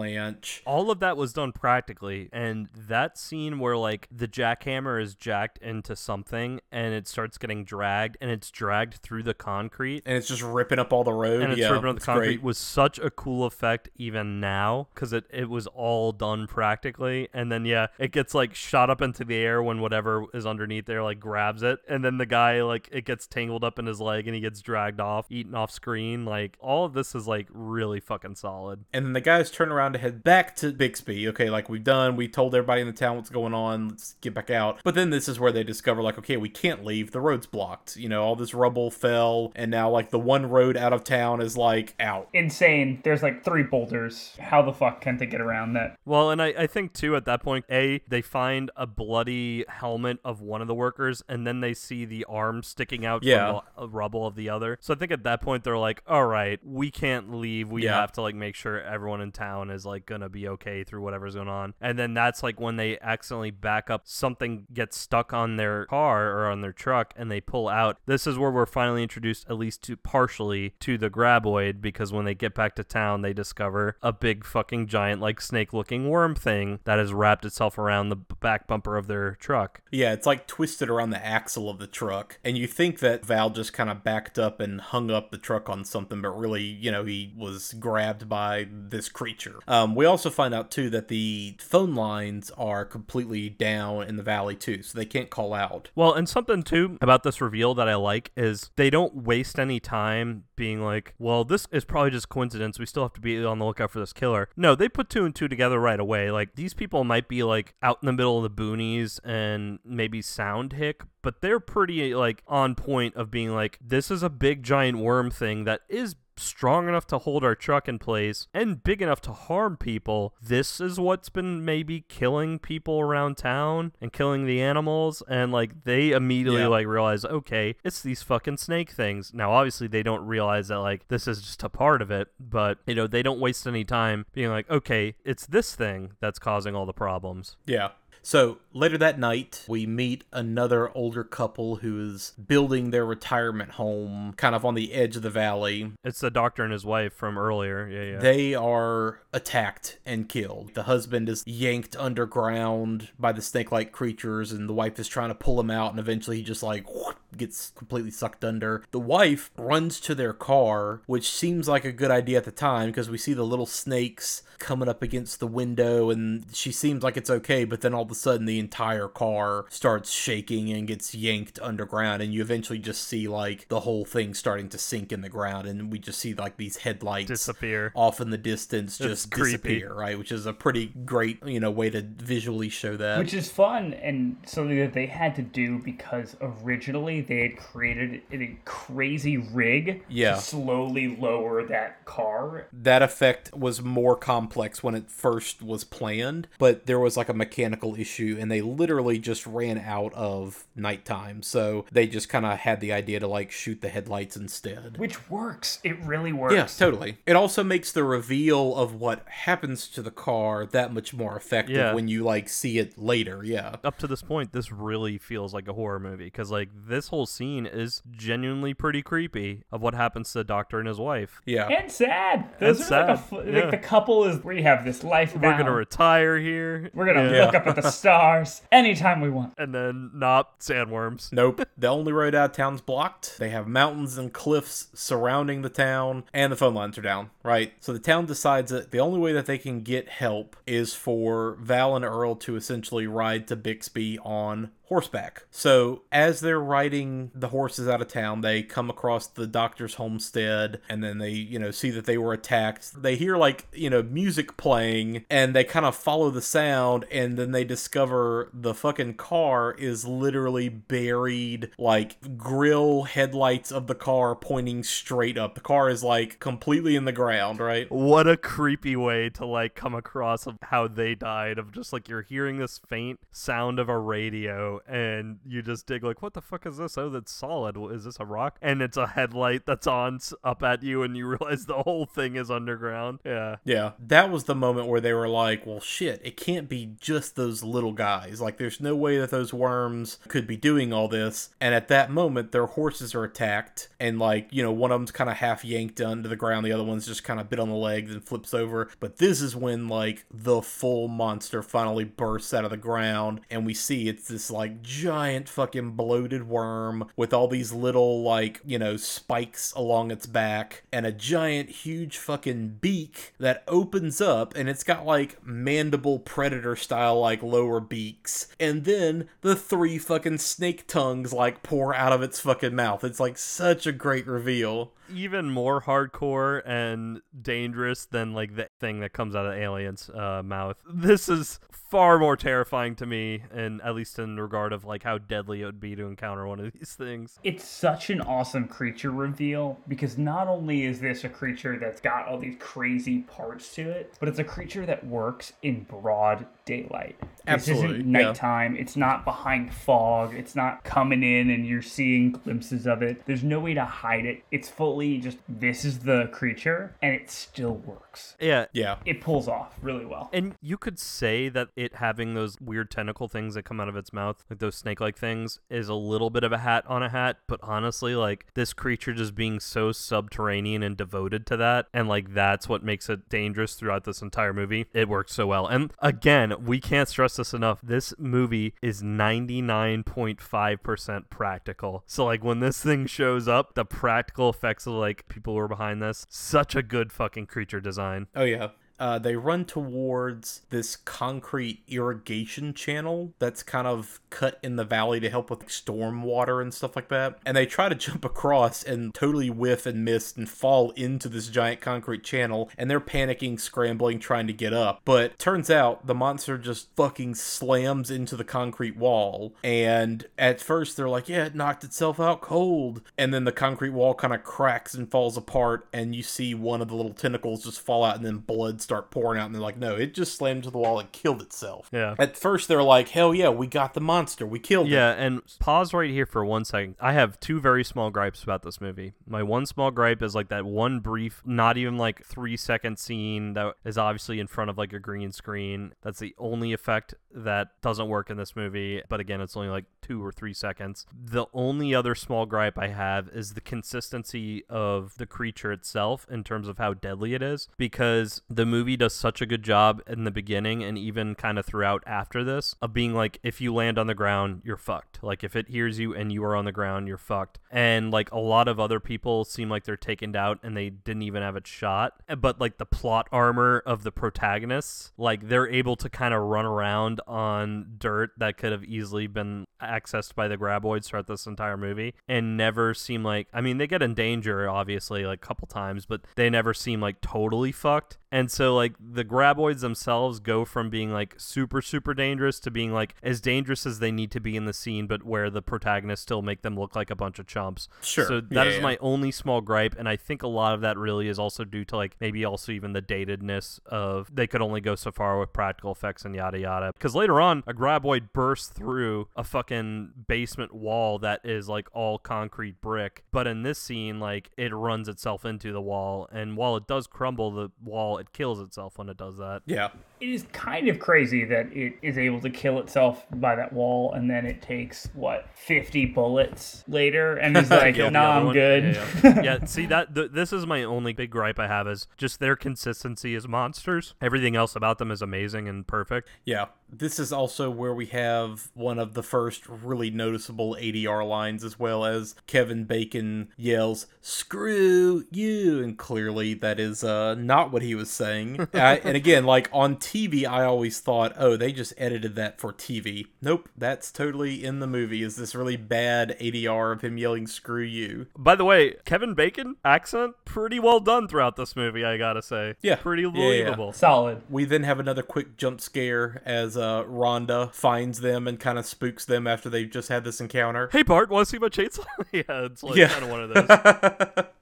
[0.65, 5.57] All of that was done practically and that scene where like the jackhammer is jacked
[5.59, 10.27] into something and it starts getting dragged and it's dragged through the concrete And it's
[10.27, 11.41] just ripping up all the road.
[11.41, 12.43] and it's yeah, ripping up the concrete great.
[12.43, 17.27] was such a cool effect even now because it, it was all done practically.
[17.33, 20.85] And then yeah it gets like shot up into the air when whatever is underneath
[20.85, 21.79] there like grabs it.
[21.87, 24.61] And then the guy like it gets tangled up in his leg and he gets
[24.61, 26.25] dragged off eaten off screen.
[26.25, 28.85] Like all of this is like really fucking solid.
[28.93, 31.27] And then the guys turn around to head back to Bixby.
[31.27, 33.89] Okay, like we've done, we told everybody in the town what's going on.
[33.89, 34.79] Let's get back out.
[34.85, 37.11] But then this is where they discover, like, okay, we can't leave.
[37.11, 37.97] The road's blocked.
[37.97, 41.41] You know, all this rubble fell, and now like the one road out of town
[41.41, 42.29] is like out.
[42.33, 43.01] Insane.
[43.03, 44.35] There's like three boulders.
[44.39, 45.97] How the fuck can they get around that?
[46.05, 50.19] Well, and I, I think too at that point, A, they find a bloody helmet
[50.23, 53.47] of one of the workers and then they see the arm sticking out Yeah.
[53.47, 54.77] from the uh, rubble of the other.
[54.81, 57.69] So I think at that point they're like, all right, we can't leave.
[57.69, 57.99] We Yeah.
[58.01, 61.35] have to like make sure everyone in town is like gonna be okay through whatever's
[61.35, 61.73] going on.
[61.81, 66.31] And then that's like when they accidentally back up, something gets stuck on their car
[66.31, 67.97] or on their truck and they pull out.
[68.05, 72.25] This is where we're finally introduced, at least to partially, to the graboid because when
[72.25, 76.35] they get back to town, they discover a big fucking giant, like snake looking worm
[76.35, 79.81] thing that has wrapped itself around the back bumper of their truck.
[79.91, 82.39] Yeah, it's like twisted around the axle of the truck.
[82.43, 85.69] And you think that Val just kind of backed up and hung up the truck
[85.69, 89.59] on something, but really, you know, he was grabbed by this creature.
[89.67, 94.23] Um, we also find out, too, that the phone lines are completely down in the
[94.23, 95.89] valley, too, so they can't call out.
[95.95, 99.79] Well, and something too about this reveal that I like is they don't waste any
[99.79, 102.79] time being like, well, this is probably just coincidence.
[102.79, 104.49] We still have to be on the lookout for this killer.
[104.55, 106.31] No, they put two and two together right away.
[106.31, 110.21] Like, these people might be like out in the middle of the boonies and maybe
[110.21, 114.63] sound hick, but they're pretty like on point of being like, this is a big
[114.63, 119.01] giant worm thing that is strong enough to hold our truck in place and big
[119.01, 120.33] enough to harm people.
[120.41, 125.83] This is what's been maybe killing people around town and killing the animals and like
[125.83, 126.67] they immediately Yeah.
[126.67, 129.33] like realize okay, it's these fucking snake things.
[129.33, 132.79] Now obviously they don't realize that like this is just a part of it, but
[132.85, 136.75] you know, they don't waste any time being like okay, it's this thing that's causing
[136.75, 137.57] all the problems.
[137.65, 137.89] Yeah.
[138.25, 144.33] So later that night, we meet another older couple who is building their retirement home
[144.37, 145.91] kind of on the edge of the valley.
[146.05, 147.87] It's the doctor and his wife from earlier.
[147.87, 148.19] Yeah, yeah.
[148.19, 150.73] They are attacked and killed.
[150.73, 155.29] The husband is yanked underground by the snake like creatures, and the wife is trying
[155.29, 158.83] to pull him out, and eventually he just like whoop, gets completely sucked under.
[158.91, 162.89] The wife runs to their car, which seems like a good idea at the time
[162.89, 167.17] because we see the little snakes coming up against the window, and she seems like
[167.17, 171.13] it's okay, but then all of a sudden the entire car starts shaking and gets
[171.13, 175.21] yanked underground, and you eventually just see like the whole thing starting to sink in
[175.21, 177.91] the ground, and we just see like these headlights Disappear.
[177.95, 179.51] off in the distance It's just creepy.
[179.51, 180.17] disappear, right?
[180.17, 183.19] Which is a pretty great, you know, way to visually show that.
[183.19, 188.21] Which is fun and something that they had to do because originally they had created
[188.31, 190.35] a crazy rig Yeah.
[190.35, 192.67] to slowly lower that car.
[192.73, 197.33] that effect was more complex when it first was planned, but there was like a
[197.33, 201.41] mechanical issue and they literally just ran out of nighttime.
[201.41, 204.97] So they just kind of had the idea to like shoot the headlights instead.
[204.97, 205.79] Which works.
[205.83, 206.53] It really works.
[206.55, 207.17] Yeah, totally.
[207.25, 211.75] It also makes the reveal of what happens to the car that much more effective
[211.77, 211.93] Yeah.
[211.93, 213.43] when you like see it later.
[213.43, 213.75] Yeah.
[213.83, 217.25] up to this point, this really feels like a horror movie because like this whole
[217.27, 221.41] scene is genuinely pretty creepy of what happens to the doctor and his wife.
[221.45, 221.67] Yeah.
[221.67, 222.49] And sad.
[222.59, 223.59] Those And are like, a, sad, yeah.
[223.61, 226.89] like the couple is we have this life We're gonna retire here.
[226.93, 227.45] We're gonna Yeah.
[227.45, 229.53] look up at the stars anytime we want.
[229.59, 231.31] and then not sandworms.
[231.31, 231.61] Nope.
[231.77, 233.37] The only road out of town's blocked.
[233.37, 237.73] They have mountains and cliffs surrounding the town, and the phone lines are down, right?
[237.79, 241.57] So the town decides that the only way that they can get help is for
[241.61, 245.45] Val and Earl to essentially ride to Bixby on horseback.
[245.49, 250.81] So as they're riding the horses out of town, they come across the doctor's homestead
[250.89, 253.01] and then they, you know, see that they were attacked.
[253.01, 257.37] They hear like, you know, music playing and they kind of follow the sound and
[257.37, 264.35] then they discover the fucking car is literally buried like grill headlights of the car
[264.35, 265.55] pointing straight up.
[265.55, 267.89] The car is like completely in the ground, right?
[267.91, 272.09] What a creepy way to like come across of how they died of just like
[272.09, 276.41] you're hearing this faint sound of a radio and you just dig like what the
[276.41, 276.97] fuck is this?
[276.97, 277.77] Oh, that's solid.
[277.91, 278.57] Is this a rock?
[278.61, 282.35] And it's a headlight that's on up at you and you realize the whole thing
[282.35, 283.19] is underground.
[283.25, 283.57] Yeah.
[283.65, 287.35] Yeah, that was the moment where they were like, well, shit, it can't be just
[287.35, 288.41] those little guys.
[288.41, 291.49] Like, there's no way that those worms could be doing all this.
[291.59, 295.11] And at that moment, their horses are attacked, and, like, you know, one of them's
[295.11, 297.69] kind of half yanked onto the ground, the other one's just kind of bit on
[297.69, 298.89] the legs and flips over.
[298.99, 303.65] But this is when, like, the full monster finally bursts out of the ground, and
[303.65, 308.79] we see it's this, like, giant fucking bloated worm with all these little, like, you
[308.79, 314.69] know, spikes along its back, and a giant, huge fucking beak that opens up and
[314.69, 318.47] it's got like mandible predator style like lower beaks.
[318.59, 323.03] And then the three fucking snake tongues like pour out of its fucking mouth.
[323.03, 328.99] It's like such a great reveal Even more hardcore and dangerous than like the thing
[329.01, 330.77] that comes out of alien's uh, mouth.
[330.91, 331.59] This is
[331.93, 335.65] far more terrifying to me, and at least in regard of like how deadly it
[335.65, 337.37] would be to encounter one of these things.
[337.43, 342.27] It's such an awesome creature reveal because not only is this a creature that's got
[342.27, 347.15] all these crazy parts to it, but it's a creature that works in broad daylight.
[347.47, 348.25] Absolutely, This isn't yeah.
[348.27, 348.75] nighttime.
[348.77, 350.33] It's not behind fog.
[350.33, 353.25] It's not coming in and you're seeing glimpses of it.
[353.25, 354.43] There's no way to hide it.
[354.51, 358.02] It's fully just this is the creature and it still works.
[358.39, 360.29] Yeah, yeah It pulls off really well.
[360.33, 363.95] And you could say that it having those weird tentacle things that come out of
[363.95, 367.03] its mouth, like those snake like things, is a little bit of a hat on
[367.03, 367.37] a hat.
[367.47, 372.33] But honestly, like this creature just being so subterranean and devoted to that, and like
[372.33, 374.85] that's what makes it dangerous throughout this entire movie.
[374.93, 375.67] It works so well.
[375.67, 377.79] And again, we can't stress this enough.
[377.81, 382.03] This movie is 99.5% practical.
[382.05, 385.67] So, like, when this thing shows up, the practical effects of like people who are
[385.67, 388.02] behind this, such a good fucking creature design.
[388.35, 388.69] Oh yeah.
[388.99, 395.19] Uh, they run towards this concrete irrigation channel that's kind of cut in the valley
[395.19, 397.37] to help with storm water and stuff like that.
[397.45, 401.47] And they try to jump across and totally whiff and miss and fall into this
[401.47, 402.69] giant concrete channel.
[402.77, 405.01] And they're panicking, scrambling, trying to get up.
[405.05, 409.55] But turns out the monster just fucking slams into the concrete wall.
[409.63, 413.01] And at first they're like, yeah, it knocked itself out cold.
[413.17, 415.87] And then the concrete wall kind of cracks and falls apart.
[415.91, 419.09] And you see one of the little tentacles just fall out and then blood start
[419.11, 419.45] pouring out.
[419.45, 421.89] And they're like, no, it just slammed to the wall and killed itself.
[421.91, 422.15] Yeah.
[422.19, 424.45] At first they're like, hell yeah, we got the monster.
[424.45, 424.91] We killed it.
[424.91, 426.95] Yeah, and pause right here for one second.
[426.99, 429.13] I have two very small gripes about this movie.
[429.25, 433.53] My one small gripe is like that one brief, not even like three second scene
[433.53, 435.93] that is obviously in front of like a green screen.
[436.01, 439.01] That's the only effect that doesn't work in this movie.
[439.09, 441.05] But again, it's only like two or three seconds.
[441.13, 446.43] The only other small gripe I have is the consistency of the creature itself in
[446.43, 450.23] terms of how deadly it is, because the movie does such a good job in
[450.23, 453.99] the beginning and even kind of throughout after this of being like, if you land
[453.99, 455.19] on the ground, you're fucked.
[455.21, 457.59] Like, if it hears you and you are on the ground, you're fucked.
[457.69, 461.21] And like a lot of other people seem like they're taken out and they didn't
[461.21, 462.23] even have it shot.
[462.27, 466.41] Eh, but like the plot armor of the protagonists, like they're able to kind of
[466.41, 471.45] run around on dirt that could have easily been accessed by the graboids throughout this
[471.45, 475.45] entire movie and never seem like I mean they get in danger obviously like a
[475.45, 480.39] couple times but they never seem like totally fucked and so like the graboids themselves
[480.39, 484.31] go from being like super super dangerous to being like as dangerous as they need
[484.31, 487.15] to be in the scene but where the protagonists still make them look like a
[487.15, 488.25] bunch of chumps Sure.
[488.25, 488.83] so that is Yeah, yeah.
[488.83, 491.85] my only small gripe and I think a lot of that really is also due
[491.85, 495.53] to like maybe also even the datedness of they could only go so far with
[495.53, 500.73] practical effects and yada yada because later on a graboid bursts through a fucking basement
[500.73, 505.45] wall that is like all concrete brick but in this scene like it runs itself
[505.45, 509.17] into the wall and while it does crumble the wall it kills itself when it
[509.17, 509.89] does that Yeah.
[510.19, 514.13] It is kind of crazy that it is able to kill itself by that wall,
[514.13, 518.45] and then it takes what fifty bullets later, and is like, Yeah, the "Nah, I'm
[518.45, 518.53] one.
[518.53, 519.41] good." Yeah, yeah.
[519.41, 522.55] Yeah, see that th- this is my only big gripe I have is just their
[522.55, 524.15] consistency as monsters.
[524.21, 526.29] Everything else about them is amazing and perfect.
[526.45, 526.67] Yeah,
[526.97, 531.79] This is also where we have one of the first really noticeable ADR lines, as
[531.79, 535.81] well as Kevin Bacon yells, Screw you!
[535.83, 538.67] And clearly that is uh, not what he was saying.
[538.73, 542.71] I, and again, like on TV, I always thought, oh, they just edited that for
[542.71, 543.27] TV.
[543.41, 547.81] Nope, that's totally in the movie, is this really bad ADR of him yelling, Screw
[547.81, 548.27] you.
[548.37, 552.05] By the way, Kevin Bacon accent pretty well done throughout this movie.
[552.05, 552.97] I gotta say, Yeah.
[552.97, 553.33] pretty Yeah, yeah.
[553.63, 553.93] believable.
[553.93, 554.41] Solid.
[554.49, 558.77] We then have another quick jump scare as uh, Uh, Rhonda finds them and kind
[558.77, 560.89] of spooks them after they've just had this encounter.
[560.91, 562.03] Hey Bart, want to see my chainsaw?
[562.33, 563.07] yeah, it's like Yeah.
[563.07, 564.45] kind of one of those.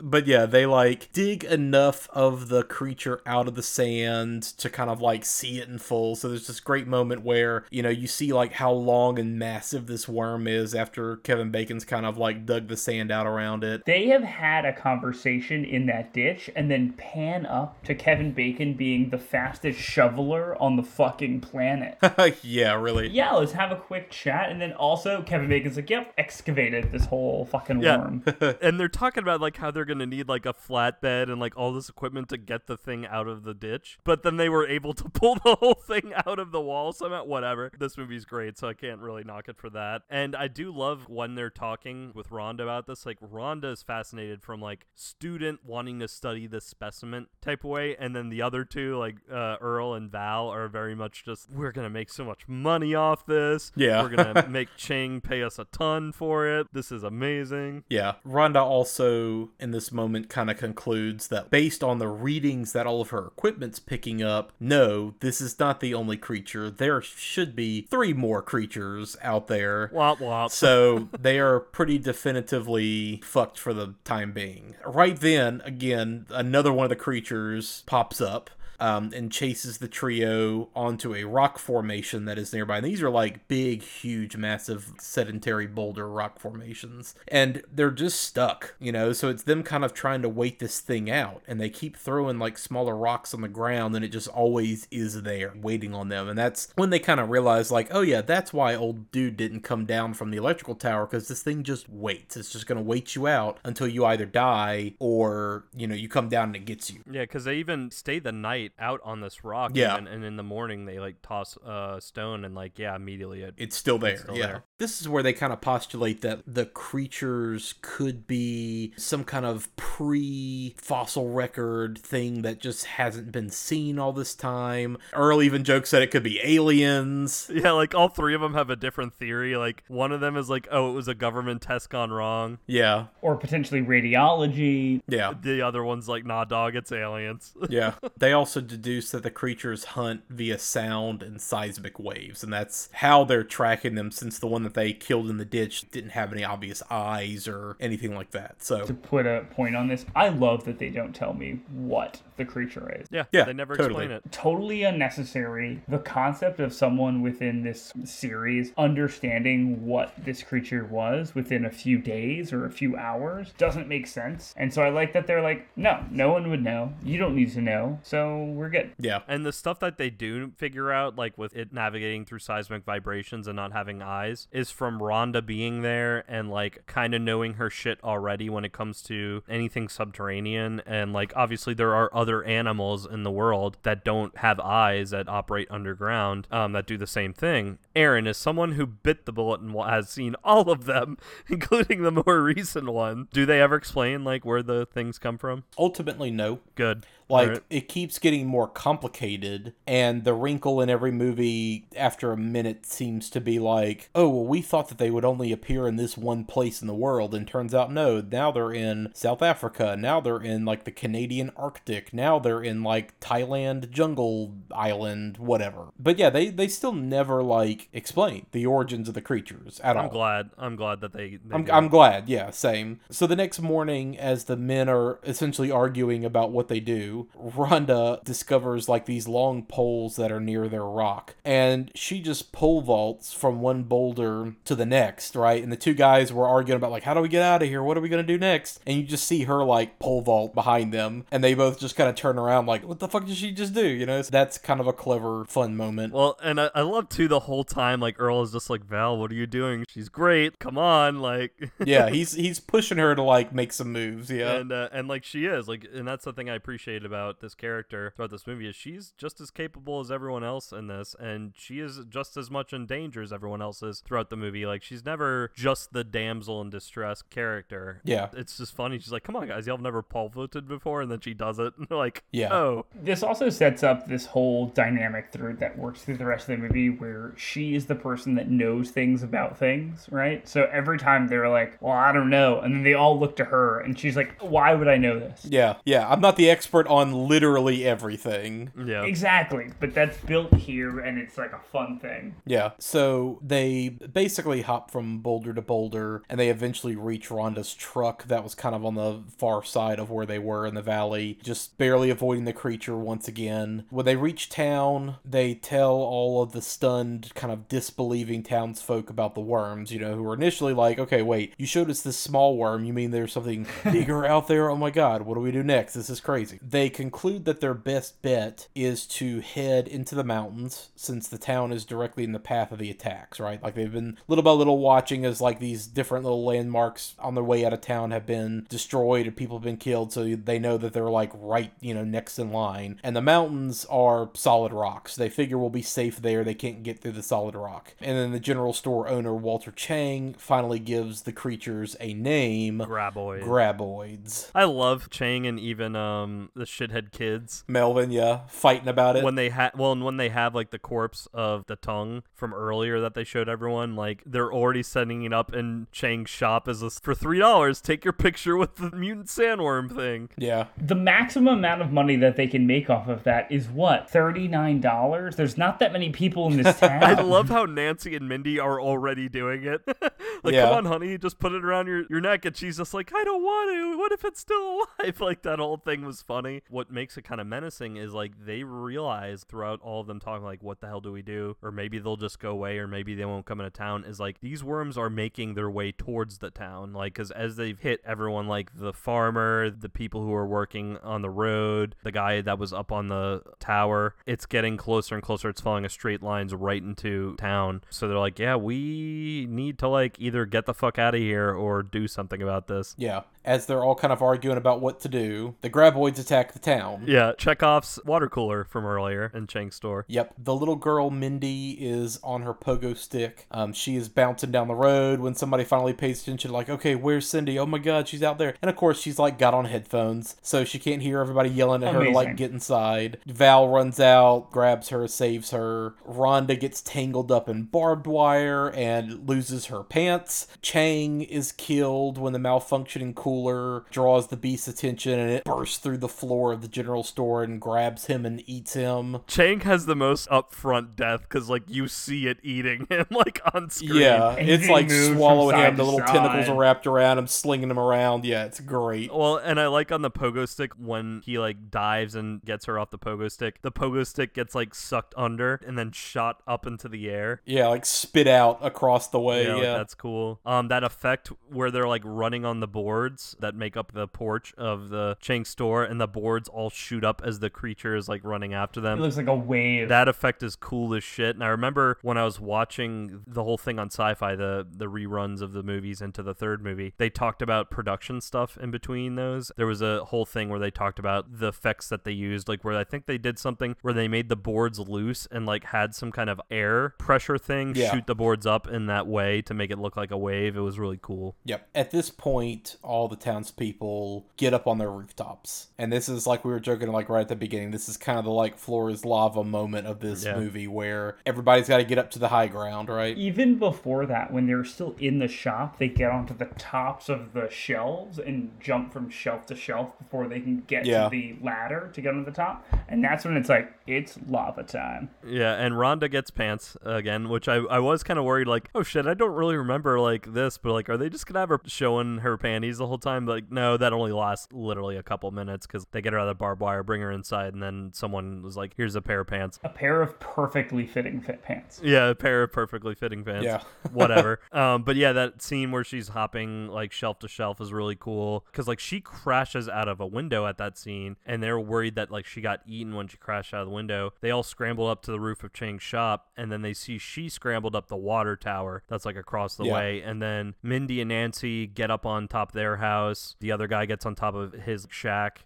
[0.00, 4.90] but yeah, they like dig enough of the creature out of the sand to kind
[4.90, 6.16] of like see it in full.
[6.16, 9.86] So there's this great moment where, you know, you see like how long and massive
[9.86, 13.84] this worm is after Kevin Bacon's kind of like dug the sand out around it.
[13.84, 18.74] They have had a conversation in that ditch and then pan up to Kevin Bacon
[18.74, 21.98] being the fastest shoveler on the fucking planet.
[22.42, 23.08] yeah, really.
[23.08, 24.50] yeah, let's have a quick chat.
[24.50, 27.98] And then also, Kevin Bacon's like, yep, excavated this whole fucking Yeah.
[27.98, 28.22] worm.
[28.62, 31.72] and they're talking about like how they're gonna need like a flatbed and like all
[31.72, 33.98] this equipment to get the thing out of the ditch.
[34.04, 37.24] But then they were able to pull the whole thing out of the wall somehow.
[37.24, 37.70] Whatever.
[37.78, 40.02] This movie's great, so I can't really knock it for that.
[40.08, 43.06] And I do love when they're talking with Rhonda about this.
[43.06, 47.96] Like Rhonda is fascinated from like student wanting to study the specimen type of way,
[47.96, 51.72] and then the other two, like uh, Earl and Val, are very much just we're
[51.72, 53.72] gonna make so much money off this.
[53.76, 54.02] Yeah.
[54.02, 56.68] we're gonna make Chang pay us a ton for it.
[56.72, 57.84] This is amazing.
[57.88, 58.14] Yeah.
[58.26, 63.00] Rhonda also, in this moment, kind of concludes that based on the readings that all
[63.00, 66.70] of her equipment's picking up, no, this is not the only creature.
[66.70, 69.88] There should be three more creatures out there.
[69.94, 70.50] Womp womp.
[70.50, 74.74] So they are pretty definitively fucked for the time being.
[74.86, 78.50] Right then, again, another one of the creatures pops up.
[78.80, 82.78] Um, and chases the trio onto a rock formation that is nearby.
[82.78, 87.14] And these are like big, huge, massive sedentary boulder rock formations.
[87.28, 89.12] And they're just stuck, you know?
[89.12, 91.42] So it's them kind of trying to wait this thing out.
[91.46, 95.22] And they keep throwing like smaller rocks on the ground, and it just always is
[95.22, 96.28] there waiting on them.
[96.28, 99.60] And that's when they kind of realize, like, oh yeah, that's why old dude didn't
[99.60, 102.36] come down from the electrical tower because this thing just waits.
[102.36, 106.08] It's just going to wait you out until you either die or, you know, you
[106.08, 107.00] come down and it gets you.
[107.10, 109.72] Yeah, because they even stay the night out on this rock.
[109.74, 109.94] Yeah.
[109.94, 113.42] even, and in the morning they like toss a uh, stone and like yeah, immediately
[113.42, 113.54] it.
[113.56, 114.16] It's still there.
[114.18, 114.46] still yeah.
[114.46, 114.64] there.
[114.78, 119.74] This is where they kind of postulate that the creatures could be some kind of
[119.76, 124.98] pre fossil record thing that just hasn't been seen all this time.
[125.12, 127.48] Earl even jokes that it could be aliens.
[127.54, 129.56] yeah, like all three of them have a different theory.
[129.56, 132.58] Like one of them is like, oh, it was a government test gone wrong.
[132.66, 133.06] Yeah.
[133.22, 135.02] or potentially radiology.
[135.06, 135.34] Yeah.
[135.40, 137.54] The other one's like, nah, dog, it's aliens.
[137.70, 137.94] Yeah.
[138.16, 143.24] they also deduce that the creatures hunt via sound and seismic waves, and that's how
[143.24, 146.44] they're tracking them since the one that they killed in the ditch didn't have any
[146.44, 148.62] obvious eyes or anything like that.
[148.62, 152.20] So To put a point on this, I love that they don't tell me what
[152.36, 153.06] the creature is.
[153.10, 154.04] yeah, Yeah, they never totally.
[154.04, 154.32] explain it.
[154.32, 155.80] totally unnecessary.
[155.88, 158.72] The concept of someone within this series
[159.08, 164.06] understanding what this creature was within a few days or a few hours doesn't make
[164.06, 164.54] sense.
[164.56, 166.92] And so I like that they're like, no, no one would know.
[167.02, 167.98] You don't need to know.
[168.02, 168.92] So we're good.
[168.98, 169.20] yeah.
[169.28, 173.46] And the stuff that they do figure out, like with it navigating through seismic vibrations
[173.46, 177.68] and not having eyes, is from Rhonda being there and like kind of knowing her
[177.68, 180.80] shit already when it comes to anything subterranean.
[180.86, 185.28] And like obviously there are other animals in the world that don't have eyes that
[185.28, 187.78] operate underground um, that do the same thing.
[187.94, 191.18] Aaron is someone who bit the bullet and has seen all of them,
[191.48, 193.28] including the more recent one.
[193.32, 195.64] Do they ever explain like where the things come from?
[195.78, 196.60] Ultimately, no.
[196.74, 197.06] Good.
[197.28, 197.62] Like Alright.
[197.70, 203.30] it keeps getting more complicated, and the wrinkle in every movie after a minute seems
[203.30, 206.44] to be like, oh, well, we thought that they would only appear in this one
[206.44, 208.20] place in the world, and turns out no.
[208.20, 209.96] Now they're in South Africa.
[209.98, 212.12] Now they're in like the Canadian Arctic.
[212.12, 215.88] Now they're in like Thailand jungle island, whatever.
[215.98, 220.04] But yeah, they they still never like explain the origins of the creatures at all.
[220.04, 220.50] I'm glad.
[220.58, 221.38] I'm glad that they.
[221.44, 221.68] they I'm.
[221.70, 223.00] I'm glad, yeah, same.
[223.10, 228.22] So the next morning, as the men are essentially arguing about what they do, Rhonda
[228.24, 231.34] discovers like these long poles that are near their rock.
[231.44, 235.62] And she just pole vaults from one boulder to the next, right?
[235.62, 237.82] And the two guys were arguing about like, how do we get out of here?
[237.82, 238.80] What are we going to do next?
[238.86, 241.24] And you just see her like pole vault behind them.
[241.30, 243.74] And they both just kind of turn around like, what the fuck did she just
[243.74, 243.86] do?
[243.86, 246.12] You know, so that's kind of a clever, fun moment.
[246.12, 249.18] Well, and I, I love too the whole time like Earl is just like Val,
[249.18, 249.84] what are you doing?
[249.88, 250.58] She's great.
[250.58, 251.72] Come on, like.
[251.84, 254.30] yeah, he's he's pushing her to like make some moves.
[254.30, 254.54] Yeah.
[254.54, 257.40] And uh, and like she is like, and that's the thing I appreciated appreciate about
[257.40, 261.14] this character throughout this movie is she's just as capable as everyone else in this,
[261.20, 264.66] and she is just as much in danger as everyone else is throughout the movie.
[264.66, 268.00] Like she's never just the damsel in distress character.
[268.04, 268.28] Yeah.
[268.34, 268.98] It's just funny.
[268.98, 271.58] She's like, "Come on, guys, y'all have never pole vaulted before," and then she does
[271.58, 271.74] it.
[271.78, 272.52] And they're like, Yeah.
[272.52, 276.56] oh, This also sets up this whole dynamic through that works through the rest of
[276.58, 280.46] the movie where she is the person that knows things about things, right?
[280.48, 283.44] So every time they're like, Well, I don't know, and then they all look to
[283.44, 285.44] her and she's like, Why would I know this?
[285.48, 286.08] Yeah, yeah.
[286.08, 288.72] I'm not the expert on literally everything.
[288.76, 289.70] yeah." Exactly.
[289.80, 292.34] But that's built here and it's like a fun thing.
[292.46, 292.72] Yeah.
[292.78, 298.42] So they basically hop from boulder to boulder and they eventually reach Rhonda's truck that
[298.44, 301.76] was kind of on the far side of where they were in the valley, just
[301.78, 303.84] barely avoiding the creature once again.
[303.90, 309.34] When they reach town, they tell all of the stunned, kind of disbelieving townsfolk about
[309.34, 312.56] the worms, you know, who were initially like, okay, wait, you showed us this small
[312.56, 312.84] worm.
[312.84, 314.70] You mean there's something bigger out there?
[314.70, 315.94] Oh my god, what do we do next?
[315.94, 316.58] This is crazy.
[316.62, 321.72] They conclude that their best bet is to head into the mountains since the town
[321.72, 323.62] is directly in the path of the attacks, right?
[323.62, 327.44] Like they've been little by little watching as like these different little landmarks on their
[327.44, 330.76] way out of town have been destroyed and people have been killed, so they know
[330.78, 333.00] that they're like right, you know, next in line.
[333.02, 335.16] And the mountains are solid rocks.
[335.16, 336.44] They figure we'll be safe there.
[336.44, 337.94] They can't get through the solid rock.
[338.00, 343.42] And then the general store owner, Walter Chang, finally gives the creatures a name Graboid.
[343.42, 344.50] Graboids.
[344.54, 349.24] I love Chang and even um the shithead kids Melvin, yeah, fighting about it.
[349.24, 352.52] when they had well, and when they have like the corpse of the tongue from
[352.54, 356.82] earlier that they showed everyone, like they're already setting it up in Chang's shop as
[356.82, 357.80] a, for three dollars.
[357.80, 360.28] Take your picture with the mutant sandworm thing.
[360.36, 360.66] yeah.
[360.76, 364.10] The maximum amount of money that they can make off of that is what?
[364.10, 365.36] $39?
[365.36, 367.02] There's not that many people in this town.
[367.02, 369.82] I love how Nancy and Mindy are already doing it.
[370.42, 370.66] like, Yeah.
[370.66, 372.44] come on, honey, just put it around your, your neck.
[372.44, 373.98] And she's just like, I don't want to.
[373.98, 374.56] What if it's still
[375.00, 375.20] alive?
[375.24, 376.62] Like, that whole thing was funny.
[376.68, 380.44] What makes it kind of menacing is, like, they realize throughout all of them talking,
[380.44, 381.56] like, what the hell do we do?
[381.62, 384.04] Or maybe they'll just go away, or maybe they won't come into town.
[384.04, 386.92] Is like, these worms are making their way towards the town.
[386.92, 391.22] Like, because as they've hit everyone, like the farmer, the people who are working on
[391.22, 395.48] the road, the guy that was up on the tower, it's getting closer and closer.
[395.48, 397.82] It's following a straight lines right into town.
[397.90, 401.52] So they're like, yeah, we need to like either get the fuck out of here
[401.52, 402.94] or do something about this.
[402.98, 403.22] Yeah.
[403.44, 407.04] As they're all kind of arguing about what to do, the graboids attack the town.
[407.06, 410.06] Yeah, Chekhov's water cooler from earlier in Chang's store.
[410.08, 413.46] Yep, the little girl Mindy is on her pogo stick.
[413.50, 416.50] Um, she is bouncing down the road when somebody finally pays attention.
[416.50, 417.58] Like, okay, where's Cindy?
[417.58, 418.54] Oh my God, she's out there.
[418.62, 421.92] And of course, she's like got on headphones, so she can't hear everybody yelling at
[421.92, 423.18] her to like get inside.
[423.26, 425.94] Val runs out, grabs her, saves her.
[426.08, 430.46] Rhonda gets tangled up in barbed wire and loses her pants.
[430.62, 435.98] Chang is killed when the malfunctioning cooler draws the beast's attention and it bursts through
[435.98, 439.20] the floor of the general store and grabs him and eats him.
[439.26, 443.70] Chang has the most upfront death because like you see it eating him like on
[443.70, 444.00] screen.
[444.00, 445.76] Yeah, And it's like swallowing him.
[445.76, 448.24] The to little tentacles are wrapped around him, slinging him around.
[448.24, 449.12] Yeah, it's great.
[449.12, 452.78] Well, and I like on the pogo stick when he like dives and gets her
[452.78, 453.62] off the pogo stick.
[453.62, 457.40] The pogo stick gets like sucked under and then shot up into the air.
[457.44, 459.44] Yeah, like spit out across the way.
[459.44, 460.40] Yeah, Yeah, like, that's cool.
[460.44, 464.54] Um, that effect where they're like running on the boards that make up the porch
[464.56, 468.22] of the Chang store, and the boards all shoot up as the creature is like
[468.24, 468.98] running after them.
[468.98, 469.90] It looks like a wave.
[469.90, 471.36] That effect is cool as shit.
[471.36, 475.42] And I remember when I was watching the whole thing on Sci-Fi, the the reruns
[475.42, 479.52] of the movies into the third movie, they talked about production stuff in between those.
[479.58, 482.64] There was a whole thing where they talked about the effects that they used, like
[482.64, 485.94] where I think they did something where they made the boards loose and like had
[485.94, 487.92] some kind of air pressure thing Yeah.
[487.92, 490.56] shoot the boards up in that way to make it look like a wave.
[490.56, 491.36] It was really cool.
[491.44, 491.68] Yep.
[491.74, 496.44] At this point, all the townspeople get up on their rooftops, and this is like
[496.44, 497.70] we were joking, like right at the beginning.
[497.70, 500.36] This is kind of the like floor is lava moment of this Yeah.
[500.36, 503.16] movie, where everybody's got to get up to the high ground, right?
[503.16, 507.32] Even before that, when they're still in the shop, they get onto the tops of
[507.32, 511.04] the shelves and jump from shelf to shelf before they can get Yeah.
[511.04, 512.64] to the ladder to get onto the top.
[512.88, 515.10] And that's when it's like, it's lava time.
[515.26, 518.82] Yeah, and Rhonda gets pants again, which I, I was kind of worried, like, oh
[518.82, 521.60] shit, I don't really remember like this, but like, are they just gonna have her
[521.66, 523.26] showing her panties the whole time?
[523.26, 526.36] Like, no, that only lasts literally a couple minutes because they get her out of
[526.36, 529.26] the barbed wire, bring her inside, and then someone was like, here's a pair of
[529.26, 529.58] pants.
[529.64, 531.80] A pair of perfectly fitting fit pants.
[531.82, 533.44] Yeah, a pair of perfectly fitting pants.
[533.46, 533.62] Yeah.
[533.92, 534.40] Whatever.
[534.52, 538.44] Um, but yeah, that scene where she's hopping like shelf to shelf is really cool
[538.52, 542.10] because like she crashes out of a window at that scene, and they're worried that
[542.10, 544.12] like she got eaten when she crashed out of the window.
[544.20, 547.28] They all scramble up to the roof of Chang's shop, and then they see she
[547.28, 549.72] scrambled up the water tower that's like across the Yeah.
[549.72, 550.02] away.
[550.02, 553.36] And then Mindy and Nancy get up on top of their house.
[553.40, 555.44] The other guy gets on top of his shack.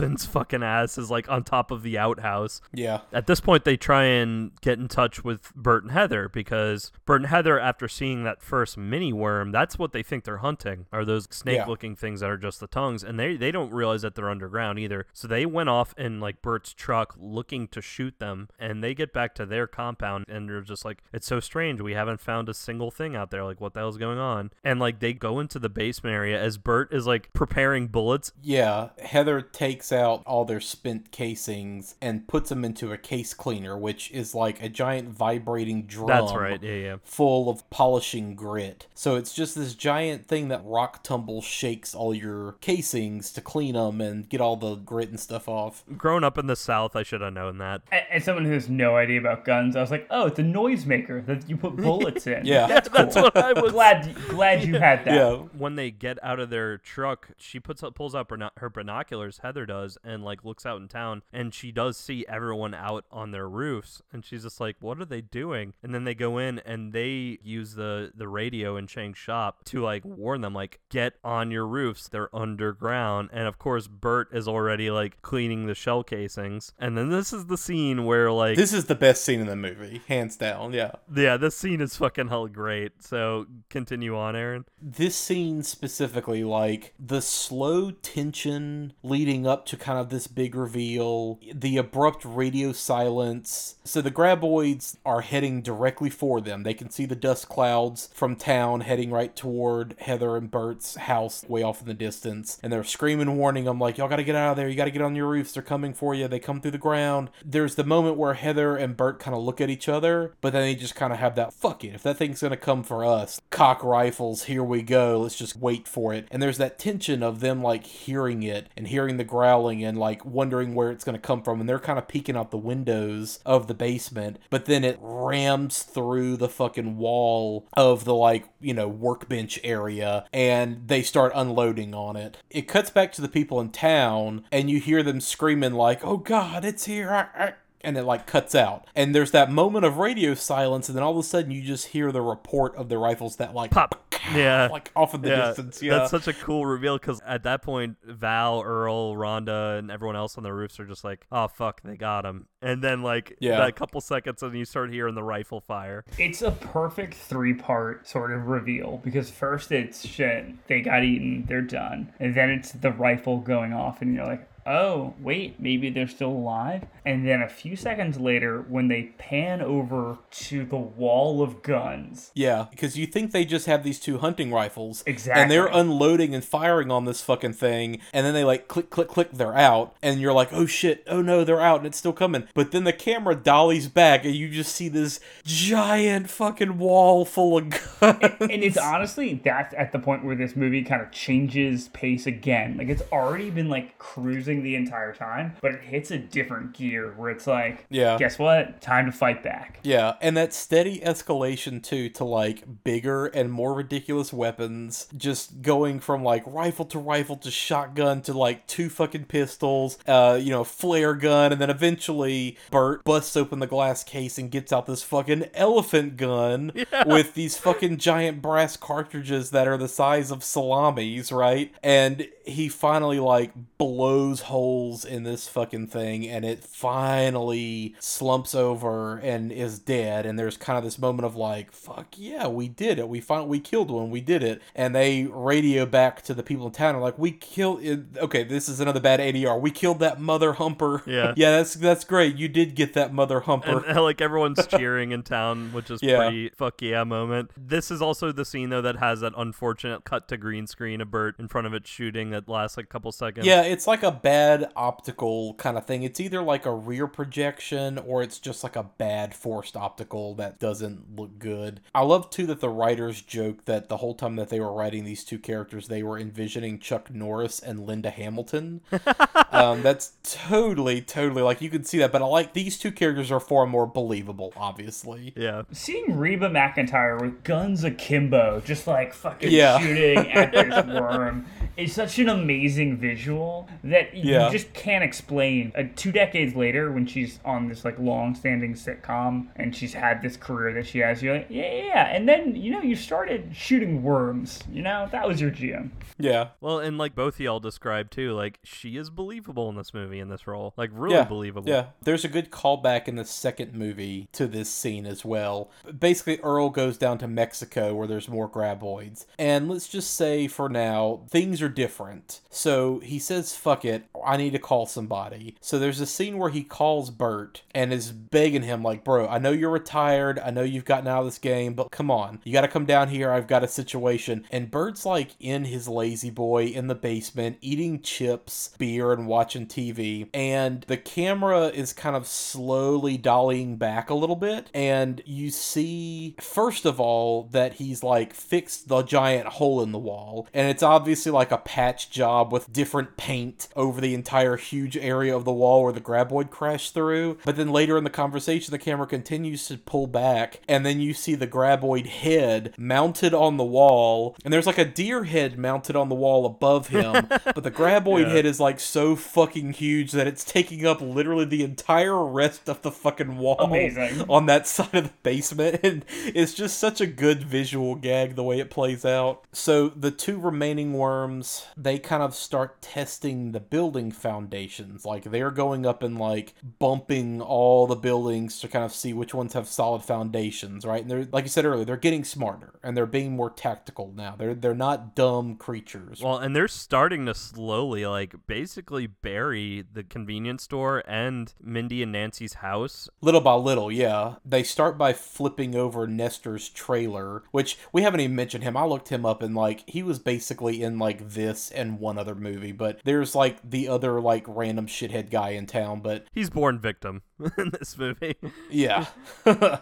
[0.00, 2.60] Melvin's fucking ass is like on top of the outhouse.
[2.72, 3.00] Yeah.
[3.12, 7.22] At this point, they try and get in touch with Burt and Heather because Burt
[7.22, 11.04] and Heather, after seeing that first mini worm, that's what they think they're hunting are
[11.04, 13.02] those snake looking things that are just the tongues.
[13.02, 15.06] And they, they don't realize that they're underground either.
[15.12, 18.48] So they went off in like Burt's truck looking to shoot them.
[18.58, 21.80] And they get back to their compound and they're just like, it's so strange.
[21.80, 23.44] We haven't found a single thing out there.
[23.44, 24.50] Like, what the hell's going on?
[24.64, 28.32] And like they go into the basement area as Burt is like preparing bullets.
[28.42, 28.90] Yeah.
[28.98, 34.10] Heather takes out all their spent casings and puts them into a case cleaner, which
[34.10, 36.08] is like a giant vibrating drum.
[36.08, 36.62] That's right.
[36.62, 36.96] Yeah, yeah.
[37.04, 38.86] Full of polishing grit.
[38.94, 43.74] So it's just this giant thing that rock tumble shakes all your casings to clean
[43.74, 45.82] them and get all the grit and stuff off.
[45.96, 47.82] Growing up in the South, I should have known that.
[48.10, 51.24] As someone who has no idea about guns, I was like, oh, it's a noisemaker
[51.26, 52.44] that you put bullets in.
[52.44, 52.66] yeah.
[52.66, 52.98] That's cool.
[52.98, 55.14] That's what I was glad glad you had that.
[55.14, 55.34] Yeah.
[55.56, 59.38] when they get out of their truck, she puts up, pulls up her, her binoculars.
[59.42, 63.30] Heather does, and like looks out in town, and she does see everyone out on
[63.30, 66.58] their roofs, and she's just like, "What are they doing?" And then they go in
[66.60, 71.14] and they use the the radio in Chang's shop to like warn them, like, "Get
[71.24, 72.08] on your roofs.
[72.08, 77.10] They're underground." And of course, Burt is already like cleaning the shell casings, and then
[77.10, 80.36] this is the scene where like This is the best scene in the movie, hands
[80.36, 80.72] down.
[80.72, 80.92] Yeah.
[81.14, 83.02] yeah, this scene is fucking hell great.
[83.02, 84.64] So continue on, Aaron.
[84.80, 91.38] this scene specifically, like the slow tension leading up to kind of this big reveal,
[91.54, 93.76] the abrupt radio silence.
[93.84, 96.64] So the graboids are heading directly for them.
[96.64, 101.44] They can see the dust clouds from town heading right toward Heather and Burt's house
[101.48, 102.58] way off in the distance.
[102.64, 104.68] And they're screaming, warning them, like, y'all gotta get out of there.
[104.68, 105.52] You gotta get on your roofs.
[105.52, 106.26] They're coming for you.
[106.26, 107.30] They come through the ground.
[107.44, 110.62] There's the moment where Heather and Burt kind of look at each other, but then
[110.62, 111.94] they just kind of have that, fuck it.
[111.94, 115.20] If that thing's gonna come for us, cock rifles, here we go.
[115.20, 116.26] Let's just wait for it.
[116.32, 119.24] And there's that tension of them like hearing it and hearing the
[119.60, 121.60] growling and like wondering where it's gonna come from.
[121.60, 125.82] And they're kind of peeking out the windows of the basement, but then it rams
[125.82, 131.94] through the fucking wall of the like, you know, workbench area and they start unloading
[131.94, 132.38] on it.
[132.48, 136.16] It cuts back to the people in town and you hear them screaming like, "Oh
[136.16, 138.86] god, it's here." Ah, ah," and it like cuts out.
[138.94, 141.88] And there's that moment of radio silence, and then all of a sudden you just
[141.88, 143.96] hear the report of the rifles that like Pop.
[144.34, 144.68] Yeah.
[144.70, 145.82] like off in the yeah, distance.
[145.82, 150.14] Yeah, That's such a cool reveal because at that point, Val, Earl, Rhonda, and everyone
[150.14, 152.46] else on the roofs are just like, oh, fuck, they got him.
[152.62, 153.56] And then, like, Yeah.
[153.58, 156.04] that couple seconds, and you start hearing the rifle fire.
[156.18, 161.46] It's a perfect three part sort of reveal because first it's shit, they got eaten,
[161.48, 162.12] they're done.
[162.20, 166.30] And then it's the rifle going off, and you're like, oh, wait, maybe they're still
[166.30, 166.84] alive.
[167.04, 172.30] And then a few seconds later, when they pan over to the wall of guns,
[172.34, 175.42] yeah, because you think they just have these two hunting rifles, Exactly.
[175.42, 179.08] and they're unloading and firing on this fucking thing, and then they like click, click,
[179.08, 182.12] click, they're out, and you're like, oh shit, oh no, they're out, and it's still
[182.12, 182.46] coming.
[182.54, 187.58] But then the camera dollies back, and you just see this giant fucking wall full
[187.58, 187.70] of
[188.00, 188.16] guns.
[188.40, 192.76] and it's honestly that's at the point where this movie kind of changes pace again.
[192.76, 197.14] Like it's already been like cruising the entire time, but it hits a different gear
[197.16, 198.18] where it's like, Yeah.
[198.18, 198.80] guess what?
[198.80, 199.78] Time to fight back.
[199.82, 206.00] Yeah, and that steady escalation too to like bigger and more ridiculous weapons, just going
[206.00, 210.64] from like rifle to rifle to shotgun to like two fucking pistols, uh, you know,
[210.64, 215.02] flare gun, and then eventually Burt busts open the glass case and gets out this
[215.02, 216.72] fucking elephant gun
[217.06, 221.72] with these fucking giant brass cartridges that are the size of salamis, right?
[221.82, 229.18] And he finally like blows holes in this fucking thing and it finally slumps over
[229.18, 232.98] and is dead and there's kind of this moment of like fuck yeah we did
[232.98, 236.42] it we finally we killed one we did it and they radio back to the
[236.42, 238.00] people in town are like we killed it.
[238.18, 241.34] okay this is another bad ADR we killed that mother humper Yeah.
[241.36, 245.12] yeah that's that's great you did get that mother humper And, uh, like everyone's cheering
[245.12, 246.18] in town, which is Yeah.
[246.18, 247.50] pretty fuck yeah moment.
[247.56, 251.10] This is also the scene though that has that unfortunate cut to green screen of
[251.10, 253.46] Burt in front of it shooting that lasts like a couple seconds.
[253.46, 254.29] Yeah, it's like a bad
[254.76, 256.02] optical kind of thing.
[256.02, 260.58] It's either like a rear projection or it's just like a bad forced optical that
[260.58, 261.80] doesn't look good.
[261.94, 265.04] I love too that the writers joke that the whole time that they were writing
[265.04, 268.80] these two characters, they were envisioning Chuck Norris and Linda Hamilton.
[269.50, 273.30] um, that's totally, totally like you can see that, but I like these two characters
[273.30, 275.32] are far more believable, obviously.
[275.36, 275.62] Yeah.
[275.72, 279.78] Seeing Reba McEntire with guns akimbo, just like fucking Yeah.
[279.78, 281.46] shooting at this worm,
[281.80, 284.46] is such an amazing visual that Yeah.
[284.46, 285.72] you just can't explain.
[285.76, 290.36] Uh, two decades later, when she's on this like long-standing sitcom and she's had this
[290.36, 292.04] career that she has, you're like, yeah, yeah, yeah.
[292.14, 294.60] And then you know you started shooting worms.
[294.70, 295.90] You know that was your GM.
[296.18, 296.48] Yeah.
[296.60, 300.20] Well, and like both of y'all described too, like she is believable in this movie
[300.20, 301.68] in this role, like really yeah, believable.
[301.68, 305.70] Yeah, there's a good callback in the second movie to this scene as well.
[305.98, 309.24] Basically, Earl goes down to Mexico where there's more graboids.
[309.38, 312.40] And let's just say for now, things are different.
[312.50, 315.56] So he says, fuck it, I need to call somebody.
[315.60, 319.38] So there's a scene where he calls Burt and is begging him, like, bro, I
[319.38, 320.38] know you're retired.
[320.38, 322.40] I know you've gotten out of this game, but come on.
[322.44, 323.30] You got to come down here.
[323.30, 324.44] I've got a situation.
[324.50, 330.28] And Burt's like in his La-Z-Boy in the basement, eating chips, beer, and watching TV.
[330.34, 334.70] And the camera is kind of slowly dollying back a little bit.
[334.74, 339.98] And you see, first of all, that he's like fixed the giant hole in the
[339.98, 340.48] wall.
[340.52, 345.34] And it's obviously like a patch job with different paint over the entire huge area
[345.34, 347.38] of the wall where the graboid crashed through.
[347.44, 350.60] But then later in the conversation, the camera continues to pull back.
[350.68, 354.36] And then you see the graboid head mounted on the wall.
[354.44, 357.12] And there's like a deer head mounted on the wall above him.
[357.28, 361.64] but the graboid head is like so fucking huge that it's taking up literally the
[361.64, 364.24] entire rest of the fucking wall Amazing.
[364.28, 365.80] on that side of the basement.
[365.82, 369.44] And it's just such a good visual gag the way it plays out.
[369.52, 371.39] So the two remaining worms,
[371.76, 375.04] they kind of start testing the building foundations.
[375.04, 379.34] Like they're going up and like bumping all the buildings to kind of see which
[379.34, 381.02] ones have solid foundations, right?
[381.02, 384.34] And they're like you said earlier, they're getting smarter and they're being more tactical now.
[384.36, 386.20] They're they're not dumb creatures.
[386.22, 392.12] Well, and they're starting to slowly, like, basically bury the convenience store and Mindy and
[392.12, 393.08] Nancy's house.
[393.20, 394.36] Little by little, yeah.
[394.44, 398.76] They start by flipping over Nestor's trailer, which we haven't even mentioned him.
[398.76, 402.34] I looked him up and like he was basically in like this and one other
[402.34, 406.78] movie, but there's like the other like random shithead guy in town, but He's born
[406.78, 407.22] victim
[407.58, 408.36] in this movie.
[408.70, 409.06] yeah.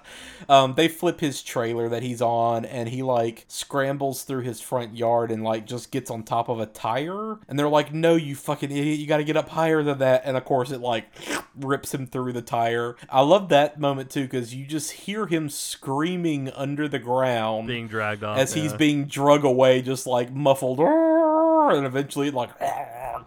[0.48, 4.96] um they flip his trailer that he's on and he like scrambles through his front
[4.96, 8.34] yard and like just gets on top of a tire and they're like, "No, you
[8.34, 8.98] fucking idiot.
[8.98, 11.08] You got to get up higher than that." And of course it like
[11.58, 12.96] rips him through the tire.
[13.10, 17.88] I love that moment too cuz you just hear him screaming under the ground being
[17.88, 18.38] dragged off.
[18.38, 22.50] as he's being drug away just like muffled and eventually like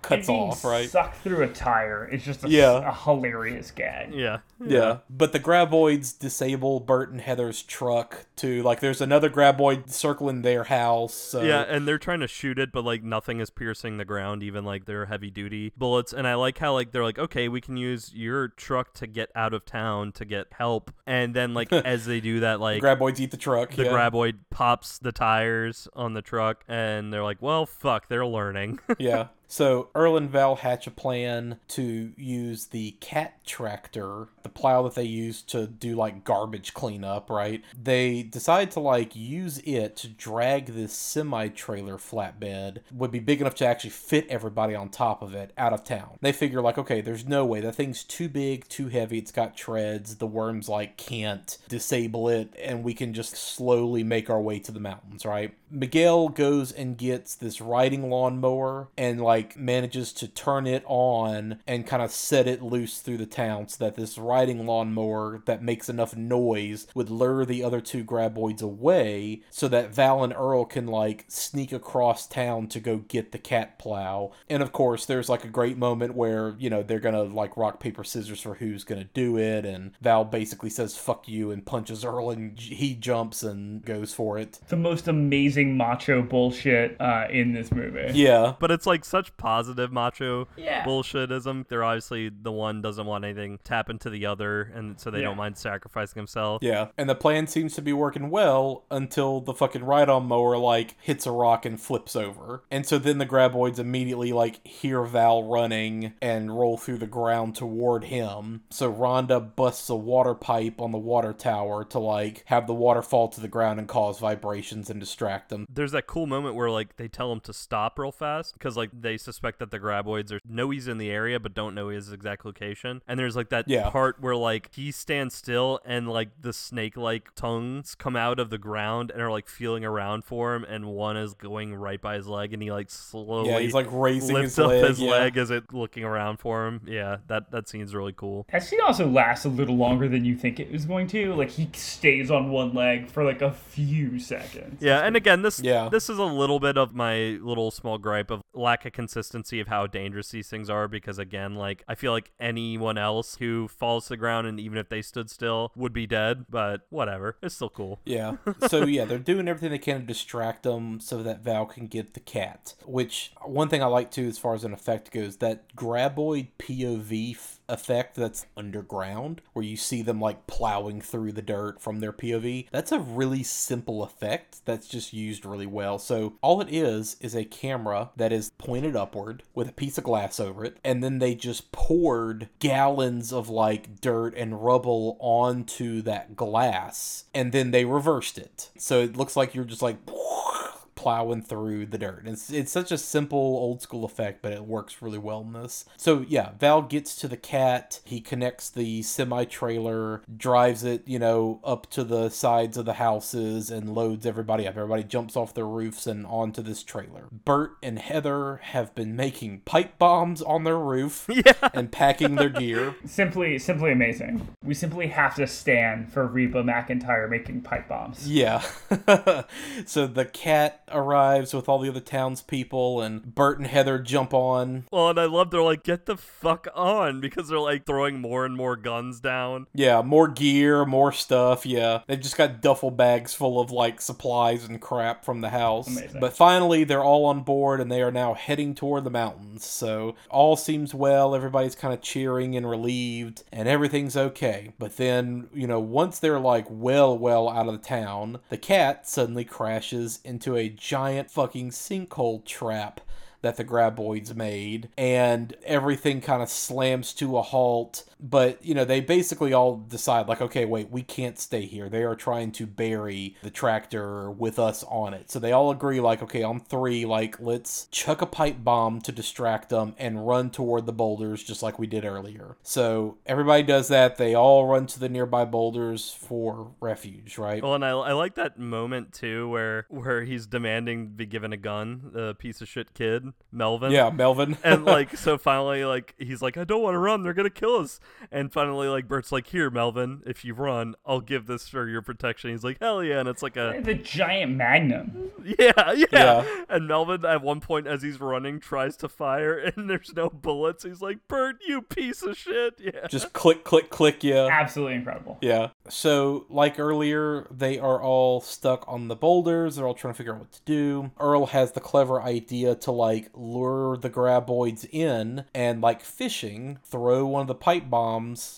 [0.02, 0.90] cuts And being off, right?
[0.90, 2.90] Sucked through a tire It's just a, Yeah.
[2.90, 4.14] a hilarious gag.
[4.14, 4.40] Yeah.
[4.64, 4.98] Yeah.
[5.10, 8.64] But the graboids disable Burt and Heather's truck too.
[8.64, 11.14] Like there's another graboid circling their house.
[11.14, 14.44] So Yeah, and they're trying to shoot it, but like nothing is piercing the ground,
[14.44, 16.14] even like their heavy duty bullets.
[16.14, 19.32] And I like how like they're like, okay, we can use your truck to get
[19.36, 20.92] out of town to get help.
[21.06, 23.72] And then like as they do that, like graboids eat the truck.
[23.72, 23.92] the yeah.
[23.92, 28.80] graboid pops the tires on the truck, and they're like, well, fuck, they're learning.
[29.00, 29.28] yeah.
[29.52, 34.96] So Earl and Val hatch a plan to use the cat tractor, the plow that
[34.96, 37.62] they use to do like garbage cleanup, right?
[37.78, 43.42] They decide to like use it to drag this semi trailer flatbed, would be big
[43.42, 46.18] enough to actually fit everybody on top of it out of town.
[46.22, 47.60] They figure like, okay, there's no way.
[47.60, 52.56] That thing's too big, too heavy, it's got treads, the worms like can't disable it,
[52.58, 55.54] and we can just slowly make our way to the mountains, right?
[55.72, 61.88] Miguel goes and gets this riding lawnmower and like manages to turn it on and
[61.88, 65.90] kind of set it loose through the town so that this riding lawnmower that makes
[65.90, 70.88] enough noise would lure the other two graboids away so that Val and Earl can
[70.88, 74.32] like sneak across town to go get the cat plow.
[74.50, 77.80] And of course, there's like a great moment where, you know, they're gonna like rock,
[77.80, 79.66] paper, scissors for who's gonna do it.
[79.66, 84.38] And Val basically says, fuck you, and punches Earl, and he jumps and goes for
[84.38, 84.60] it.
[84.68, 88.12] The most amazing macho bullshit uh, in this movie.
[88.14, 88.54] Yeah.
[88.60, 90.84] but it's like such positive macho Yeah.
[90.86, 91.68] bullshitism.
[91.68, 95.20] They're obviously the one doesn't want anything to happen to the other, and so they
[95.20, 95.26] Yeah.
[95.26, 96.62] don't mind sacrificing himself.
[96.64, 100.96] Yeah, and the plan seems to be working well until the fucking ride-on mower like
[101.02, 105.44] hits a rock and flips over, and so then the graboids immediately like hear Val
[105.44, 108.62] running and roll through the ground toward him.
[108.70, 113.02] So Rhonda busts a water pipe on the water tower to like have the water
[113.02, 115.68] fall to the ground and cause vibrations and distract them.
[115.72, 118.90] There's that cool moment where like they tell him to stop real fast because like
[118.92, 122.12] they suspect that the graboids are know he's in the area but don't know his
[122.12, 123.04] exact location.
[123.08, 123.90] And there's like that Yeah.
[123.92, 128.58] part where like he stands still and like the snake-like tongues come out of the
[128.58, 132.28] ground and are like feeling around for him, and one is going right by his
[132.28, 134.86] leg, and he like slowly Yeah, he's like raising lifts his up leg.
[134.88, 135.12] his yeah.
[135.12, 136.82] leg as it looking around for him.
[136.88, 138.48] Yeah, that that scene's really cool.
[138.52, 141.34] That scene also lasts a little longer than you think it was going to.
[141.36, 144.82] Like he stays on one leg for like a few seconds.
[144.82, 145.90] Yeah, and again, and this Yeah.
[145.90, 149.68] this is a little bit of my little small gripe of lack of consistency of
[149.68, 154.04] how dangerous these things are because again, like I feel like anyone else who falls
[154.06, 157.38] to the ground and even if they stood still would be dead, but whatever.
[157.42, 158.00] It's still cool.
[158.06, 158.36] Yeah.
[158.68, 162.14] So yeah, they're doing everything they can to distract them so that Val can get
[162.14, 162.76] the cat.
[162.86, 167.36] Which one thing I like too, as far as an effect goes, that graboid POV
[167.72, 172.68] effect that's underground, where you see them like plowing through the dirt from their POV.
[172.72, 175.98] That's a really simple effect that's just used really well.
[175.98, 180.04] So all it is is a camera that is pointed upward with a piece of
[180.04, 186.02] glass over it, and then they just poured gallons of like dirt and rubble onto
[186.04, 188.70] that glass, and then they reversed it.
[188.78, 189.98] So it looks like you're just like
[191.02, 192.22] plowing through the dirt.
[192.28, 195.84] It's it's such a simple old school effect, but it works really well in this.
[195.98, 198.02] So yeah, Val gets to the cat.
[198.06, 202.94] He connects the semi trailer, drives it, you know, up to the sides of the
[202.94, 204.78] houses, and loads everybody up.
[204.78, 207.28] Everybody jumps off their roofs and onto this trailer.
[207.32, 211.28] Burt and Heather have been making pipe bombs on their roof
[211.74, 212.96] and packing their gear.
[213.06, 214.50] Simply, simply amazing.
[214.64, 218.30] We simply have to stand for Reba McEntire making pipe bombs.
[218.30, 218.62] Yeah.
[219.86, 224.86] so the cat arrives with all the other townspeople, and Burt and Heather jump on.
[224.92, 228.46] Well, and I love they're like, get the fuck on because they're like throwing more
[228.46, 229.68] and more guns down.
[229.74, 231.66] Yeah, more gear, more stuff.
[231.66, 232.02] Yeah.
[232.08, 235.88] They've just got duffel bags full of like supplies and crap from the house.
[235.88, 236.20] Amazing.
[236.20, 239.66] But finally, they're all on board and they are now heading toward the mountains.
[239.66, 241.36] So all seems well.
[241.36, 244.74] Everybody's kind of cheering and relieved, and everything's okay.
[244.78, 249.08] But then, you know, once they're like well, well out of the town, the cat
[249.08, 253.00] suddenly crashes into a giant fucking sinkhole trap
[253.44, 258.86] that the graboids made and everything kind of slams to a halt but you know
[258.86, 261.90] they basically all decide like okay wait we can't stay here.
[261.90, 265.32] They are trying to bury the tractor with us on it.
[265.32, 269.12] So they all agree like okay on three like let's chuck a pipe bomb to
[269.12, 272.58] distract them and run toward the boulders just like we did earlier.
[272.64, 274.18] So everybody does that.
[274.18, 277.64] They all run to the nearby boulders for refuge right?
[277.64, 281.54] Well, and I, I like that moment too where where he's demanding to be given
[281.54, 283.92] a gun, the piece of shit kid, Melvin.
[283.92, 284.58] yeah melvin.
[284.64, 287.24] And like so finally like he's like i don't want to run.
[287.24, 288.00] They're gonna kill us
[288.32, 292.02] and finally like burt's like here melvin if you run i'll give this for your
[292.02, 295.32] protection he's like hell yeah and it's like a The giant magnum.
[295.44, 296.64] yeah yeah, Yeah.
[296.70, 300.84] and melvin at one point as he's running tries to fire and there's no bullets
[300.84, 305.38] he's like burt you piece of shit yeah just click click click yeah Absolutely incredible.
[305.42, 305.70] Yeah.
[305.90, 309.76] So, like earlier, they are all stuck on the boulders.
[309.76, 311.12] They're all trying to figure out what to do.
[311.20, 317.26] Earl has the clever idea to, like, lure the graboids in and, like fishing, throw
[317.26, 318.01] one of the pipe bombs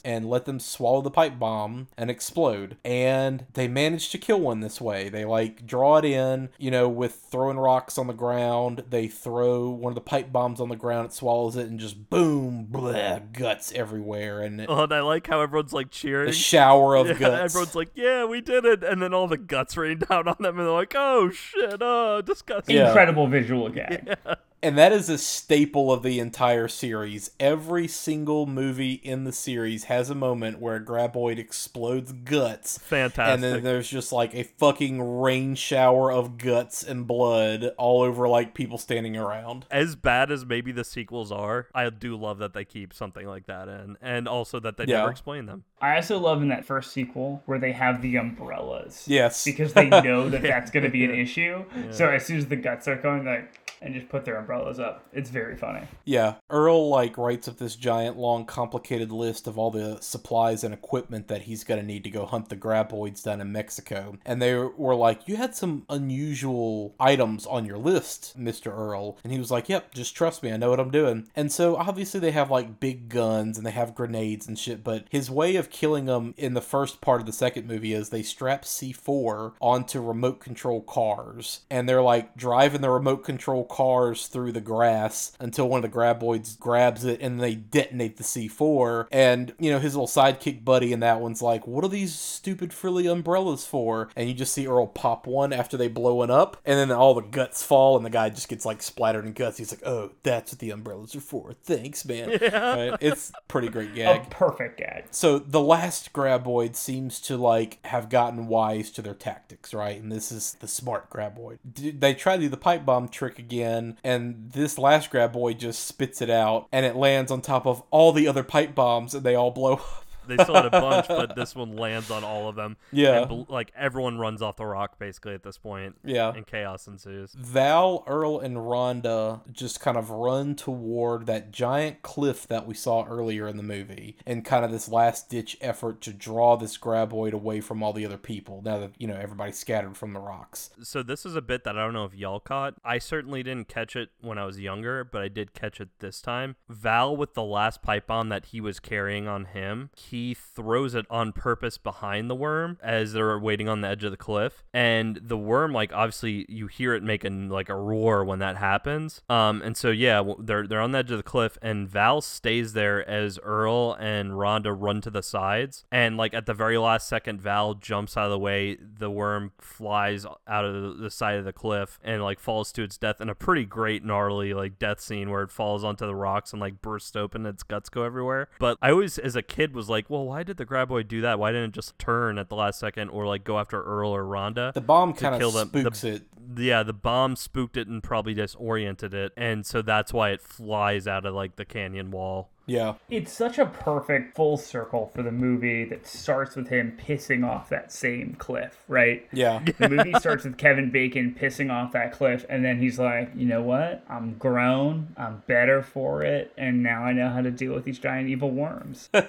[0.03, 2.77] and let them swallow the pipe bomb and explode.
[2.83, 5.09] And they manage to kill one this way.
[5.09, 8.83] They, like, draw it in, you know, with throwing rocks on the ground.
[8.89, 12.09] They throw one of the pipe bombs on the ground, it swallows it, and just
[12.09, 14.41] boom, blah, guts everywhere.
[14.41, 17.43] And it, oh, and i like how everyone's like cheering a shower of yeah, guts.
[17.51, 20.57] everyone's like, "Yeah, we did it!" And then all the guts rain down on them,
[20.57, 21.77] and they're like, "Oh shit!
[21.81, 22.87] Oh, disgusting!" Yeah.
[22.87, 24.15] Incredible visual gag.
[24.63, 27.31] And that is a staple of the entire series.
[27.37, 32.77] Every single movie in the series has a moment where a graboid explodes guts.
[32.77, 33.33] Fantastic.
[33.33, 38.29] And then there's just like a fucking rain shower of guts and blood all over
[38.29, 39.65] like people standing around.
[39.69, 43.47] as bad as maybe the sequels are, I do love that they keep something like
[43.47, 44.99] that in, and also that they Yeah.
[44.99, 45.65] never explain them.
[45.81, 49.03] I also love in that first sequel where they have the umbrellas.
[49.09, 49.43] Yes.
[49.43, 51.65] Because they know that that's going to be an issue.
[51.91, 53.43] So as soon as the guts are going, they
[53.83, 55.05] and just put their umbrellas up.
[55.13, 55.81] It's very funny.
[56.05, 60.73] Yeah, Earl like writes up this giant, long, complicated list of all the supplies and
[60.73, 64.17] equipment that he's gonna need to go hunt the graboids down in Mexico.
[64.25, 69.33] And they were like, "You had some unusual items on your list, Mister Earl." And
[69.33, 72.19] he was like, "Yep, just trust me, I know what I'm doing." And so obviously
[72.19, 74.83] they have like big guns and they have grenades and shit.
[74.83, 78.09] But his way of killing them in the first part of the second movie is
[78.09, 84.27] they strap C4 onto remote control cars, and they're like driving the remote control cars
[84.27, 89.07] through the grass until one of the graboids grabs it and they detonate the C4.
[89.11, 92.71] And, you know, his little sidekick buddy in that one's like, What are these stupid
[92.71, 94.09] frilly umbrellas for?
[94.15, 97.15] And you just see Earl pop one after they blow it up, and then all
[97.15, 99.57] the guts fall, and the guy just gets like splattered in guts.
[99.57, 101.53] He's like, Oh, that's what the umbrellas are for.
[101.53, 102.29] Thanks, man.
[102.53, 102.95] Right?
[103.01, 104.29] It's pretty great A gag.
[104.29, 105.05] perfect gag.
[105.11, 109.99] So the last graboid seems to like have gotten wise to their tactics, right?
[109.99, 111.57] And this is the smart graboid.
[111.99, 113.62] They try to do the pipe bomb trick again,
[114.03, 118.11] and this last graboid just spits it out, and it lands on top of all
[118.11, 120.02] the other pipe bombs, and they all blow up.
[120.27, 122.77] They still had a bunch, but this one lands on all of them.
[122.91, 123.23] Yeah.
[123.23, 125.95] And like everyone runs off the rock basically at this point.
[126.03, 126.31] Yeah.
[126.33, 127.33] And chaos ensues.
[127.33, 133.03] Val, Earl, and Rhonda just kind of run toward that giant cliff that we saw
[133.05, 137.33] earlier in the movie and kind of this last ditch effort to draw this graboid
[137.33, 140.69] away from all the other people now that, you know, everybody's scattered from the rocks.
[140.83, 142.75] So this is a bit that I don't know if y'all caught.
[142.85, 146.21] I certainly didn't catch it when I was younger, but I did catch it this
[146.21, 146.55] time.
[146.69, 151.05] Val with the last pipe bomb that he was carrying on him, he throws it
[151.09, 154.63] on purpose behind the worm as they're waiting on the edge of the cliff.
[154.73, 159.21] And the worm, like obviously you hear it making like a roar when that happens.
[159.29, 162.73] Um, and so yeah, they're they're on the edge of the cliff, and Val stays
[162.73, 165.85] there as Earl and Rhonda run to the sides.
[165.91, 168.75] And like at the very last second, Val jumps out of the way.
[168.75, 172.97] The worm flies out of the side of the cliff and like falls to its
[172.97, 176.51] death in a pretty great gnarly like death scene where it falls onto the rocks
[176.51, 178.49] and like bursts open, its guts go everywhere.
[178.59, 181.39] But I always, as a kid, was like, well, why did the graboid do that?
[181.39, 184.23] Why didn't it just turn at the last second or like go after Earl or
[184.23, 184.73] Rhonda?
[184.73, 185.69] The bomb kind of them.
[185.71, 186.23] The- spooks it.
[186.57, 191.07] yeah, the bomb spooked it and probably disoriented it, and so that's why it flies
[191.07, 192.49] out of like the canyon wall.
[192.65, 192.93] Yeah.
[193.09, 197.69] It's such a perfect full circle for the movie that starts with him pissing off
[197.69, 199.27] that same cliff, right?
[199.33, 199.63] Yeah.
[199.77, 203.45] The movie starts with Kevin Bacon pissing off that cliff, and then he's like, you
[203.45, 204.03] know what?
[204.09, 207.99] I'm grown, I'm better for it, and now I know how to deal with these
[207.99, 209.09] giant evil worms.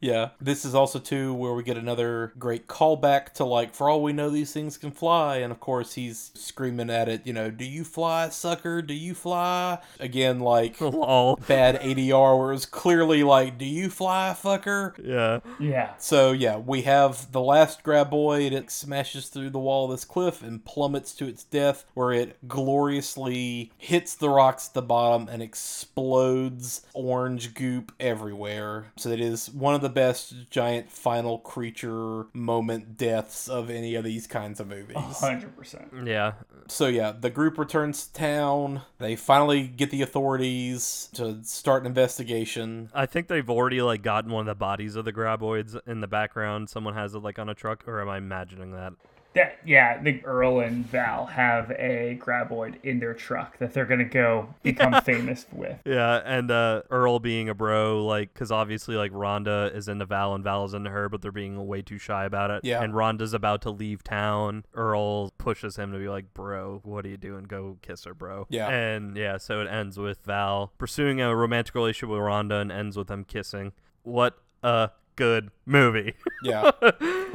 [0.00, 0.30] Yeah.
[0.40, 4.12] This is also too where we get another great callback to like, for all we
[4.12, 7.64] know, these things can fly, and of course he's screaming at it, you know, do
[7.64, 8.82] you fly, sucker?
[8.82, 9.78] Do you fly?
[9.98, 11.36] Again, like Lol.
[11.48, 14.92] bad ADR, where it's clearly like, do you fly, fucker?
[15.04, 15.40] Yeah.
[15.60, 15.94] yeah.
[15.98, 18.52] So yeah, we have the last grab graboid.
[18.52, 22.36] It smashes through the wall of this cliff and plummets to its death, where it
[22.48, 28.92] gloriously hits the rocks at the bottom and explodes orange goop everywhere.
[28.96, 34.04] So it is one of the best giant final creature moment deaths of any of
[34.04, 34.96] these kinds of movies.
[34.96, 36.06] 100%.
[36.06, 36.32] Yeah.
[36.68, 38.82] So yeah, the group returns to town.
[38.98, 42.55] They finally get the authorities to start an investigation.
[42.94, 46.06] I think they've already like gotten one of the bodies of the graboids in the
[46.06, 46.70] background.
[46.70, 48.92] Someone has it like on a truck, or am I imagining that?
[49.36, 54.00] That, yeah, the Earl and Val have a graboid in their truck that they're going
[54.00, 55.78] to go become famous with.
[55.84, 60.34] Yeah, and uh, Earl being a bro, like, because obviously, like, Rhonda is into Val
[60.34, 62.62] and Val is into her, but they're being way too shy about it.
[62.64, 62.82] Yeah.
[62.82, 64.64] And Rhonda's about to leave town.
[64.74, 67.44] Earl pushes him to be like, bro, what are you doing?
[67.44, 68.46] Go kiss her, bro.
[68.48, 68.68] Yeah.
[68.68, 72.96] And yeah, so it ends with Val pursuing a romantic relationship with Rhonda and ends
[72.96, 73.72] with them kissing.
[74.02, 76.14] What a good movie.
[76.42, 76.70] Yeah.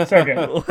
[0.08, 0.68] So good.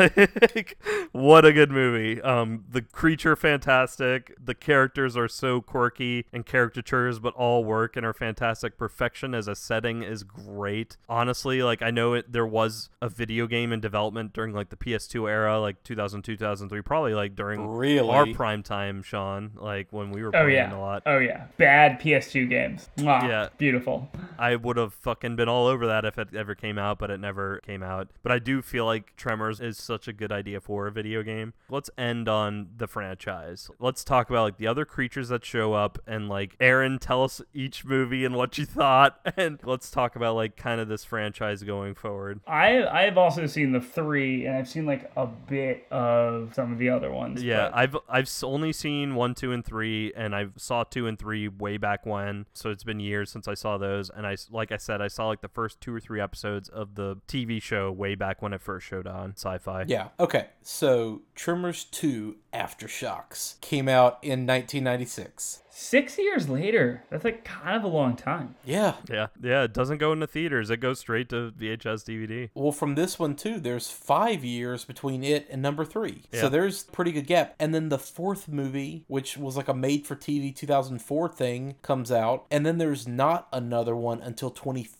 [0.56, 0.76] like
[1.12, 7.18] what a good movie um the creature fantastic the characters are so quirky and caricatures
[7.20, 11.90] but all work and are fantastic perfection as a setting is great honestly like i
[11.90, 15.80] know it there was a video game in development during like the ps2 era like
[15.84, 18.08] 2002 2003 probably like during Really?
[18.08, 20.76] our prime time sean like when we were Oh playing yeah.
[20.76, 21.44] a lot Oh yeah.
[21.58, 22.88] Bad PS2 games.
[22.96, 23.28] Mwah.
[23.28, 23.48] Yeah.
[23.58, 24.08] Beautiful.
[24.38, 27.18] I would have fucking been all over that if it ever came out, but it
[27.18, 28.10] never came out.
[28.22, 31.54] But I do feel like Tremors is such a good idea for a video game.
[31.70, 33.70] Let's end on the franchise.
[33.80, 37.40] Let's talk about like the other creatures that show up and like Aaron, tell us
[37.54, 41.62] each movie and what you thought, and let's talk about like kind of this franchise
[41.62, 42.40] going forward.
[42.46, 46.78] I I've also seen the three, and I've seen like a bit of some of
[46.78, 47.42] the other ones.
[47.42, 51.18] Yeah, but- I've I've only seen one, two, and three, and I saw two and
[51.18, 54.10] three way back when, so it's been years since I saw those.
[54.10, 56.89] And I like I said, I saw like the first two or three episodes of
[56.94, 59.84] the TV show way back when it first showed on Sci-Fi.
[59.88, 60.08] Yeah.
[60.18, 60.48] Okay.
[60.62, 65.62] So Tremors 2 Aftershocks came out in 1996.
[65.70, 67.04] six years later.
[67.10, 68.56] That's like kind of a long time.
[68.64, 68.94] Yeah.
[69.08, 69.62] yeah, yeah.
[69.62, 72.50] It doesn't go into theaters; it goes straight to VHS DVD.
[72.54, 76.24] Well, from this one too, there's five years between it and number three.
[76.32, 76.42] Yeah.
[76.42, 77.54] So there's pretty good gap.
[77.58, 82.12] And then the fourth movie, which was like a made for TV 2004 thing, comes
[82.12, 82.46] out.
[82.50, 84.99] And then there's not another one until 2015.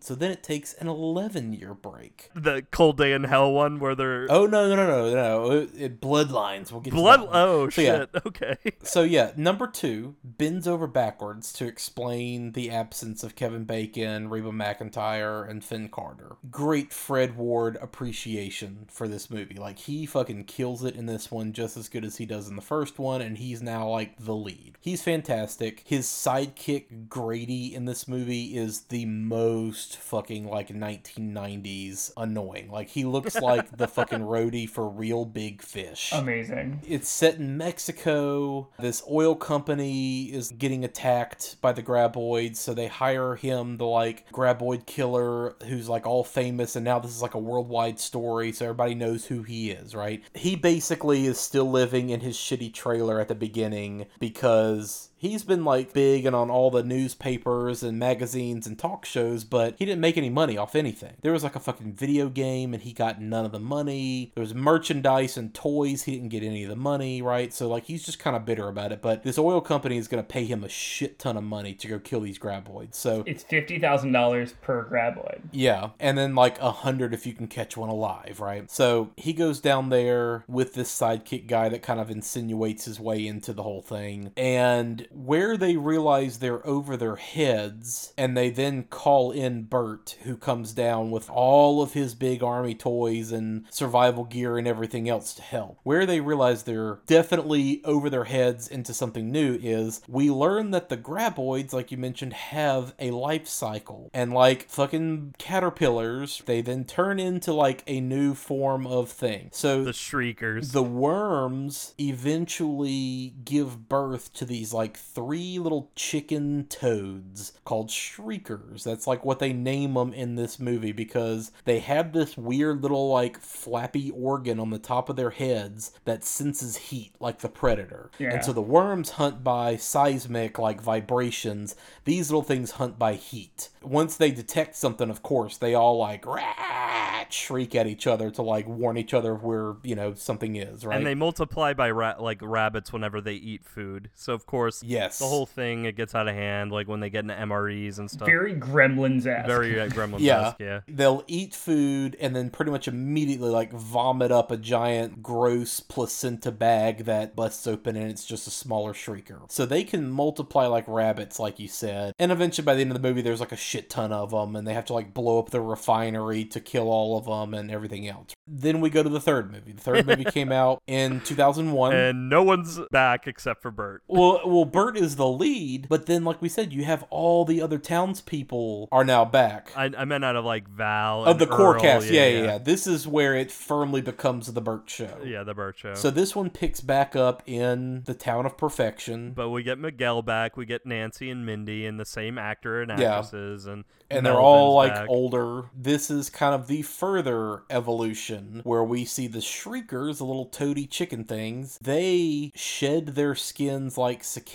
[0.00, 2.30] So then it takes an 11 year break.
[2.34, 5.50] The Cold Day in Hell one, where they're Oh, no, no, no, no, no.
[5.50, 6.70] It, it, Bloodlines.
[6.72, 7.20] We'll get to blood.
[7.22, 7.28] that.
[7.32, 7.98] Oh So, yeah.
[7.98, 8.10] shit!
[8.26, 8.56] Okay.
[8.82, 14.50] So yeah, number two bends over backwards to explain the absence of Kevin Bacon, Reba
[14.50, 16.36] McEntire, and Finn Carter.
[16.50, 19.56] Great Fred Ward appreciation for this movie.
[19.56, 22.56] Like he fucking kills it in this one just as good as he does in
[22.56, 24.78] the first one, and he's now like the lead.
[24.80, 25.82] He's fantastic.
[25.84, 32.70] His sidekick Grady in this movie is the most fucking like 1990s annoying.
[32.70, 36.80] Like he looks like the fucking roadie for Real Big Fish Amazing.
[36.86, 38.68] it's set in Mexico.
[38.78, 43.86] This oil company company is getting attacked by the graboids, so they hire him, the
[43.86, 48.52] like graboid killer who's like all famous, and now this is like a worldwide story,
[48.52, 50.22] so everybody knows who he is, right?
[50.34, 55.64] He basically is still living in his shitty trailer at the beginning because he's been
[55.64, 60.00] like big and on all the newspapers and magazines and talk shows, but he didn't
[60.00, 61.14] make any money off anything.
[61.22, 64.32] There was like a fucking video game and he got none of the money.
[64.34, 67.52] There was merchandise and toys, he didn't get any of the money, right?
[67.54, 69.00] So like he's just kind of bitter about it.
[69.00, 71.98] But this oil company is gonna pay him a shit ton of money to go
[72.00, 72.94] kill these graboids.
[72.96, 75.40] So It's fifty thousand dollars per graboid.
[75.52, 78.68] yeah, and then like a hundred if you can catch one alive, right?
[78.70, 83.24] So he goes down there with this sidekick guy that kind of insinuates his way
[83.24, 88.84] into the whole thing, and where they realize they're over their heads, and they then
[88.84, 94.24] call in Burt, who comes down with all of his big army toys and survival
[94.24, 95.78] gear and everything else to help.
[95.82, 100.88] Where they realize they're definitely over their heads into something new is we learn that
[100.88, 106.84] the graboids, like you mentioned, have a life cycle, and like fucking caterpillars, they then
[106.84, 109.48] turn into like a new form of thing.
[109.52, 110.72] So The shriekers.
[110.72, 118.84] the worms eventually give birth to these like three little chicken toads called shriekers.
[118.84, 123.08] That's like what they name them in this movie because they have this weird little
[123.10, 128.10] like flappy organ on the top of their heads that senses heat like the predator.
[128.18, 128.34] Yeah.
[128.34, 131.76] And so the worms hunt by seismic like vibrations.
[132.04, 133.68] These little things hunt by heat.
[133.82, 138.42] Once they detect something, of course, they all like "Rah!" shriek at each other to
[138.42, 140.96] like warn each other of where, you know, something is, right?
[140.96, 144.10] and they multiply by ra- like rabbits whenever they eat food.
[144.14, 145.18] So of course, Yes.
[145.18, 146.70] the whole thing it gets out of hand.
[146.72, 148.26] Like when they get into MREs and stuff.
[148.26, 149.46] Very Gremlins esque.
[149.46, 150.20] Very uh, Gremlins.
[150.20, 150.54] yeah.
[150.58, 150.80] yeah.
[150.88, 156.52] They'll eat food and then pretty much immediately like vomit up a giant gross placenta
[156.52, 159.50] bag that busts open and it's just a smaller shrieker.
[159.50, 162.14] So they can multiply like rabbits, like you said.
[162.18, 164.56] And eventually by the end of the movie, there's like a shit ton of them
[164.56, 167.70] and they have to like blow up the refinery to kill all of them and
[167.70, 168.34] everything else.
[168.46, 169.72] Then we go to the third movie.
[169.72, 171.94] The third movie came out in 2001.
[171.94, 174.02] And no one's back except for Burt.
[174.06, 177.60] Well, well, Burt is the lead, but then, like we said, you have all the
[177.60, 179.72] other townspeople are now back.
[179.76, 182.58] I, I meant out of like Val of and the core cast, yeah yeah, yeah,
[182.58, 185.18] This is where it firmly becomes the Burt show.
[185.24, 185.94] Yeah, the Burt show.
[185.94, 190.22] So this one picks back up in the town of perfection, but we get Miguel
[190.22, 190.56] back.
[190.56, 193.18] We get Nancy and Mindy and the same actor and Yeah.
[193.18, 195.08] actresses, and and they're all like back.
[195.08, 195.64] older.
[195.74, 200.86] This is kind of the further evolution where we see the shriekers, the little toady
[200.86, 201.78] chicken things.
[201.80, 204.52] They shed their skins like cicadas,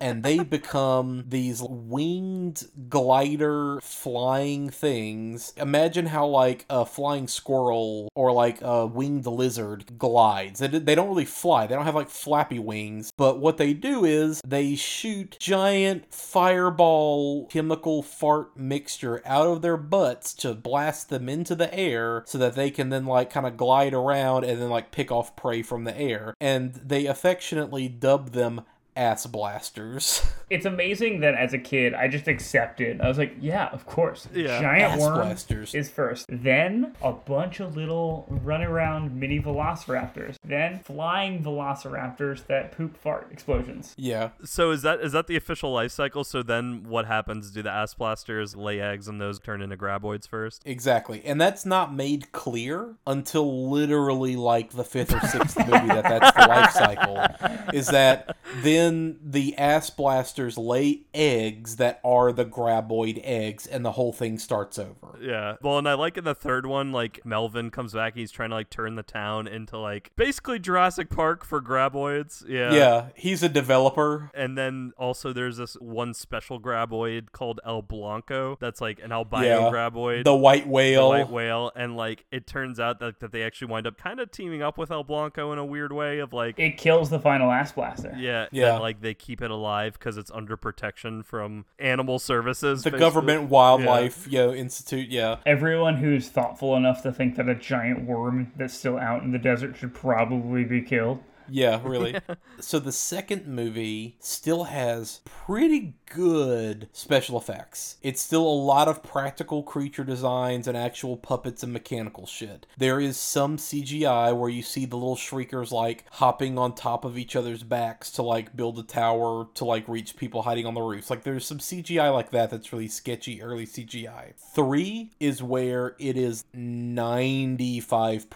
[0.00, 5.52] and they become these winged glider flying things.
[5.56, 10.60] Imagine how like a flying squirrel or like a winged lizard glides.
[10.60, 11.66] They, they don't really fly.
[11.66, 17.46] They don't have like flappy wings, but what they do is they shoot giant fireball
[17.46, 22.54] chemical fart mixture out of their butts to blast them into the air so that
[22.54, 25.84] they can then like kind of glide around and then like pick off prey from
[25.84, 26.34] the air.
[26.40, 28.62] And they affectionately dub them
[28.96, 30.22] ass blasters.
[30.50, 33.00] It's amazing that as a kid, I just accepted.
[33.00, 34.26] I was like, yeah, of course.
[34.34, 34.60] Yeah.
[34.60, 35.76] Giant Ass worm blasters.
[35.76, 36.26] is first.
[36.28, 40.34] Then a bunch of little run around mini velociraptors.
[40.44, 43.94] Then flying velociraptors that poop fart explosions.
[43.96, 44.30] yeah.
[44.42, 46.24] So is that is that the official life cycle?
[46.24, 47.52] So then what happens?
[47.52, 50.62] Do the ass blasters lay eggs and those turn into graboids first?
[50.64, 51.22] Exactly.
[51.24, 56.36] And that's not made clear until literally like the fifth or sixth movie that that's
[56.36, 57.24] the life cycle.
[57.72, 58.79] Is that then
[59.22, 64.78] the ass blasters lay eggs that are the graboid eggs and the whole thing starts
[64.78, 65.18] over.
[65.20, 65.56] Yeah.
[65.62, 68.14] Well, and I like in the third one, like Melvin comes back.
[68.14, 72.46] He's trying to like turn the town into like basically Jurassic Park for graboids.
[72.48, 72.72] Yeah.
[72.72, 74.30] Yeah, he's a developer.
[74.34, 79.46] And then also there's this one special graboid called El Blanco that's like an albino
[79.66, 79.70] Yeah.
[79.70, 80.24] graboid.
[80.24, 81.08] The white whale.
[81.10, 81.24] the whale.
[81.24, 84.30] white whale, and like it turns out that, that they actually wind up kind of
[84.30, 87.50] teaming up with El Blanco in a weird way of like It kills the final
[87.50, 88.14] ass blaster.
[88.16, 88.69] yeah, Yeah.
[88.72, 92.82] That, like they keep it alive because it's under protection from animal services.
[92.82, 93.00] the basically.
[93.00, 95.36] government wildlife you know, institute, yeah.
[95.46, 99.38] Everyone who's thoughtful enough to think that a giant worm that's still out in the
[99.38, 101.22] desert should probably be killed.
[101.48, 102.16] Yeah, really.
[102.60, 107.96] so the second movie still has pretty good special effects.
[108.02, 112.66] It's still a lot of practical creature designs and actual puppets and mechanical shit.
[112.76, 117.16] There is some CGI where you see the little shriekers like hopping on top of
[117.16, 120.82] each other's backs to like build a tower to like reach people hiding on the
[120.82, 121.08] roofs.
[121.08, 124.34] Like there's some CGI like that that's really sketchy early CGI.
[124.36, 128.26] 3 is where it is 95%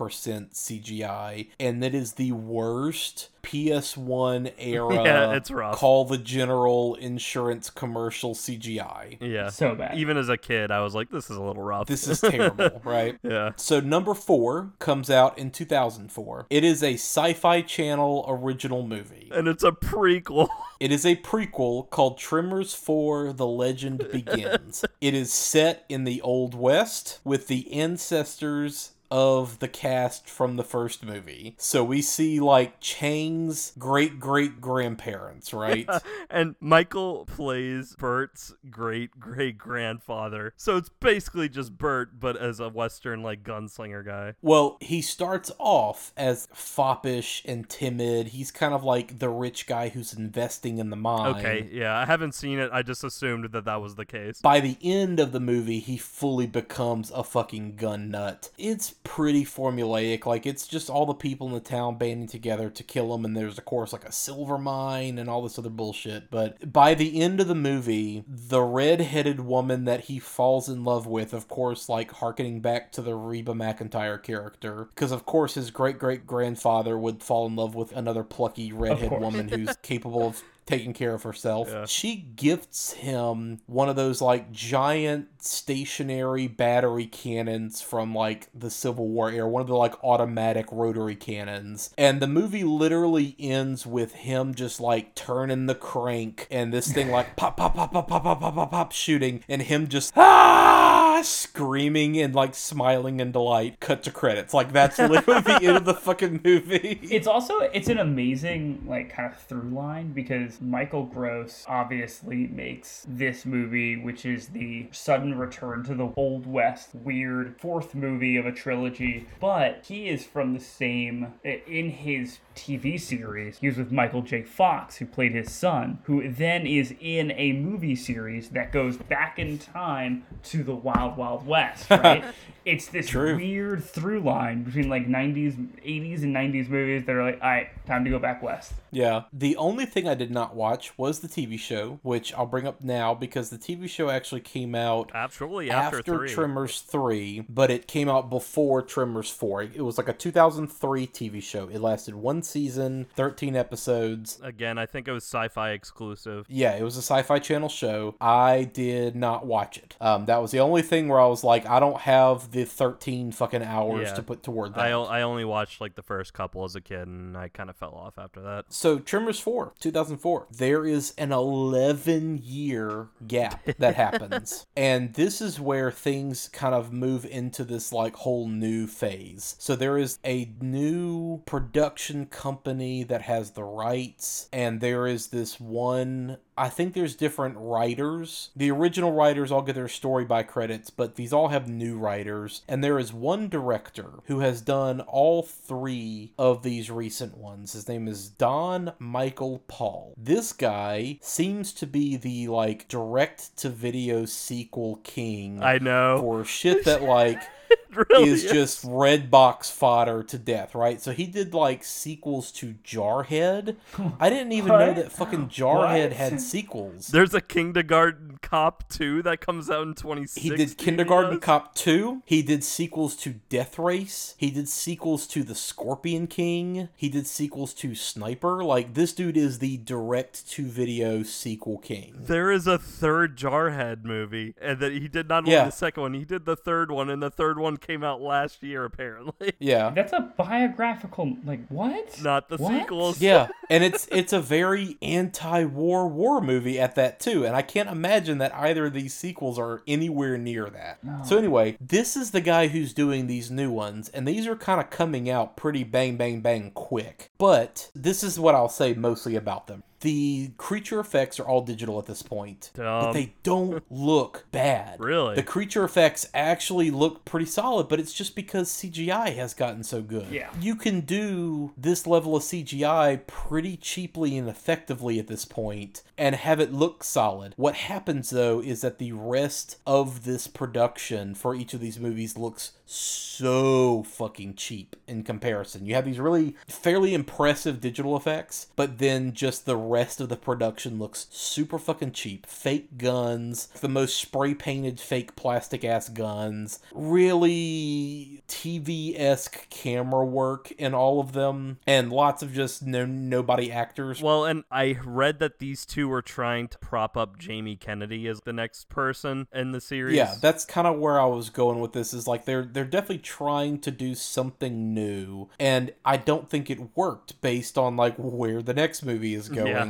[0.54, 4.94] CGI and that is the worst PS1 era.
[4.94, 5.76] Yeah, it's rough.
[5.76, 9.18] Call the General insurance commercial CGI.
[9.20, 9.50] Yeah.
[9.50, 9.96] So bad.
[9.96, 11.86] Even as a kid, I was like, this is a little rough.
[11.86, 13.18] This is terrible, right?
[13.22, 13.50] yeah.
[13.56, 16.46] So number four comes out in 2004.
[16.50, 19.30] It is a Sci-Fi Channel original movie.
[19.32, 20.48] And it's a prequel.
[20.80, 24.84] It is a prequel called Tremors 4 The Legend Begins.
[25.00, 30.64] it is set in the Old West with the ancestors of the cast from the
[30.64, 31.54] first movie.
[31.56, 35.88] So we see like Chang's great great grandparents, right?
[36.28, 40.52] and Michael plays Burt's great great grandfather.
[40.56, 44.34] So it's basically just Burt, but as a Western like gunslinger guy.
[44.42, 48.28] Well, he starts off as foppish and timid.
[48.28, 51.36] He's kind of like the rich guy who's investing in the mine.
[51.36, 52.68] Okay, yeah, I haven't seen it.
[52.72, 54.40] I just assumed that that was the case.
[54.40, 58.50] By the end of the movie, he fully becomes a fucking gun nut.
[58.58, 60.26] It's pretty formulaic.
[60.26, 63.36] Like, it's just all the people in the town banding together to kill him, and
[63.36, 66.30] there's, of course, like a silver mine and all this other bullshit.
[66.30, 70.84] But by the end of the movie, the red headed woman that he falls in
[70.84, 75.54] love with, of course, like harkening back to the Reba McEntire character, because, of course,
[75.54, 80.26] his great great grandfather would fall in love with another plucky redhead woman who's capable
[80.26, 81.68] of taking care of herself.
[81.70, 81.86] Yeah.
[81.86, 89.08] She gifts him one of those like giant stationary battery cannons from like the Civil
[89.08, 91.92] War era, one of the like automatic rotary cannons.
[91.98, 97.10] And the movie literally ends with him just like turning the crank and this thing
[97.10, 101.20] like pop pop pop pop pop pop pop pop, pop shooting and him just ah
[101.22, 103.80] screaming and like smiling in delight.
[103.80, 104.54] Cut to credits.
[104.54, 107.00] Like that's literally the end of the fucking movie.
[107.02, 113.06] It's also it's an amazing like kind of through line because Michael Gross obviously makes
[113.08, 118.46] this movie, which is the sudden return to the old west, weird fourth movie of
[118.46, 119.26] a trilogy.
[119.40, 123.58] But he is from the same in his TV series.
[123.58, 124.42] He was with Michael J.
[124.42, 129.38] Fox, who played his son, who then is in a movie series that goes back
[129.38, 131.86] in time to the Wild Wild West.
[132.04, 132.24] Right?
[132.64, 133.36] it's this True.
[133.36, 135.54] weird through line between like 90s
[135.84, 139.24] 80s and 90s movies that are like all right time to go back west Yeah.
[139.32, 142.82] The only thing I did not watch was the TV show, which I'll bring up
[142.82, 146.28] now because the TV show actually came out Absolutely after, three.
[146.28, 149.62] Tremors 3, but it came out before Tremors 4.
[149.62, 151.68] It was like a 2003 TV show.
[151.68, 154.38] It lasted one season, 13 episodes.
[154.42, 156.46] Again, I think it was sci-fi exclusive.
[156.48, 158.14] Yeah, it was a sci fi channel show.
[158.20, 159.96] I did not watch it.
[160.00, 163.32] Um, that was the only thing where I was like, I don't have the 13
[163.32, 164.14] fucking hours Yeah.
[164.14, 164.80] to put toward that.
[164.84, 167.94] I only watched like the first couple as a kid, and I kind of fell
[167.94, 168.66] off after that.
[168.68, 170.46] So Tremors 4, 2004.
[170.50, 174.66] There is an 11 year gap that happens.
[174.76, 179.56] and this is where things kind of move into this like whole new phase.
[179.58, 185.58] So there is a new production company that has the rights and there is this
[185.58, 188.50] one I think there's different writers.
[188.54, 192.62] The original writers all get their story by credits, but these all have new writers.
[192.68, 197.72] And there is one director who has done all three of these recent ones.
[197.72, 200.14] His name is Don Michael Paul.
[200.16, 206.18] This guy seems to be the like direct to video sequel king I know.
[206.20, 207.42] for shit that like
[208.10, 211.00] really is just Redbox fodder to death, right?
[211.00, 213.76] So he did like sequels to Jarhead.
[214.20, 216.12] I didn't even know that fucking Jarhead What?
[216.12, 217.08] had sequels.
[217.08, 220.50] There's a Kindergarten Cop 2 that comes out in 2016.
[220.50, 221.40] He did Kindergarten does?
[221.40, 222.22] Cop 2.
[222.26, 224.34] He did sequels to Death Race.
[224.38, 226.88] He did sequels to The Scorpion King.
[226.96, 228.62] He did sequels to Sniper.
[228.64, 232.14] Like, this dude is the direct to video sequel king.
[232.18, 235.66] There is a third Jarhead movie, and that he did not only Yeah.
[235.66, 238.62] the second one, he did the third one, and the third one came out last
[238.62, 239.52] year apparently.
[239.60, 239.90] Yeah.
[239.90, 242.82] that's a biographical like what Not the What?
[242.82, 243.20] sequels.
[243.24, 247.88] Yeah, and it's it's a very anti-war war movie at that too, and I can't
[247.88, 250.98] imagine that either of these sequels are anywhere near that.
[251.26, 254.80] So anyway, this is the guy who's doing these new ones, and these are kind
[254.80, 257.30] of coming out pretty bang bang bang quick.
[257.38, 259.82] But this is what I'll say mostly about them.
[260.04, 265.00] The creature effects are all digital at this point, but they don't look bad.
[265.00, 265.34] Really?
[265.34, 270.02] The creature effects actually look pretty solid, but it's just because CGI has gotten so
[270.02, 270.26] good.
[270.30, 270.50] Yeah.
[270.60, 276.34] You can do this level of CGI pretty cheaply and effectively at this point and
[276.34, 277.54] have it look solid.
[277.56, 282.36] What happens though is that the rest of this production for each of these movies
[282.36, 285.86] looks so fucking cheap in comparison.
[285.86, 290.36] You have these really fairly impressive digital effects, but then just the rest of the
[290.36, 292.46] production looks super fucking cheap.
[292.46, 300.72] Fake guns, the most spray painted fake plastic ass guns, really TV esque camera work
[300.72, 304.20] in all of them, and lots of just no nobody actors.
[304.20, 308.40] Well, and I read that these two were trying to prop up Jamie Kennedy as
[308.40, 310.16] the next person in the series.
[310.16, 312.12] Yeah, that's kind of where I was going with this.
[312.12, 316.96] Is like they're they're definitely trying to do something new, and I don't think it
[316.96, 319.68] worked based on like where the next movie is going.
[319.68, 319.83] yeah.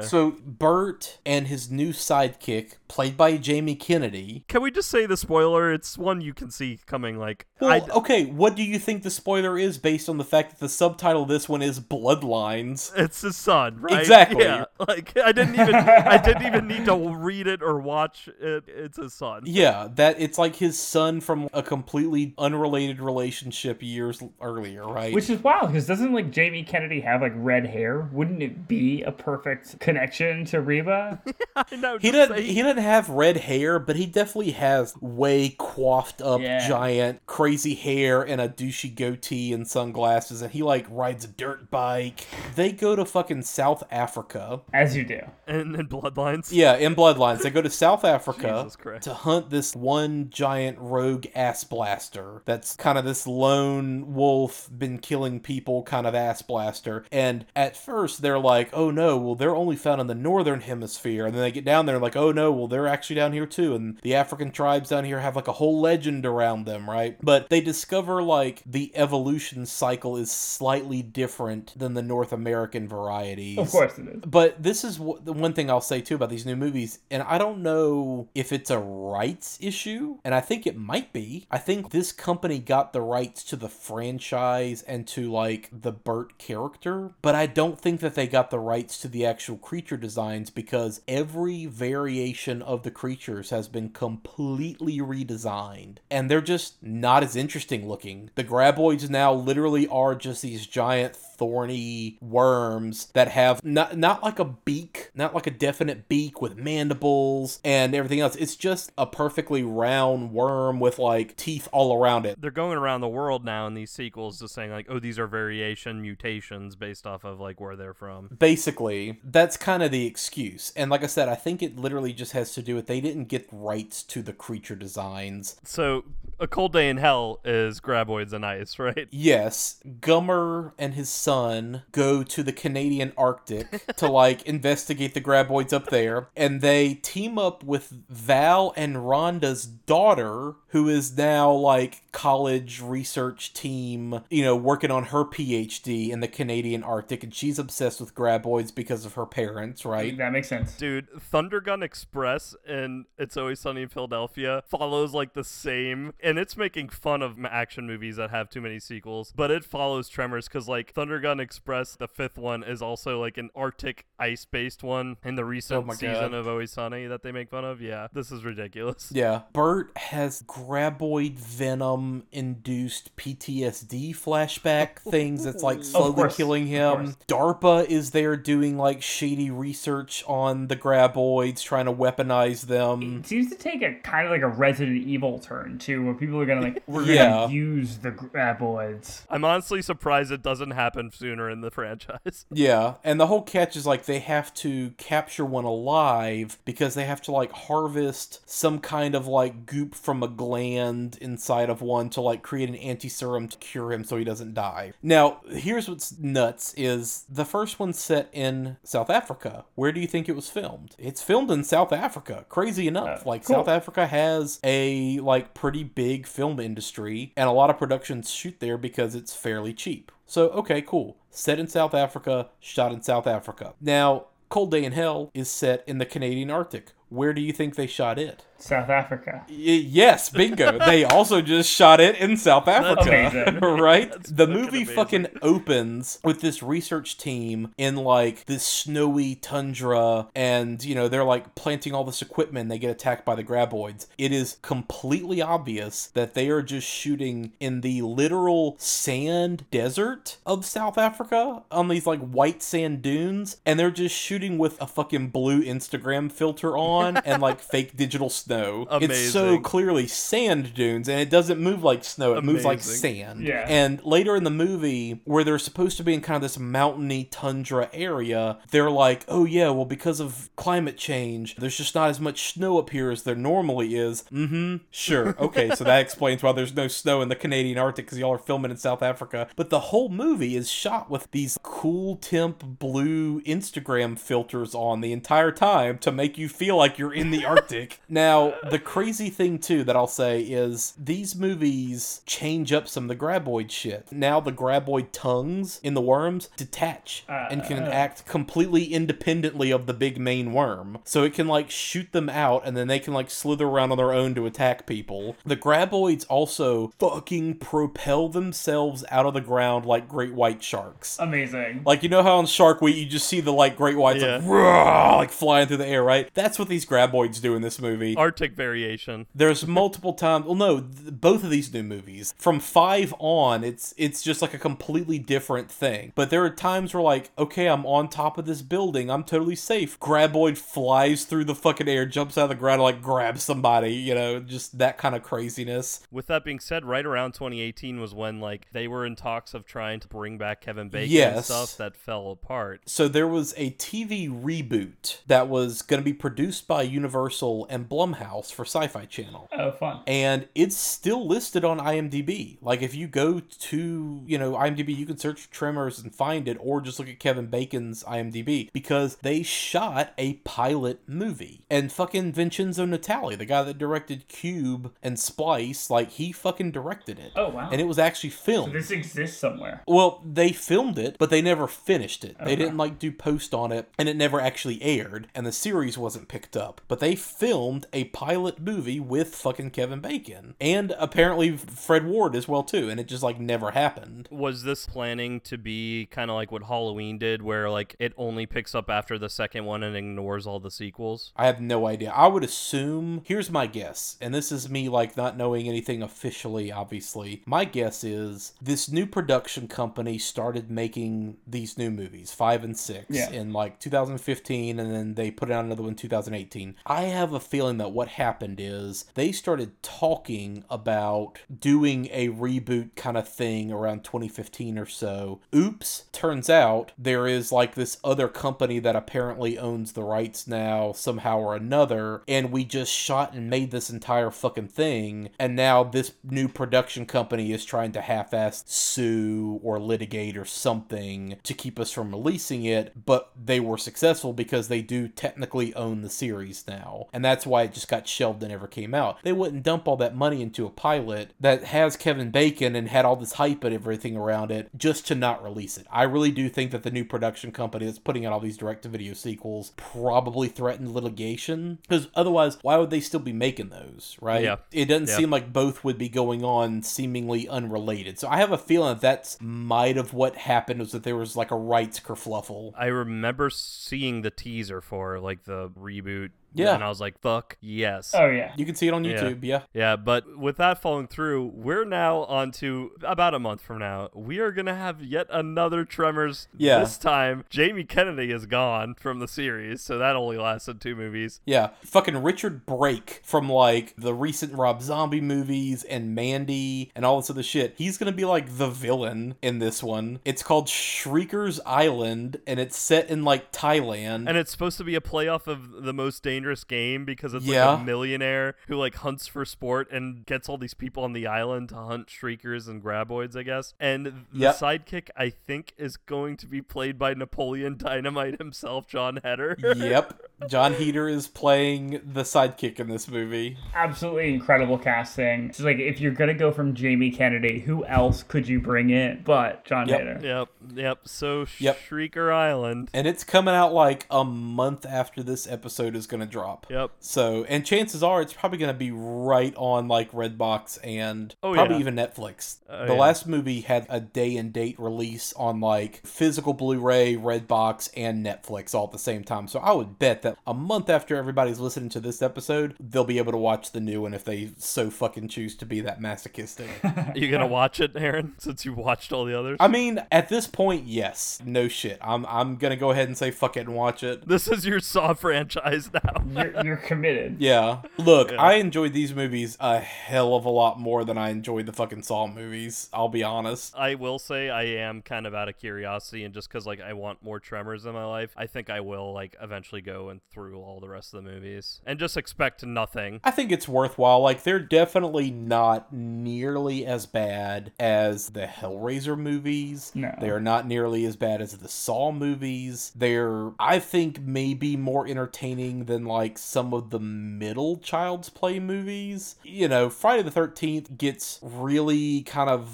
[0.00, 4.44] So Burt and his new sidekick, played by Jamie Kennedy.
[4.48, 5.72] Can we just say the spoiler?
[5.72, 7.18] It's one you can see coming.
[7.18, 10.50] Like, Well, I, okay, what do you think the spoiler is based on the fact
[10.50, 12.92] that the subtitle of this one is Bloodlines?
[12.96, 14.00] it's his son, right?
[14.00, 14.44] Exactly.
[14.44, 14.64] Yeah.
[14.88, 18.64] Like, I didn't even, I didn't even need to read it or watch it.
[18.66, 19.42] It's his son.
[19.44, 25.12] Yeah, that it's like his son from a completely unrelated relationship years earlier, right?
[25.12, 28.08] Which is wild because doesn't like Jamie Kennedy have like red hair?
[28.12, 31.22] Wouldn't it be a perfect connection to Reba?
[31.72, 31.98] Know.
[31.98, 32.36] He just doesn't.
[32.36, 32.54] saying.
[32.54, 36.66] He doesn't have red hair, but he definitely has way coiffed up, Yeah.
[36.66, 41.70] giant, crazy hair and a douchey goatee and sunglasses, and he like rides a dirt
[41.70, 42.26] bike.
[42.56, 44.62] They go to fucking South Africa.
[44.72, 45.20] As you do.
[45.46, 46.48] and in Bloodlines.
[46.50, 48.68] Yeah, in Bloodlines, they go to South Africa
[49.02, 52.42] to hunt this one giant rogue ass blaster.
[52.46, 57.04] That's kind of this lone wolf, been killing people kind of ass blaster.
[57.12, 61.26] And at first, they're like, "Oh no, well they're only found in the northern hemisphere."
[61.26, 63.46] And then they get down there, and like, "Oh no, well they're actually down here
[63.46, 67.16] too." And the African tribes down here have like a whole legend around them, right?
[67.22, 73.58] But they discover like the evolution cycle is slightly different than the North American varieties.
[73.58, 74.20] Of course it is.
[74.26, 77.22] But this is w- the one thing I'll say too about these new movies, and
[77.22, 81.46] I don't know if it's a rights issue, and I think it might be.
[81.50, 86.38] I think this company got the rights to the franchise and to like the Burt
[86.38, 90.50] character, but I don't think that they got the rights to the actual creature designs
[90.50, 97.36] because every variation of the creatures has been completely redesigned, and they're just not as
[97.36, 98.30] interesting looking.
[98.34, 104.38] The graboids now literally are just these giant thorny worms that have not not like
[104.38, 108.36] a beak, not like a definite beak with mandibles and everything else.
[108.36, 112.38] It's just a perfectly round worm with like teeth all around it.
[112.38, 115.26] They're going around the world now in these sequels, just saying like, "Oh, these are
[115.26, 120.74] variation mutations based off of like where they're from." Basically, that's kind of the excuse.
[120.76, 123.24] And like I said, I think it literally just has to do with they didn't
[123.24, 125.56] get rights to the creature designs.
[125.64, 126.04] So,
[126.40, 129.06] a cold day in hell is graboids and ice, right?
[129.10, 135.72] Yes, Gummer and his son go to the Canadian Arctic to like investigate the graboids
[135.72, 142.09] up there, and they team up with Val and Rhonda's daughter, who is now like
[142.12, 147.58] college research team, you know, working on her PhD in the Canadian Arctic, and she's
[147.58, 150.16] obsessed with graboids because of her parents, right?
[150.16, 150.76] That makes sense.
[150.76, 156.56] Dude, Thundergun Express and It's Always Sunny in Philadelphia follows like the same, and it's
[156.56, 160.68] making fun of action movies that have too many sequels, but it follows Tremors because
[160.68, 165.36] like Thundergun Express, the fifth one, is also like an Arctic ice based one in
[165.36, 166.34] the recent Oh season God.
[166.34, 167.80] of Always Sunny that they make fun of.
[167.80, 169.10] Yeah, this is ridiculous.
[169.14, 169.42] Yeah.
[169.52, 171.99] Burt has graboid venom
[172.32, 177.16] induced PTSD flashback things that's like slowly course, killing him.
[177.28, 183.20] DARPA is there doing like shady research on the graboids, trying to weaponize them.
[183.20, 186.40] It seems to take a kind of like a Resident Evil turn too, where people
[186.40, 189.22] are gonna like we're gonna use the graboids.
[189.28, 192.46] I'm honestly surprised it doesn't happen sooner in the franchise.
[192.52, 197.04] Yeah, and the whole catch is like they have to capture one alive because they
[197.04, 202.08] have to like harvest some kind of like goop from a gland inside of one
[202.10, 204.92] to like create an anti-serum to cure him so he doesn't die.
[205.02, 209.64] Now, here's what's nuts is the first one set in South Africa.
[209.74, 210.94] Where do you think it was filmed?
[210.98, 212.46] It's filmed in South Africa.
[212.48, 213.26] Crazy enough.
[213.26, 213.56] like cool.
[213.56, 218.60] South Africa has a like pretty big film industry and a lot of productions shoot
[218.60, 220.12] there because it's fairly cheap.
[220.26, 221.16] So, okay, cool.
[221.30, 223.74] Set in South Africa, shot in South Africa.
[223.80, 226.92] Now, Cold Day in Hell is set in the Canadian Arctic.
[227.08, 228.44] Where do you think they shot it?
[228.62, 229.44] South Africa.
[229.48, 230.78] Y- yes, bingo.
[230.78, 233.02] they also just shot it in South Africa.
[233.08, 233.60] amazing.
[233.60, 234.12] right?
[234.24, 234.94] the fucking movie amazing.
[234.94, 241.24] fucking opens with this research team in like this snowy tundra and you know they're
[241.24, 244.06] like planting all this equipment and they get attacked by the graboids.
[244.18, 250.64] It is completely obvious that they are just shooting in the literal sand desert of
[250.64, 255.28] South Africa on these like white sand dunes and they're just shooting with a fucking
[255.28, 258.86] blue Instagram filter on and like fake digital s- snow.
[259.00, 262.36] It's so clearly sand dunes, and it doesn't move like snow.
[262.36, 263.42] It moves like sand.
[263.42, 263.66] Yeah.
[263.68, 267.24] And later in the movie, where they're supposed to be in kind of this mountainy
[267.24, 272.20] tundra area, they're like, "Oh yeah, well because of climate change, there's just not as
[272.20, 274.76] much snow up here as there normally is." Mm-hmm.
[274.90, 275.34] Sure.
[275.50, 278.38] Okay, so that explains why there's no snow in the Canadian Arctic because y'all are
[278.38, 279.48] filming in South Africa.
[279.56, 285.12] But the whole movie is shot with these cool temp blue Instagram filters on the
[285.12, 288.00] entire time to make you feel like you're in the Arctic.
[288.08, 293.08] Now, the crazy thing too that I'll say is these movies change up some of
[293.08, 294.10] the graboid shit.
[294.10, 297.90] Now the graboid tongues in the worms detach and can ah.
[297.90, 300.98] act completely independently of the big main worm.
[301.04, 303.98] So it can like shoot them out and then they can like slither around on
[303.98, 305.36] their own to attack people.
[305.44, 311.18] The graboids also fucking propel themselves out of the ground like great white sharks.
[311.18, 311.82] Amazing.
[311.84, 314.42] Like you know how on Shark Week you just see the like great whites like,
[314.42, 316.28] "Roar," like flying through the air, right?
[316.34, 318.14] That's what these graboids do in this movie.
[318.30, 319.26] Arctic variation.
[319.34, 320.46] There's multiple times.
[320.46, 324.54] Well, no, th- both of these new movies from five on, it's it's just like
[324.54, 326.12] a completely different thing.
[326.14, 329.56] But there are times where like, okay, I'm on top of this building, I'm totally
[329.56, 329.98] safe.
[329.98, 333.94] Graboid flies through the fucking air, jumps out of the ground, like grabs somebody.
[333.94, 336.06] You know, just that kind of craziness.
[336.12, 339.66] With that being said, right around 2018 was when like they were in talks of
[339.66, 342.82] trying to bring back Kevin Bacon and stuff that fell apart.
[342.86, 347.88] So there was a TV reboot that was going to be produced by Universal and
[347.88, 349.48] Blumhouse for Sci-Fi Channel.
[349.52, 350.00] Oh, fun.
[350.06, 352.58] and it's still listed on IMDb.
[352.60, 356.56] Like if you go to, you know, IMDb, you can search Tremors and find it
[356.60, 361.64] or just look at Kevin Bacon's IMDb because they shot a pilot movie.
[361.70, 367.18] And fucking Vincenzo Natali, the guy that directed Cube and Splice, like he fucking directed
[367.18, 367.32] it.
[367.36, 367.68] Oh, wow.
[367.72, 368.72] And it was actually filmed.
[368.74, 369.82] This exists somewhere.
[369.86, 372.36] Well, they filmed it, but they never finished it.
[372.44, 375.96] They didn't like do post on it, and it never actually aired, and the series
[375.98, 376.80] wasn't picked up.
[376.88, 382.46] But they filmed a pilot movie with fucking Kevin Bacon, and apparently Fred Ward as
[382.48, 384.28] well too, and it just like never happened.
[384.30, 388.46] Was this planning to be kind of like what Halloween did, where like it only
[388.46, 391.32] picks up after the second one and ignores all the sequels?
[391.36, 392.10] I have no idea.
[392.10, 393.22] I would assume.
[393.24, 396.72] Here's my guess, and this is me like not knowing anything officially.
[396.72, 402.76] Obviously, my guess is this new production company started making these new movies, five and
[402.78, 403.30] six, Yeah.
[403.30, 406.76] in like 2015, and then they put out another one in 2018.
[406.86, 412.94] I have a feeling that what happened is they started talking about doing a reboot
[412.96, 415.40] kind of thing around 2015 or so.
[415.54, 420.92] Oops, turns out there is like this other company that apparently owns the rights now
[420.92, 425.84] somehow or another, and we just shot and made this entire fucking thing, and now
[425.84, 431.78] this new production company is trying to half-ass sue or litigate or something to keep
[431.78, 436.66] us from releasing it, but they were successful because they do technically own the series
[436.66, 439.18] now, and that's why it just got shelved and never came out.
[439.22, 443.04] They wouldn't dump all that money into a pilot that has Kevin Bacon and had
[443.04, 445.86] all this hype and everything around it just to not release it.
[445.90, 449.14] I really do think that the new production company that's putting out all these direct-to-video
[449.14, 454.42] sequels probably threatened litigation because otherwise, why would they still be making those, right?
[454.42, 454.56] Yeah.
[454.72, 455.16] It doesn't Yeah.
[455.16, 458.18] seem like both would be going on seemingly unrelated.
[458.18, 461.36] So I have a feeling that that's might have what happened was that there was
[461.36, 462.72] like a rights kerfluffle.
[462.78, 466.30] I remember seeing the teaser for like the reboot.
[466.54, 466.74] Yeah.
[466.74, 468.14] And I was like, fuck, yes.
[468.16, 468.52] Oh, yeah.
[468.56, 469.22] You can see it on Yeah.
[469.22, 469.62] YouTube, yeah.
[469.72, 474.08] Yeah, but with that falling through, we're now on to about a month from now.
[474.14, 476.48] We are gonna have yet another Tremors.
[476.56, 476.80] Yeah.
[476.80, 481.40] This time, Jamie Kennedy is gone from the series, so that only lasted two movies.
[481.46, 487.20] Yeah, fucking Richard Brake from like the recent Rob Zombie movies and Mandy and all
[487.20, 487.74] this other shit.
[487.76, 490.20] He's gonna be like the villain in this one.
[490.24, 494.28] It's called Shrieker's Island and it's set in like Thailand.
[494.28, 497.70] And it's supposed to be a playoff of the most dangerous game because it's Yeah.
[497.70, 501.26] like a millionaire who like hunts for sport and gets all these people on the
[501.26, 503.74] island to hunt shriekers and graboids, I guess.
[503.80, 504.54] And the Yep.
[504.56, 509.56] sidekick, I think, is going to be played by Napoleon Dynamite himself, Jon Heder.
[509.76, 510.20] yep.
[510.48, 513.58] Jon Heder is playing the sidekick in this movie.
[513.74, 515.46] Absolutely incredible casting.
[515.50, 519.22] It's like if you're gonna go from Jamie Kennedy, who else could you bring in
[519.24, 519.98] but Jon Yep.
[520.00, 520.20] Heder?
[520.22, 520.98] Yep, yep.
[521.04, 521.78] So Yep.
[521.88, 522.88] Shrieker Island.
[522.94, 526.66] And it's coming out like a month after this episode is going to drop.
[526.70, 526.92] Yep.
[527.00, 531.52] So, and chances are it's probably going to be right on like Redbox and Oh,
[531.54, 531.80] probably yeah.
[531.80, 532.58] even Netflix.
[532.68, 532.98] Oh, the yeah.
[532.98, 538.24] last movie had a day and date release on like physical Blu ray, Redbox, and
[538.24, 539.46] Netflix all at the same time.
[539.48, 543.02] So I would bet that that a month after everybody's listening to this episode, they'll
[543.02, 546.00] be able to watch the new one if they so fucking choose to be that
[546.00, 546.68] masochistic.
[546.84, 548.34] Are you gonna watch it, Aaron?
[548.38, 549.56] Since you watched all the others.
[549.58, 551.40] I mean, at this point, yes.
[551.44, 551.98] No shit.
[552.00, 554.28] I'm I'm gonna go ahead and say fuck it and watch it.
[554.28, 556.19] this is your Saw franchise now.
[556.28, 557.36] You're, you're committed.
[557.40, 557.82] Yeah.
[557.96, 561.72] Look, I enjoyed these movies a hell of a lot more than I enjoyed the
[561.72, 562.88] fucking Saw movies.
[562.92, 563.74] I'll be honest.
[563.76, 566.92] I will say I am kind of out of curiosity and just because like I
[566.92, 570.60] want more Tremors in my life, I think I will like eventually go and through
[570.60, 573.20] all the rest of the movies and just expect nothing.
[573.24, 574.20] I think it's worthwhile.
[574.20, 579.92] Like, they're definitely not nearly as bad as the Hellraiser movies.
[579.94, 580.14] No.
[580.20, 582.92] They are not nearly as bad as the Saw movies.
[582.94, 589.36] They're, I think, maybe more entertaining than, like, some of the middle Child's Play movies.
[589.42, 592.68] You know, Friday the 13th gets really kind of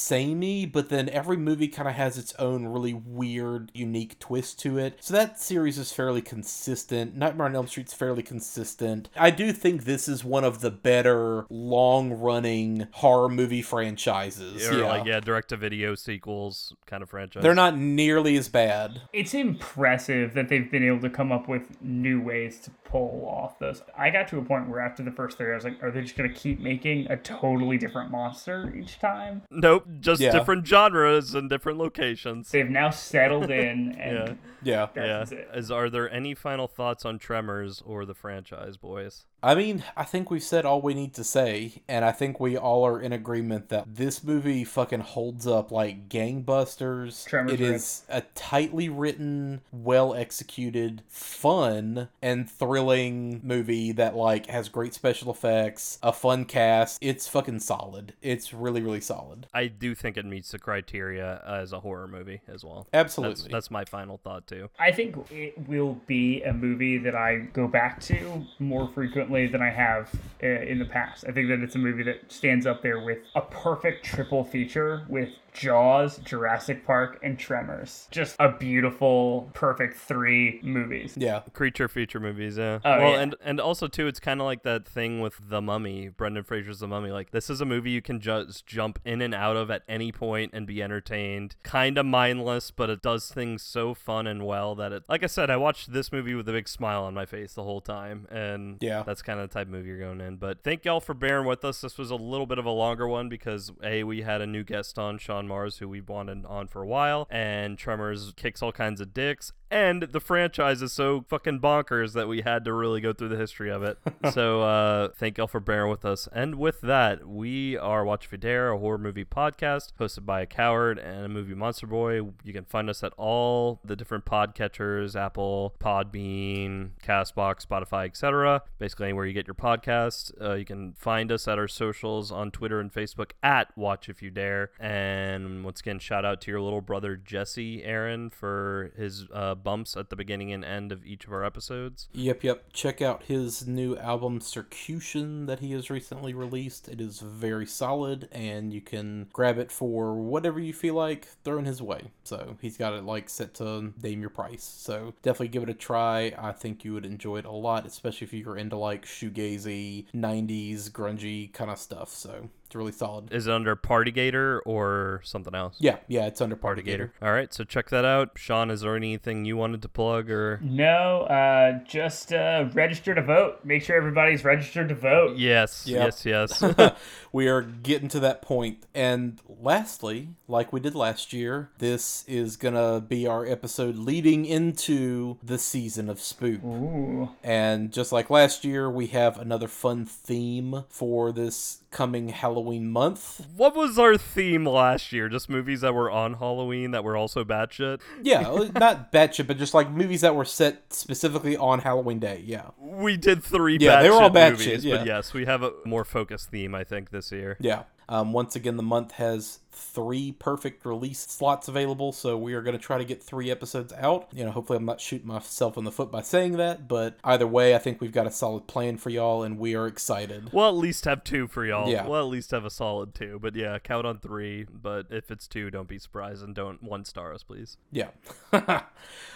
[0.00, 4.78] samey, but then every movie kind of has its own really weird, unique twist to
[4.78, 4.96] it.
[5.00, 7.16] So that series is fairly consistent.
[7.16, 9.08] Nightmare on Elm Street's fairly consistent.
[9.16, 14.68] I do think this is one of the better long running horror movie franchises.
[14.68, 17.42] Or like yeah, direct to video sequels kind of franchise.
[17.42, 19.02] They're not nearly as bad.
[19.12, 23.58] It's impressive that they've been able to come up with new ways to pull off
[23.58, 23.82] those.
[23.96, 26.02] I got to a point where after the first three, I was like, are they
[26.02, 29.42] just going to keep making a totally different monster each time?
[29.50, 30.32] Nope, just Yeah.
[30.32, 32.50] different genres and different locations.
[32.50, 34.88] They've now settled in and Yeah.
[34.94, 35.02] Yeah.
[35.02, 35.18] Yeah.
[35.18, 35.48] That's it.
[35.54, 39.24] Is are there any final thoughts on Tremors or the franchise, boys?
[39.42, 42.56] I mean, I think we've said all we need to say, and I think we
[42.56, 47.26] all are in agreement that this movie fucking holds up like gangbusters.
[47.26, 47.74] Tremors it rip.
[47.74, 55.30] is a tightly written, well executed, fun, and thrilling movie that like has great special
[55.30, 56.98] effects, a fun cast.
[57.00, 58.12] It's fucking solid.
[58.20, 59.46] It's really, really solid.
[59.54, 62.86] I do think it meets the criteria as a horror movie as well.
[62.92, 63.42] Absolutely.
[63.42, 64.68] That's, that's my final thought too.
[64.78, 69.62] I think it will be a movie that I go back to more frequently than
[69.62, 70.10] I have
[70.42, 71.24] uh, in the past.
[71.26, 75.04] I think that it's a movie that stands up there with a perfect triple feature
[75.08, 78.08] with Jaws, Jurassic Park, and Tremors.
[78.10, 81.14] Just a beautiful, perfect three movies.
[81.16, 81.40] yeah.
[81.52, 82.78] Creature feature movies, yeah.
[82.84, 83.20] Oh, well, yeah.
[83.20, 86.80] and and also too, it's kind of like that thing with The Mummy, Brendan Fraser's
[86.80, 87.10] The Mummy.
[87.10, 90.12] Like this is a movie you can just jump in and out of at any
[90.12, 91.56] point and be entertained.
[91.62, 95.02] Kind of mindless, but it does things so fun and well that it.
[95.08, 97.62] Like I said, I watched this movie with a big smile on my face the
[97.64, 99.02] whole time, and Yeah.
[99.02, 100.36] that's kind of the type of movie you're going in.
[100.36, 101.80] But thank y'all for bearing with us.
[101.80, 104.64] This was a little bit of a longer one because a we had a new
[104.64, 108.72] guest on, Sean Mars, who we've wanted on for a while, and Tremors kicks all
[108.72, 113.00] kinds of dicks, and the franchise is so fucking bonkers that we had to really
[113.00, 113.98] go through the history of it.
[114.32, 116.28] so uh, thank y'all for bearing with us.
[116.32, 120.40] And with that, we are Watch If You Dare, a horror movie podcast hosted by
[120.40, 122.20] a coward and a movie monster boy.
[122.42, 128.62] You can find us at all the different podcatchers, Apple, Podbean, Castbox, Spotify, etc.
[128.78, 130.32] Basically anywhere you get your podcast.
[130.40, 134.22] Uh, you can find us at our socials on Twitter and Facebook at Watch If
[134.22, 134.70] You Dare.
[134.80, 139.96] And once again, shout out to your little brother Jesse Aaron for his uh, bumps
[139.96, 142.08] at the beginning and end of each of our episodes.
[142.12, 142.64] Yep, yep.
[142.72, 146.88] Check out his new album Circution that he has recently released.
[146.88, 151.64] It is very solid, and you can grab it for whatever you feel like throwing
[151.64, 152.10] his way.
[152.24, 154.64] So he's got it like set to name your price.
[154.64, 156.32] So definitely give it a try.
[156.38, 160.90] I think you would enjoy it a lot, especially if you're into like shoegazy, 90s,
[160.90, 162.10] grungy kind of stuff.
[162.10, 163.32] So it's really solid.
[163.32, 165.74] Is it under Partygator or something else?
[165.80, 166.86] Yeah, yeah, it's under Partygator.
[166.86, 167.10] Partygator.
[167.20, 168.30] All right, so check that out.
[168.36, 170.60] Sean, is there anything you wanted to plug or?
[170.62, 173.64] No, uh, just uh, register to vote.
[173.64, 175.36] Make sure everybody's registered to vote.
[175.36, 176.04] Yes, Yep.
[176.24, 176.24] yes,
[176.62, 176.92] yes.
[177.32, 178.86] we are getting to that point.
[178.94, 185.38] And lastly, like we did last year, this is gonna be our episode leading into
[185.42, 186.62] the season of Spook.
[186.62, 187.30] Ooh.
[187.42, 193.46] And just like last year, we have another fun theme for this coming Halloween month.
[193.56, 195.28] what was our theme last year?
[195.28, 198.00] Just movies that were on Halloween that were also batshit.
[198.22, 202.42] Yeah, uh, not batshit, but just like movies that were set specifically on Halloween Day.
[202.44, 202.70] Yeah.
[202.78, 203.78] We did three.
[203.80, 204.96] Yeah, they were all batshit batshit, movies, yeah.
[204.98, 207.56] But yes, we have a more focused theme, I think, this year.
[207.60, 207.84] Yeah.
[208.10, 212.76] Um, once again, the month has three perfect release slots available, so we are going
[212.76, 214.28] to try to get three episodes out.
[214.32, 217.46] You know, hopefully, I'm not shooting myself in the foot by saying that, but either
[217.46, 220.52] way, I think we've got a solid plan for y'all, and we are excited.
[220.52, 221.88] We'll at least have two for y'all.
[221.88, 222.04] Yeah.
[222.04, 223.38] We'll at least have a solid two.
[223.40, 224.64] But yeah, count on three.
[224.64, 227.76] But if it's two, don't be surprised and don't one star us, please.
[227.92, 228.08] Yeah.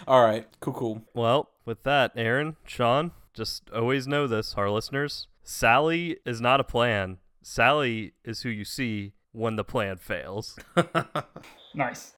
[0.05, 0.47] All right.
[0.59, 1.01] Cool, cool.
[1.13, 5.27] Well, with that, Aaron, Sean, just always know this, our listeners.
[5.43, 7.19] Sally is not a plan.
[7.47, 10.57] Sally is who you see when the plan fails.
[11.75, 12.14] Nice.